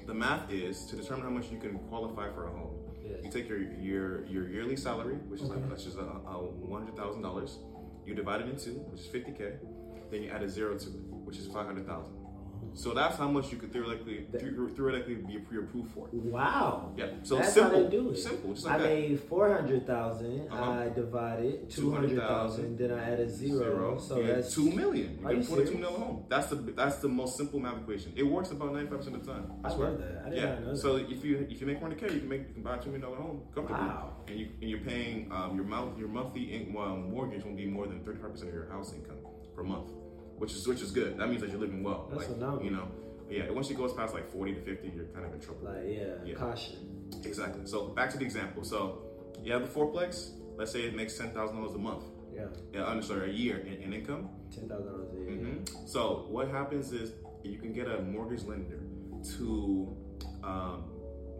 The 0.07 0.14
math 0.14 0.51
is 0.53 0.85
to 0.87 0.97
determine 0.97 1.25
how 1.25 1.31
much 1.31 1.51
you 1.51 1.59
can 1.59 1.79
qualify 1.91 2.31
for 2.33 2.47
a 2.49 2.51
home. 2.51 2.75
Yes. 3.03 3.20
You 3.25 3.31
take 3.31 3.49
your 3.49 3.62
your 3.89 4.27
your 4.27 4.49
yearly 4.49 4.77
salary, 4.77 5.16
which 5.29 5.41
is 5.41 5.51
Okay. 5.51 5.61
like 5.61 5.68
that's 5.70 5.85
just 5.85 5.99
uh, 5.99 6.03
uh, 6.03 6.31
a, 6.31 6.70
a 6.70 6.75
hundred 6.75 6.97
thousand 6.97 7.22
dollars. 7.22 7.59
You 8.07 8.14
divide 8.14 8.43
it 8.43 8.49
in 8.49 8.57
two, 8.59 8.72
which 8.91 9.01
is 9.01 9.07
fifty 9.07 9.33
k. 9.33 9.55
Then 10.11 10.22
you 10.22 10.31
add 10.31 10.43
a 10.43 10.49
zero 10.49 10.77
to 10.77 10.89
it, 10.89 10.95
which 11.27 11.39
is 11.39 11.47
five 11.49 11.66
hundred 11.66 11.87
thousand. 11.87 12.12
So 12.75 12.93
that's 12.93 13.16
how 13.16 13.29
much 13.29 13.53
you 13.53 13.59
could 13.59 13.72
theoretically 13.72 14.27
theoretically 14.33 15.14
be 15.14 15.39
pre-approved 15.39 15.93
for. 15.93 16.09
Wow. 16.12 16.93
Yeah. 16.97 17.07
So 17.22 17.37
That's 17.37 17.53
simple. 17.53 17.79
how 17.79 17.85
they 17.85 17.91
do 17.91 18.11
it. 18.11 18.16
Simple. 18.18 18.53
Just 18.53 18.66
like 18.66 18.75
I 18.75 18.79
that. 18.79 18.89
made 18.89 19.20
four 19.20 19.55
hundred 19.55 19.87
thousand. 19.87 20.49
Uh-huh. 20.51 20.70
I 20.70 20.89
divided 20.89 21.70
two 21.70 21.93
hundred 21.93 22.18
thousand. 22.18 22.79
Then 22.79 22.91
I 22.91 23.12
added 23.12 23.31
zero. 23.31 23.99
So 23.99 24.18
yeah, 24.18 24.35
that's 24.35 24.55
two 24.55 24.70
million. 24.70 25.18
You 25.20 25.27
Are 25.27 25.31
can 25.31 25.37
you 25.37 25.43
afford 25.43 25.61
a 25.61 25.62
two 25.62 25.68
serious? 25.68 25.91
million 25.91 26.01
home. 26.03 26.25
That's 26.29 26.49
the 26.49 26.57
that's 26.57 26.97
the 26.97 27.09
most 27.09 27.37
simple 27.37 27.61
math 27.61 27.79
equation. 27.79 28.12
It 28.16 28.25
works 28.25 28.51
about 28.51 28.72
ninety 28.72 28.91
five 28.91 28.99
percent 28.99 29.16
of 29.16 29.25
the 29.25 29.33
time. 29.33 29.53
I 29.64 29.72
swear. 29.72 29.91
love 29.91 29.99
that. 30.01 30.25
I 30.27 30.35
yeah. 30.35 30.59
know 30.59 30.70
that. 30.70 30.77
So 30.77 30.97
if 30.97 31.25
you 31.25 31.47
if 31.49 31.61
you 31.61 31.66
make 31.66 31.81
hundred 31.81 31.99
k, 32.01 32.12
you 32.12 32.20
can 32.20 32.29
make 32.29 32.49
you 32.49 32.55
can 32.55 32.62
buy 32.62 32.77
a 32.77 32.79
two 32.79 32.91
million 32.91 33.03
dollar 33.03 33.16
home 33.16 33.43
comfortably. 33.55 33.87
Wow. 33.87 34.11
And 34.27 34.39
you 34.39 34.49
and 34.61 34.70
you're 34.70 34.81
paying 34.81 35.31
um, 35.31 35.55
your 35.55 35.64
month 35.64 35.99
your 35.99 36.09
monthly 36.09 36.55
in, 36.55 36.72
well, 36.72 36.97
mortgage 36.97 37.45
won't 37.45 37.57
be 37.57 37.66
more 37.66 37.87
than 37.87 38.01
thirty 38.05 38.20
five 38.20 38.33
percent 38.33 38.49
of 38.49 38.55
your 38.55 38.68
house 38.68 38.93
income 38.93 39.18
per 39.55 39.62
month, 39.62 39.91
which 40.39 40.53
is 40.53 40.66
which 40.66 40.82
is 40.82 40.91
good. 40.91 41.16
That 41.18 41.28
means 41.28 41.41
that 41.43 41.51
you're 41.51 41.61
living 41.61 41.82
well. 41.82 42.09
That's 42.11 42.22
like, 42.28 42.35
phenomenal. 42.35 42.64
You 42.64 42.70
know. 42.70 42.89
Yeah. 43.30 43.51
Once 43.51 43.70
it 43.70 43.76
goes 43.76 43.93
past 43.93 44.14
like 44.14 44.30
forty 44.30 44.55
to 44.55 44.61
fifty, 44.61 44.93
you're 44.95 45.07
kind 45.07 45.24
of 45.26 45.32
in 45.35 45.41
trouble. 45.41 45.64
like 45.64 45.85
yeah, 45.87 46.14
Yeah. 46.24 46.35
caution. 46.35 46.76
Exactly. 47.24 47.66
So 47.66 47.89
back 47.89 48.11
to 48.11 48.18
the 48.18 48.24
example. 48.24 48.64
So 48.64 49.03
you 49.43 49.53
have 49.53 49.62
the 49.62 49.68
fourplex. 49.80 50.30
Let's 50.57 50.72
say 50.72 50.82
it 50.82 50.95
makes 50.95 51.16
ten 51.16 51.30
thousand 51.30 51.57
dollars 51.57 51.74
a 51.74 51.78
month. 51.78 52.05
Yeah. 52.35 52.47
Yeah, 52.72 52.85
I'm 52.87 53.01
sorry, 53.03 53.30
a 53.30 53.32
year 53.32 53.59
in, 53.59 53.74
in 53.74 53.93
income. 53.93 54.28
Ten 54.55 54.68
thousand 54.68 54.87
dollars 54.93 55.09
a 55.14 55.16
year. 55.20 55.30
Mhm. 55.30 55.89
So 55.89 56.26
what 56.28 56.49
happens 56.49 56.93
is 56.93 57.12
you 57.43 57.59
can 57.59 57.72
get 57.72 57.89
a 57.89 58.03
mortgage 58.03 58.45
lender 58.45 58.80
to 59.39 59.97
um, 60.43 60.85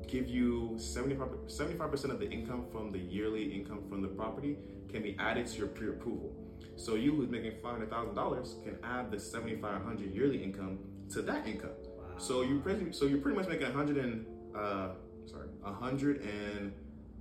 give 0.07 0.29
you 0.29 0.75
75 0.79 1.91
percent 1.91 2.13
of 2.13 2.19
the 2.21 2.29
income 2.31 2.65
from 2.73 2.93
the 2.93 2.99
yearly 2.99 3.53
income 3.53 3.83
from 3.89 4.01
the 4.03 4.09
property 4.09 4.57
can 4.91 5.03
be 5.03 5.17
added 5.19 5.47
to 5.49 5.59
your 5.59 5.67
pre-approval. 5.69 6.33
So 6.77 6.95
you 6.97 7.15
who's 7.15 7.29
making 7.29 7.53
five 7.63 7.73
hundred 7.73 7.91
thousand 7.91 8.15
dollars 8.15 8.57
can 8.65 8.77
add 8.83 9.11
the 9.11 9.19
seventy 9.21 9.57
five 9.57 9.83
hundred 9.83 10.13
yearly 10.15 10.43
income 10.43 10.79
to 11.13 11.23
that 11.23 11.47
income. 11.47 11.71
Wow. 11.87 12.19
So 12.19 12.43
you 12.43 12.61
pretty 12.61 12.93
so 12.93 13.07
you're 13.07 13.19
pretty 13.21 13.37
much 13.39 13.49
making 13.49 13.67
a 13.67 13.73
hundred 13.73 13.99
and 13.99 14.27
uh, 14.57 14.89
sorry 15.27 15.49
a 15.65 15.73
hundred 15.73 16.21
and 16.23 16.73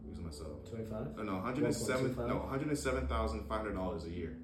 losing 0.07 0.25
myself. 0.25 0.67
Twenty 0.69 0.85
five. 0.85 1.07
Uh, 1.17 1.23
no, 1.23 1.33
107 1.35 2.15
1.25? 2.15 2.27
no, 2.27 2.37
107,500 2.37 3.73
dollars 3.73 4.05
a 4.05 4.09
year. 4.09 4.37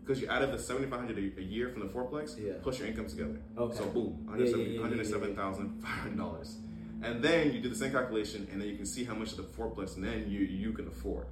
Because 0.00 0.20
you 0.20 0.28
added 0.28 0.50
the 0.52 0.58
7,500 0.58 1.16
a 1.36 1.40
a 1.40 1.42
year 1.44 1.68
from 1.70 1.80
the 1.86 1.88
fourplex 1.92 2.36
Yeah. 2.38 2.54
plus 2.62 2.78
your 2.78 2.88
income 2.88 3.06
together. 3.06 3.40
Okay. 3.56 3.76
So 3.76 3.84
boom, 3.86 4.26
yeah, 4.30 4.44
yeah, 4.44 4.50
yeah, 4.50 4.56
yeah, 4.56 4.64
yeah. 4.74 4.80
107,500 4.80 6.16
dollars. 6.16 6.56
And 7.02 7.22
then 7.22 7.52
you 7.52 7.60
do 7.62 7.70
the 7.70 7.76
same 7.76 7.92
calculation, 7.92 8.46
and 8.52 8.60
then 8.60 8.68
you 8.68 8.76
can 8.76 8.84
see 8.84 9.04
how 9.04 9.14
much 9.14 9.30
of 9.32 9.38
the 9.38 9.44
fourplex, 9.44 9.96
and 9.96 10.04
then 10.04 10.28
you 10.28 10.40
you 10.40 10.72
can 10.72 10.86
afford. 10.88 11.26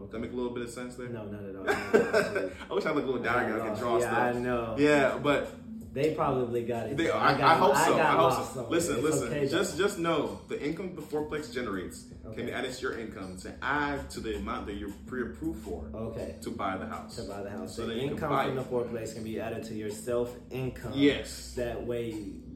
Does 0.00 0.10
that 0.10 0.18
make 0.18 0.32
a 0.32 0.36
little 0.36 0.52
bit 0.52 0.62
of 0.64 0.70
sense 0.70 0.96
there? 0.96 1.08
No, 1.08 1.24
not 1.24 1.42
at 1.44 1.56
all. 1.56 1.64
Not 1.64 2.14
at 2.36 2.36
all. 2.44 2.50
I 2.70 2.74
wish 2.74 2.84
I 2.84 2.88
had 2.88 2.96
like 2.96 3.04
a 3.04 3.06
little 3.06 3.22
diagram 3.22 3.62
I 3.62 3.68
could 3.70 3.78
draw 3.78 3.98
yeah, 3.98 4.02
stuff. 4.04 4.18
I 4.18 4.32
know. 4.38 4.76
Yeah, 4.78 5.18
but 5.22 5.54
They 5.94 6.14
probably 6.14 6.64
got 6.64 6.88
it. 6.88 6.96
they, 6.96 7.10
I, 7.10 7.34
I, 7.34 7.38
got- 7.38 7.58
hope 7.58 7.76
so. 7.76 7.98
I, 7.98 8.12
hope 8.12 8.54
so. 8.54 8.66
Listen, 8.68 8.96
It's 8.96 9.04
listen. 9.04 9.28
okay, 9.28 9.48
just 9.48 9.78
just 9.78 9.98
know 9.98 10.40
the 10.48 10.60
income 10.62 10.94
the 10.94 11.02
fourplex 11.02 11.52
generates 11.54 12.06
Okay. 12.26 12.36
can 12.36 12.46
be 12.46 12.52
added 12.52 12.72
to 12.72 12.80
your 12.82 12.98
income 12.98 13.36
to 13.42 13.52
add 13.62 14.08
to 14.10 14.20
the 14.20 14.36
amount 14.36 14.66
that 14.66 14.74
you're 14.76 14.92
pre-approved 15.06 15.62
for 15.62 15.84
okay. 15.94 16.36
to 16.42 16.50
buy 16.50 16.76
the 16.78 16.86
house. 16.86 17.16
To 17.16 17.22
buy 17.24 17.42
the 17.42 17.50
house, 17.50 17.76
So 17.76 17.82
the 17.82 17.88
then 17.88 17.96
you 17.98 18.02
can 18.08 18.12
income 18.16 18.46
from 18.46 18.56
the 18.56 18.62
fourplex 18.62 19.14
can 19.14 19.24
be 19.24 19.38
added 19.38 19.62
to 19.64 19.74
your 19.74 19.90
self 19.90 20.34
income. 20.50 20.92
Yes. 20.94 21.52
That 21.56 21.86
way, 21.86 22.12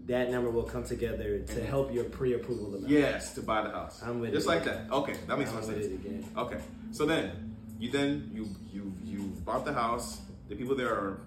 that 0.08 0.30
number 0.30 0.50
will 0.50 0.64
come 0.64 0.84
together 0.84 1.38
to 1.40 1.64
help 1.64 1.92
your 1.92 2.04
pre-approval 2.04 2.74
amount. 2.74 2.88
Yes, 2.88 3.34
to 3.34 3.42
buy 3.42 3.62
the 3.62 3.70
house. 3.70 4.02
I'm 4.02 4.20
with 4.20 4.32
Just 4.32 4.46
it. 4.46 4.48
like 4.48 4.64
that. 4.64 4.90
Okay, 4.90 5.14
that 5.26 5.38
makes 5.38 5.52
I'm 5.52 5.62
sense. 5.62 5.86
it 5.86 5.92
again. 5.92 6.24
Okay, 6.36 6.58
so 6.90 7.06
then 7.06 7.54
you 7.78 7.90
then 7.90 8.30
you 8.32 8.48
you 8.72 8.92
you 9.04 9.20
bought 9.44 9.64
the 9.64 9.72
house. 9.72 10.20
The 10.48 10.56
people 10.56 10.74
there 10.74 10.92
are 10.92 11.20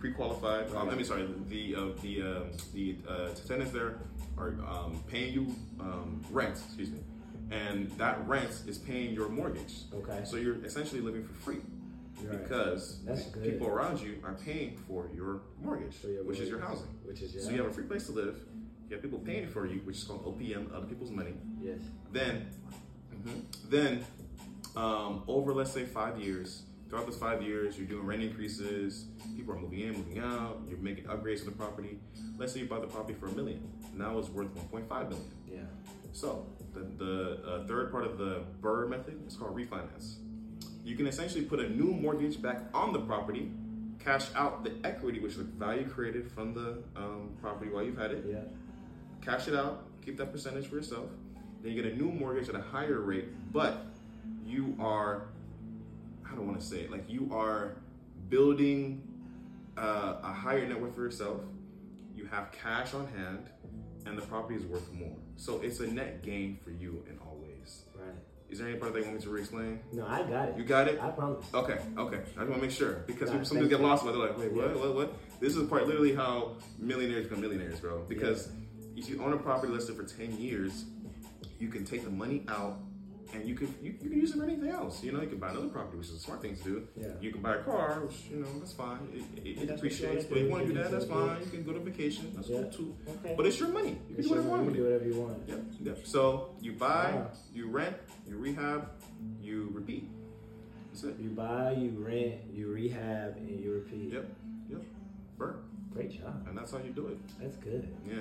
pre-qualified. 0.00 0.74
Um, 0.74 0.88
I 0.88 0.94
mean, 0.94 1.04
sorry, 1.04 1.28
the 1.48 1.76
uh, 1.76 1.80
the 2.02 2.22
uh, 2.22 2.40
the 2.72 2.96
uh, 3.08 3.28
tenants 3.46 3.72
there 3.72 3.98
are 4.38 4.54
um, 4.66 5.04
paying 5.08 5.32
you 5.34 5.54
um, 5.80 6.24
rent. 6.30 6.58
Excuse 6.66 6.90
me, 6.90 7.00
and 7.50 7.90
that 7.92 8.26
rent 8.26 8.62
is 8.66 8.78
paying 8.78 9.14
your 9.14 9.28
mortgage. 9.28 9.74
Okay. 9.94 10.22
So 10.24 10.36
you're 10.36 10.64
essentially 10.64 11.02
living 11.02 11.24
for 11.24 11.34
free. 11.34 11.58
Right. 12.28 12.42
Because 12.42 13.00
people 13.42 13.68
around 13.68 14.00
you 14.00 14.16
are 14.24 14.34
paying 14.34 14.76
for 14.88 15.08
your 15.14 15.42
mortgage, 15.62 15.96
For 15.96 16.08
your 16.08 16.24
which 16.24 16.40
is 16.40 16.48
your 16.48 16.60
housing. 16.60 16.88
Which 17.04 17.20
is 17.22 17.34
your 17.34 17.42
So 17.42 17.50
you 17.50 17.58
have 17.62 17.70
a 17.70 17.74
free 17.74 17.84
place 17.84 18.06
to 18.06 18.12
live. 18.12 18.36
You 18.88 18.96
have 18.96 19.02
people 19.02 19.18
paying 19.18 19.48
for 19.48 19.66
you, 19.66 19.80
which 19.84 19.98
is 19.98 20.04
called 20.04 20.24
OPM, 20.24 20.74
other 20.74 20.86
people's 20.86 21.10
money. 21.10 21.34
Yes. 21.60 21.78
Then, 22.12 22.48
mhm, 23.14 23.42
then 23.68 24.04
um, 24.76 25.22
over 25.26 25.52
let's 25.54 25.72
say 25.72 25.84
five 25.84 26.20
years, 26.20 26.62
throughout 26.88 27.06
those 27.06 27.16
five 27.16 27.42
years, 27.42 27.78
you're 27.78 27.86
doing 27.86 28.04
rent 28.06 28.22
increases. 28.22 29.06
People 29.36 29.54
are 29.54 29.58
moving 29.58 29.80
in, 29.80 29.92
moving 29.94 30.18
out. 30.18 30.60
You're 30.68 30.78
making 30.78 31.04
upgrades 31.04 31.40
to 31.40 31.46
the 31.46 31.50
property. 31.52 31.98
Let's 32.38 32.52
say 32.52 32.60
you 32.60 32.66
bought 32.66 32.82
the 32.82 32.86
property 32.88 33.14
for 33.18 33.26
a 33.26 33.32
million. 33.32 33.68
Now 33.94 34.18
it's 34.18 34.28
worth 34.28 34.48
1.5 34.54 34.88
million. 35.08 35.30
Yeah. 35.50 35.60
So 36.12 36.46
the, 36.72 36.80
the 37.04 37.40
uh, 37.46 37.66
third 37.66 37.90
part 37.90 38.04
of 38.04 38.18
the 38.18 38.42
BRRRR 38.60 38.88
method 38.88 39.26
is 39.26 39.36
called 39.36 39.56
refinance. 39.56 40.16
You 40.84 40.96
can 40.96 41.06
essentially 41.06 41.44
put 41.44 41.60
a 41.60 41.68
new 41.68 41.86
mortgage 41.86 42.40
back 42.40 42.60
on 42.74 42.92
the 42.92 43.00
property, 43.00 43.50
cash 43.98 44.26
out 44.36 44.64
the 44.64 44.72
equity, 44.84 45.18
which 45.18 45.32
is 45.32 45.38
the 45.38 45.44
value 45.44 45.88
created 45.88 46.30
from 46.30 46.52
the 46.52 46.82
um, 46.94 47.30
property 47.40 47.70
while 47.70 47.82
you've 47.82 47.96
had 47.96 48.10
it, 48.10 48.24
Yeah. 48.28 48.40
cash 49.22 49.48
it 49.48 49.54
out, 49.54 49.84
keep 50.04 50.18
that 50.18 50.30
percentage 50.30 50.66
for 50.66 50.76
yourself. 50.76 51.08
Then 51.62 51.72
you 51.72 51.82
get 51.82 51.90
a 51.90 51.96
new 51.96 52.10
mortgage 52.12 52.50
at 52.50 52.54
a 52.54 52.60
higher 52.60 53.00
rate, 53.00 53.28
but 53.52 53.86
you 54.44 54.76
are, 54.78 55.28
I 56.30 56.34
don't 56.34 56.46
want 56.46 56.60
to 56.60 56.66
say 56.66 56.80
it, 56.80 56.90
like 56.90 57.08
you 57.08 57.30
are 57.32 57.76
building 58.28 59.02
uh, 59.78 60.16
a 60.22 60.32
higher 60.32 60.66
net 60.68 60.78
worth 60.80 60.94
for 60.94 61.02
yourself. 61.02 61.40
You 62.14 62.26
have 62.26 62.52
cash 62.52 62.92
on 62.92 63.06
hand, 63.08 63.46
and 64.04 64.18
the 64.18 64.22
property 64.22 64.56
is 64.56 64.64
worth 64.66 64.92
more. 64.92 65.16
So 65.36 65.60
it's 65.62 65.80
a 65.80 65.86
net 65.86 66.22
gain 66.22 66.58
for 66.62 66.70
you 66.70 67.02
in 67.08 67.18
all 67.18 67.23
ways. 67.23 67.23
Right. 67.23 67.23
Is 68.50 68.58
there 68.58 68.68
any 68.68 68.78
part 68.78 68.92
that 68.92 69.00
you 69.00 69.04
want 69.06 69.16
me 69.18 69.22
to 69.24 69.30
re-explain? 69.30 69.80
No, 69.92 70.06
I 70.06 70.22
got 70.22 70.50
it. 70.50 70.56
You 70.56 70.64
got 70.64 70.86
it? 70.86 71.00
I 71.02 71.08
promise. 71.10 71.44
Okay, 71.52 71.78
okay. 71.98 72.16
I 72.18 72.20
just 72.20 72.36
want 72.36 72.54
to 72.54 72.58
make 72.60 72.70
sure 72.70 73.02
because 73.06 73.30
Nah, 73.30 73.38
people 73.42 73.66
get 73.68 73.80
lost. 73.80 74.04
They're 74.04 74.12
like, 74.14 74.38
wait, 74.38 74.52
what, 74.52 74.68
Yeah. 74.70 74.76
what, 74.76 74.94
what? 74.94 75.14
This 75.40 75.56
is 75.56 75.68
part 75.68 75.86
literally 75.86 76.14
how 76.14 76.56
millionaires 76.78 77.24
become 77.26 77.40
millionaires, 77.40 77.80
bro. 77.80 78.04
Because 78.08 78.50
if 78.96 79.08
you 79.08 79.20
own 79.22 79.32
a 79.32 79.36
property 79.36 79.72
listed 79.72 79.96
for 79.96 80.04
ten 80.04 80.38
years, 80.38 80.84
you 81.58 81.68
can 81.68 81.84
take 81.84 82.04
the 82.04 82.10
money 82.10 82.44
out 82.48 82.78
and 83.34 83.48
you 83.48 83.54
can 83.54 83.74
you, 83.82 83.94
you 84.00 84.08
can 84.10 84.18
use 84.20 84.30
it 84.34 84.38
for 84.38 84.44
anything 84.44 84.68
else. 84.68 85.02
You 85.02 85.12
know, 85.12 85.20
you 85.20 85.28
can 85.28 85.38
buy 85.38 85.50
another 85.50 85.68
property, 85.68 85.98
which 85.98 86.08
is 86.08 86.14
a 86.14 86.20
smart 86.20 86.40
thing 86.42 86.56
to 86.56 86.62
do. 86.62 86.88
Yeah. 86.96 87.08
You 87.20 87.32
can 87.32 87.42
buy 87.42 87.56
a 87.56 87.62
car, 87.62 88.00
which 88.00 88.16
you 88.30 88.36
know 88.36 88.48
that's 88.58 88.72
fine. 88.72 88.98
It, 89.12 89.38
it, 89.46 89.48
it 89.48 89.54
That's 89.54 89.58
what 89.58 89.68
you 89.68 89.74
appreciates. 89.74 90.24
But 90.26 90.38
if 90.38 90.44
you 90.44 90.50
want 90.50 90.66
to 90.66 90.72
do 90.72 90.78
that, 90.82 90.90
that's 90.90 91.04
fine. 91.06 91.40
You 91.40 91.50
can 91.50 91.64
go 91.64 91.72
to 91.72 91.80
vacation. 91.80 92.32
That's 92.34 92.48
Yeah. 92.48 92.62
cool 92.62 92.70
too. 92.70 92.96
Okay. 93.08 93.34
But 93.36 93.46
it's 93.46 93.58
your 93.58 93.68
money. 93.70 93.98
You 94.08 94.14
can 94.16 94.24
do 94.24 94.30
whatever 94.30 94.46
you 94.48 94.50
want 94.52 94.74
do 94.74 94.84
whatever 94.84 95.04
you 95.06 95.20
want. 95.20 95.48
Yep, 95.48 95.62
yep. 95.80 96.06
So 96.06 96.54
you 96.60 96.72
buy, 96.72 97.12
Wow. 97.14 97.30
you 97.52 97.68
rent, 97.68 97.96
you 98.28 98.36
rehab, 98.36 98.88
you 99.40 99.70
repeat. 99.72 100.08
That's 100.92 101.04
it. 101.04 101.16
You 101.18 101.30
buy, 101.30 101.72
you 101.72 101.90
rent, 101.98 102.34
you 102.52 102.68
rehab, 102.68 103.36
and 103.36 103.60
you 103.60 103.72
repeat. 103.72 104.12
Yep, 104.12 104.26
yep. 104.70 104.82
BRRRR. 105.38 105.56
Great 105.92 106.10
job. 106.10 106.46
And 106.48 106.56
that's 106.58 106.72
how 106.72 106.78
you 106.78 106.90
do 106.90 107.06
it. 107.08 107.18
That's 107.40 107.56
good. 107.56 107.88
Yeah. 108.08 108.16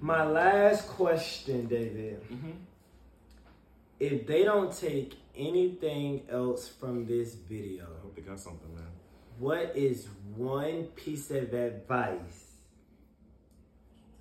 My 0.00 0.24
last 0.26 0.86
question, 0.88 1.66
David. 1.66 2.22
Mm-hmm. 2.30 2.50
If 4.04 4.26
they 4.26 4.44
don't 4.44 4.70
take 4.70 5.14
anything 5.34 6.24
else 6.28 6.68
from 6.68 7.06
this 7.06 7.36
video, 7.36 7.84
I 7.84 8.02
hope 8.02 8.14
they 8.14 8.20
got 8.20 8.38
something, 8.38 8.74
man. 8.74 8.84
what 9.38 9.72
is 9.74 10.08
one 10.36 10.84
piece 10.88 11.30
of 11.30 11.54
advice 11.54 12.58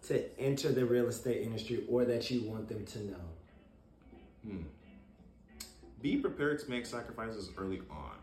to 0.08 0.40
enter 0.40 0.72
the 0.72 0.86
real 0.86 1.08
estate 1.08 1.42
industry 1.42 1.84
or 1.90 2.06
that 2.06 2.32
you 2.32 2.50
want 2.50 2.70
them 2.70 2.86
to 2.86 3.00
know? 3.00 3.26
Hmm. 4.46 4.62
Be 6.02 6.16
prepared 6.16 6.60
to 6.60 6.70
make 6.70 6.86
sacrifices 6.86 7.52
early 7.58 7.82
on 7.90 8.16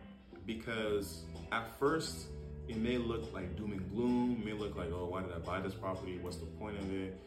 because 0.46 1.24
at 1.52 1.78
first 1.78 2.28
it 2.68 2.78
may 2.78 2.96
look 2.96 3.34
like 3.34 3.54
doom 3.56 3.72
and 3.72 3.90
gloom. 3.90 4.38
It 4.40 4.46
may 4.46 4.54
look 4.54 4.76
like, 4.76 4.90
oh, 4.94 5.04
why 5.04 5.20
did 5.20 5.32
I 5.32 5.38
buy 5.40 5.60
this 5.60 5.74
property? 5.74 6.18
What's 6.22 6.38
the 6.38 6.46
point 6.46 6.78
of 6.78 6.90
it? 6.90 7.20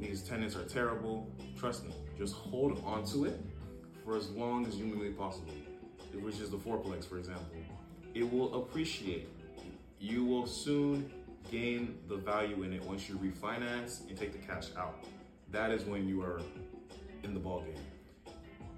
These 0.00 0.22
tenants 0.22 0.56
are 0.56 0.64
terrible. 0.64 1.30
Trust 1.56 1.84
me, 1.84 1.92
just 2.18 2.34
hold 2.34 2.82
on 2.84 3.04
to 3.06 3.24
it 3.24 3.40
for 4.04 4.16
as 4.16 4.30
long 4.30 4.66
as 4.66 4.74
humanly 4.74 5.10
possible, 5.10 5.52
which 6.20 6.40
is 6.40 6.50
the 6.50 6.56
fourplex, 6.56 7.08
for 7.08 7.18
example. 7.18 7.46
It 8.14 8.30
will 8.30 8.54
appreciate. 8.62 9.28
You 9.98 10.24
will 10.24 10.46
soon 10.46 11.10
gain 11.50 11.98
the 12.08 12.16
value 12.16 12.62
in 12.62 12.72
it 12.72 12.82
once 12.84 13.08
you 13.08 13.16
refinance 13.16 14.08
and 14.08 14.16
take 14.16 14.32
the 14.32 14.38
cash 14.38 14.68
out. 14.76 15.04
That 15.52 15.70
is 15.70 15.84
when 15.84 16.08
you 16.08 16.22
are 16.22 16.40
in 17.22 17.34
the 17.34 17.40
ball 17.40 17.60
game 17.60 17.74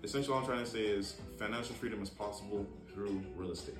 essentially, 0.03 0.35
all 0.35 0.41
I'm 0.41 0.47
trying 0.47 0.65
to 0.65 0.71
say 0.71 0.81
is 0.81 1.17
financial 1.39 1.75
freedom 1.75 2.03
is 2.03 2.11
possible 2.11 2.67
through 2.93 3.23
real 3.37 3.53
estate, 3.53 3.77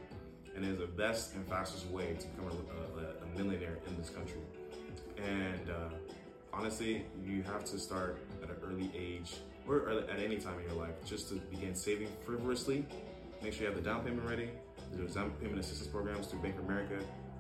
and 0.55 0.65
it 0.65 0.73
is 0.73 0.79
the 0.79 0.87
best 0.87 1.35
and 1.35 1.47
fastest 1.47 1.87
way 1.89 2.17
to 2.19 2.27
become 2.29 2.47
a, 2.47 3.01
a, 3.01 3.05
a 3.25 3.39
millionaire 3.39 3.79
in 3.87 3.97
this 3.97 4.11
country. 4.11 4.41
And 5.17 5.71
uh, 5.71 5.95
honestly, 6.53 7.05
you 7.25 7.43
have 7.43 7.65
to 7.67 7.79
start 7.79 8.19
at 8.43 8.51
an 8.51 8.57
early 8.65 8.91
age 8.97 9.37
or 9.69 9.91
at 9.91 10.19
any 10.19 10.39
time 10.39 10.59
in 10.59 10.65
your 10.65 10.79
life 10.81 10.95
just 11.05 11.29
to 11.29 11.35
begin 11.51 11.75
saving 11.75 12.09
frivolously. 12.25 12.87
Make 13.43 13.53
sure 13.53 13.63
you 13.63 13.67
have 13.69 13.77
the 13.77 13.83
down 13.83 14.03
payment 14.03 14.29
ready. 14.29 14.51
There's 14.93 15.15
down 15.15 15.31
payment 15.41 15.61
assistance 15.61 15.89
programs 15.89 16.27
through 16.27 16.41
Bank 16.41 16.59
of 16.59 16.65
America, 16.65 16.99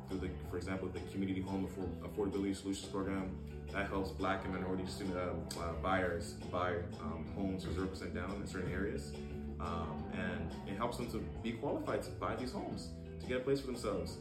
through 0.08 0.18
the, 0.18 0.28
for 0.50 0.56
example, 0.56 0.88
the 0.88 1.00
Community 1.12 1.40
Home 1.40 1.66
Affordability 2.02 2.54
Solutions 2.54 2.86
Program. 2.86 3.36
That 3.72 3.88
helps 3.88 4.10
Black 4.10 4.44
and 4.44 4.54
minority 4.54 4.86
student 4.86 5.16
uh, 5.16 5.60
uh, 5.60 5.72
buyers 5.82 6.34
buy 6.52 6.74
um, 7.02 7.26
homes 7.34 7.62
zero 7.62 7.86
percent 7.86 8.14
down 8.14 8.30
in 8.40 8.46
certain 8.46 8.72
areas, 8.72 9.12
um, 9.60 10.04
and 10.14 10.50
it 10.66 10.76
helps 10.76 10.96
them 10.96 11.10
to 11.10 11.18
be 11.42 11.52
qualified 11.52 12.02
to 12.04 12.10
buy 12.12 12.34
these 12.36 12.52
homes, 12.52 12.88
to 13.20 13.26
get 13.26 13.38
a 13.38 13.40
place 13.40 13.60
for 13.60 13.66
themselves, 13.66 14.16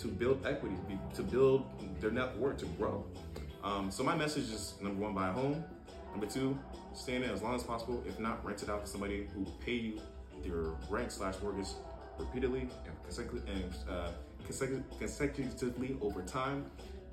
to 0.00 0.08
build 0.08 0.44
equity, 0.46 0.76
to 1.14 1.22
build 1.22 1.64
their 2.00 2.10
net 2.10 2.36
worth, 2.36 2.58
to 2.58 2.66
grow. 2.78 3.04
Um, 3.62 3.90
so 3.90 4.02
my 4.02 4.16
message 4.16 4.50
is 4.50 4.74
number 4.82 5.00
one, 5.00 5.14
buy 5.14 5.28
a 5.28 5.32
home. 5.32 5.64
Number 6.10 6.26
two, 6.26 6.58
stay 7.00 7.16
in 7.16 7.22
it 7.22 7.30
as 7.30 7.42
long 7.42 7.54
as 7.54 7.62
possible. 7.62 8.02
If 8.06 8.20
not, 8.20 8.44
rent 8.44 8.62
it 8.62 8.68
out 8.68 8.84
to 8.84 8.90
somebody 8.90 9.26
who 9.34 9.40
will 9.40 9.58
pay 9.64 9.74
you 9.74 10.00
your 10.44 10.76
rent 10.88 11.12
slash 11.12 11.34
mortgage 11.42 11.68
repeatedly 12.18 12.60
and, 12.60 13.02
consecutively, 13.04 13.52
and 13.52 13.74
uh, 13.88 14.10
consecutively 14.98 15.96
over 16.00 16.22
time. 16.22 16.66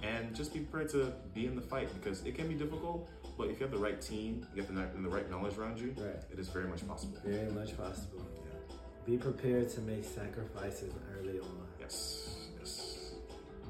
And 0.04 0.36
just 0.36 0.54
be 0.54 0.60
prepared 0.60 0.92
to 0.92 1.12
be 1.34 1.48
in 1.48 1.56
the 1.56 1.62
fight 1.62 1.90
because 2.00 2.24
it 2.24 2.36
can 2.36 2.48
be 2.48 2.54
difficult, 2.54 3.10
but 3.36 3.48
if 3.48 3.60
you 3.60 3.66
have 3.66 3.72
the 3.72 3.80
right 3.80 4.00
team, 4.00 4.46
you 4.54 4.62
have 4.62 4.74
the, 4.74 5.02
the 5.02 5.10
right 5.10 5.30
knowledge 5.30 5.58
around 5.58 5.80
you, 5.80 5.96
right. 5.98 6.16
it 6.32 6.38
is 6.38 6.50
very 6.50 6.68
much 6.68 6.88
possible. 6.88 7.18
Very 7.26 7.52
much 7.52 7.76
possible. 7.76 8.22
Yeah. 8.22 8.76
Be 9.08 9.18
prepared 9.18 9.70
to 9.70 9.82
make 9.82 10.06
sacrifices 10.06 10.94
early 11.18 11.40
on. 11.40 11.68
Yes. 11.80 12.37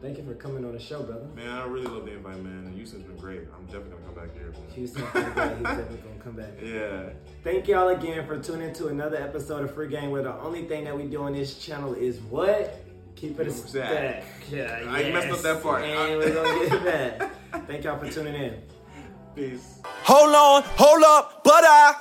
Thank 0.02 0.18
you 0.20 0.24
for 0.24 0.36
coming 0.36 0.64
on 0.64 0.74
the 0.74 0.80
show, 0.80 1.02
brother. 1.02 1.26
Man, 1.36 1.50
I 1.50 1.66
really 1.66 1.88
love 1.88 2.06
the 2.06 2.14
invite, 2.14 2.43
man. 2.43 2.72
Houston's 2.76 3.04
been 3.04 3.18
great. 3.18 3.41
I'm 3.56 3.66
definitely 3.66 3.91
gonna 3.91 4.06
come 4.06 4.14
back 4.14 4.34
here. 4.34 4.54
Houston's 4.76 5.12
been 5.12 5.24
great. 5.32 5.50
He's 5.58 5.64
definitely 5.64 5.98
gonna 5.98 6.24
come 6.24 6.34
back. 6.34 6.48
Yeah. 6.64 7.10
Thank 7.43 7.68
y'all 7.68 7.88
again 7.89 8.26
for 8.28 8.38
tuning 8.39 8.74
to 8.74 8.88
another 8.89 9.18
episode 9.18 9.64
of 9.64 9.74
Free 9.74 9.88
Game, 9.88 10.12
where 10.12 10.22
the 10.22 10.36
only 10.41 10.66
thing 10.66 10.84
that 10.84 10.95
we 10.95 11.08
do 11.08 11.24
on 11.24 11.34
this 11.34 11.58
channel 11.58 11.93
is 11.95 12.20
what? 12.20 12.84
Keep 13.16 13.39
it 13.39 13.48
a 13.48 13.52
stack. 13.52 14.24
Yeah, 14.52 14.86
I 14.88 15.00
yes. 15.00 15.14
messed 15.14 15.34
up 15.34 15.41
that 15.41 15.64
part. 15.64 15.84
And 15.84 16.20
we're 16.20 16.34
gonna 16.34 16.70
get 16.70 16.84
back. 16.84 17.66
Thank 17.66 17.84
y'all 17.84 17.98
for 17.98 18.12
tuning 18.12 18.36
in. 18.36 18.62
Peace. 19.36 19.82
Hold 20.04 20.36
on, 20.36 20.64
hold 20.64 21.04
up, 21.04 21.43
but 21.43 21.64
I. 21.64 21.95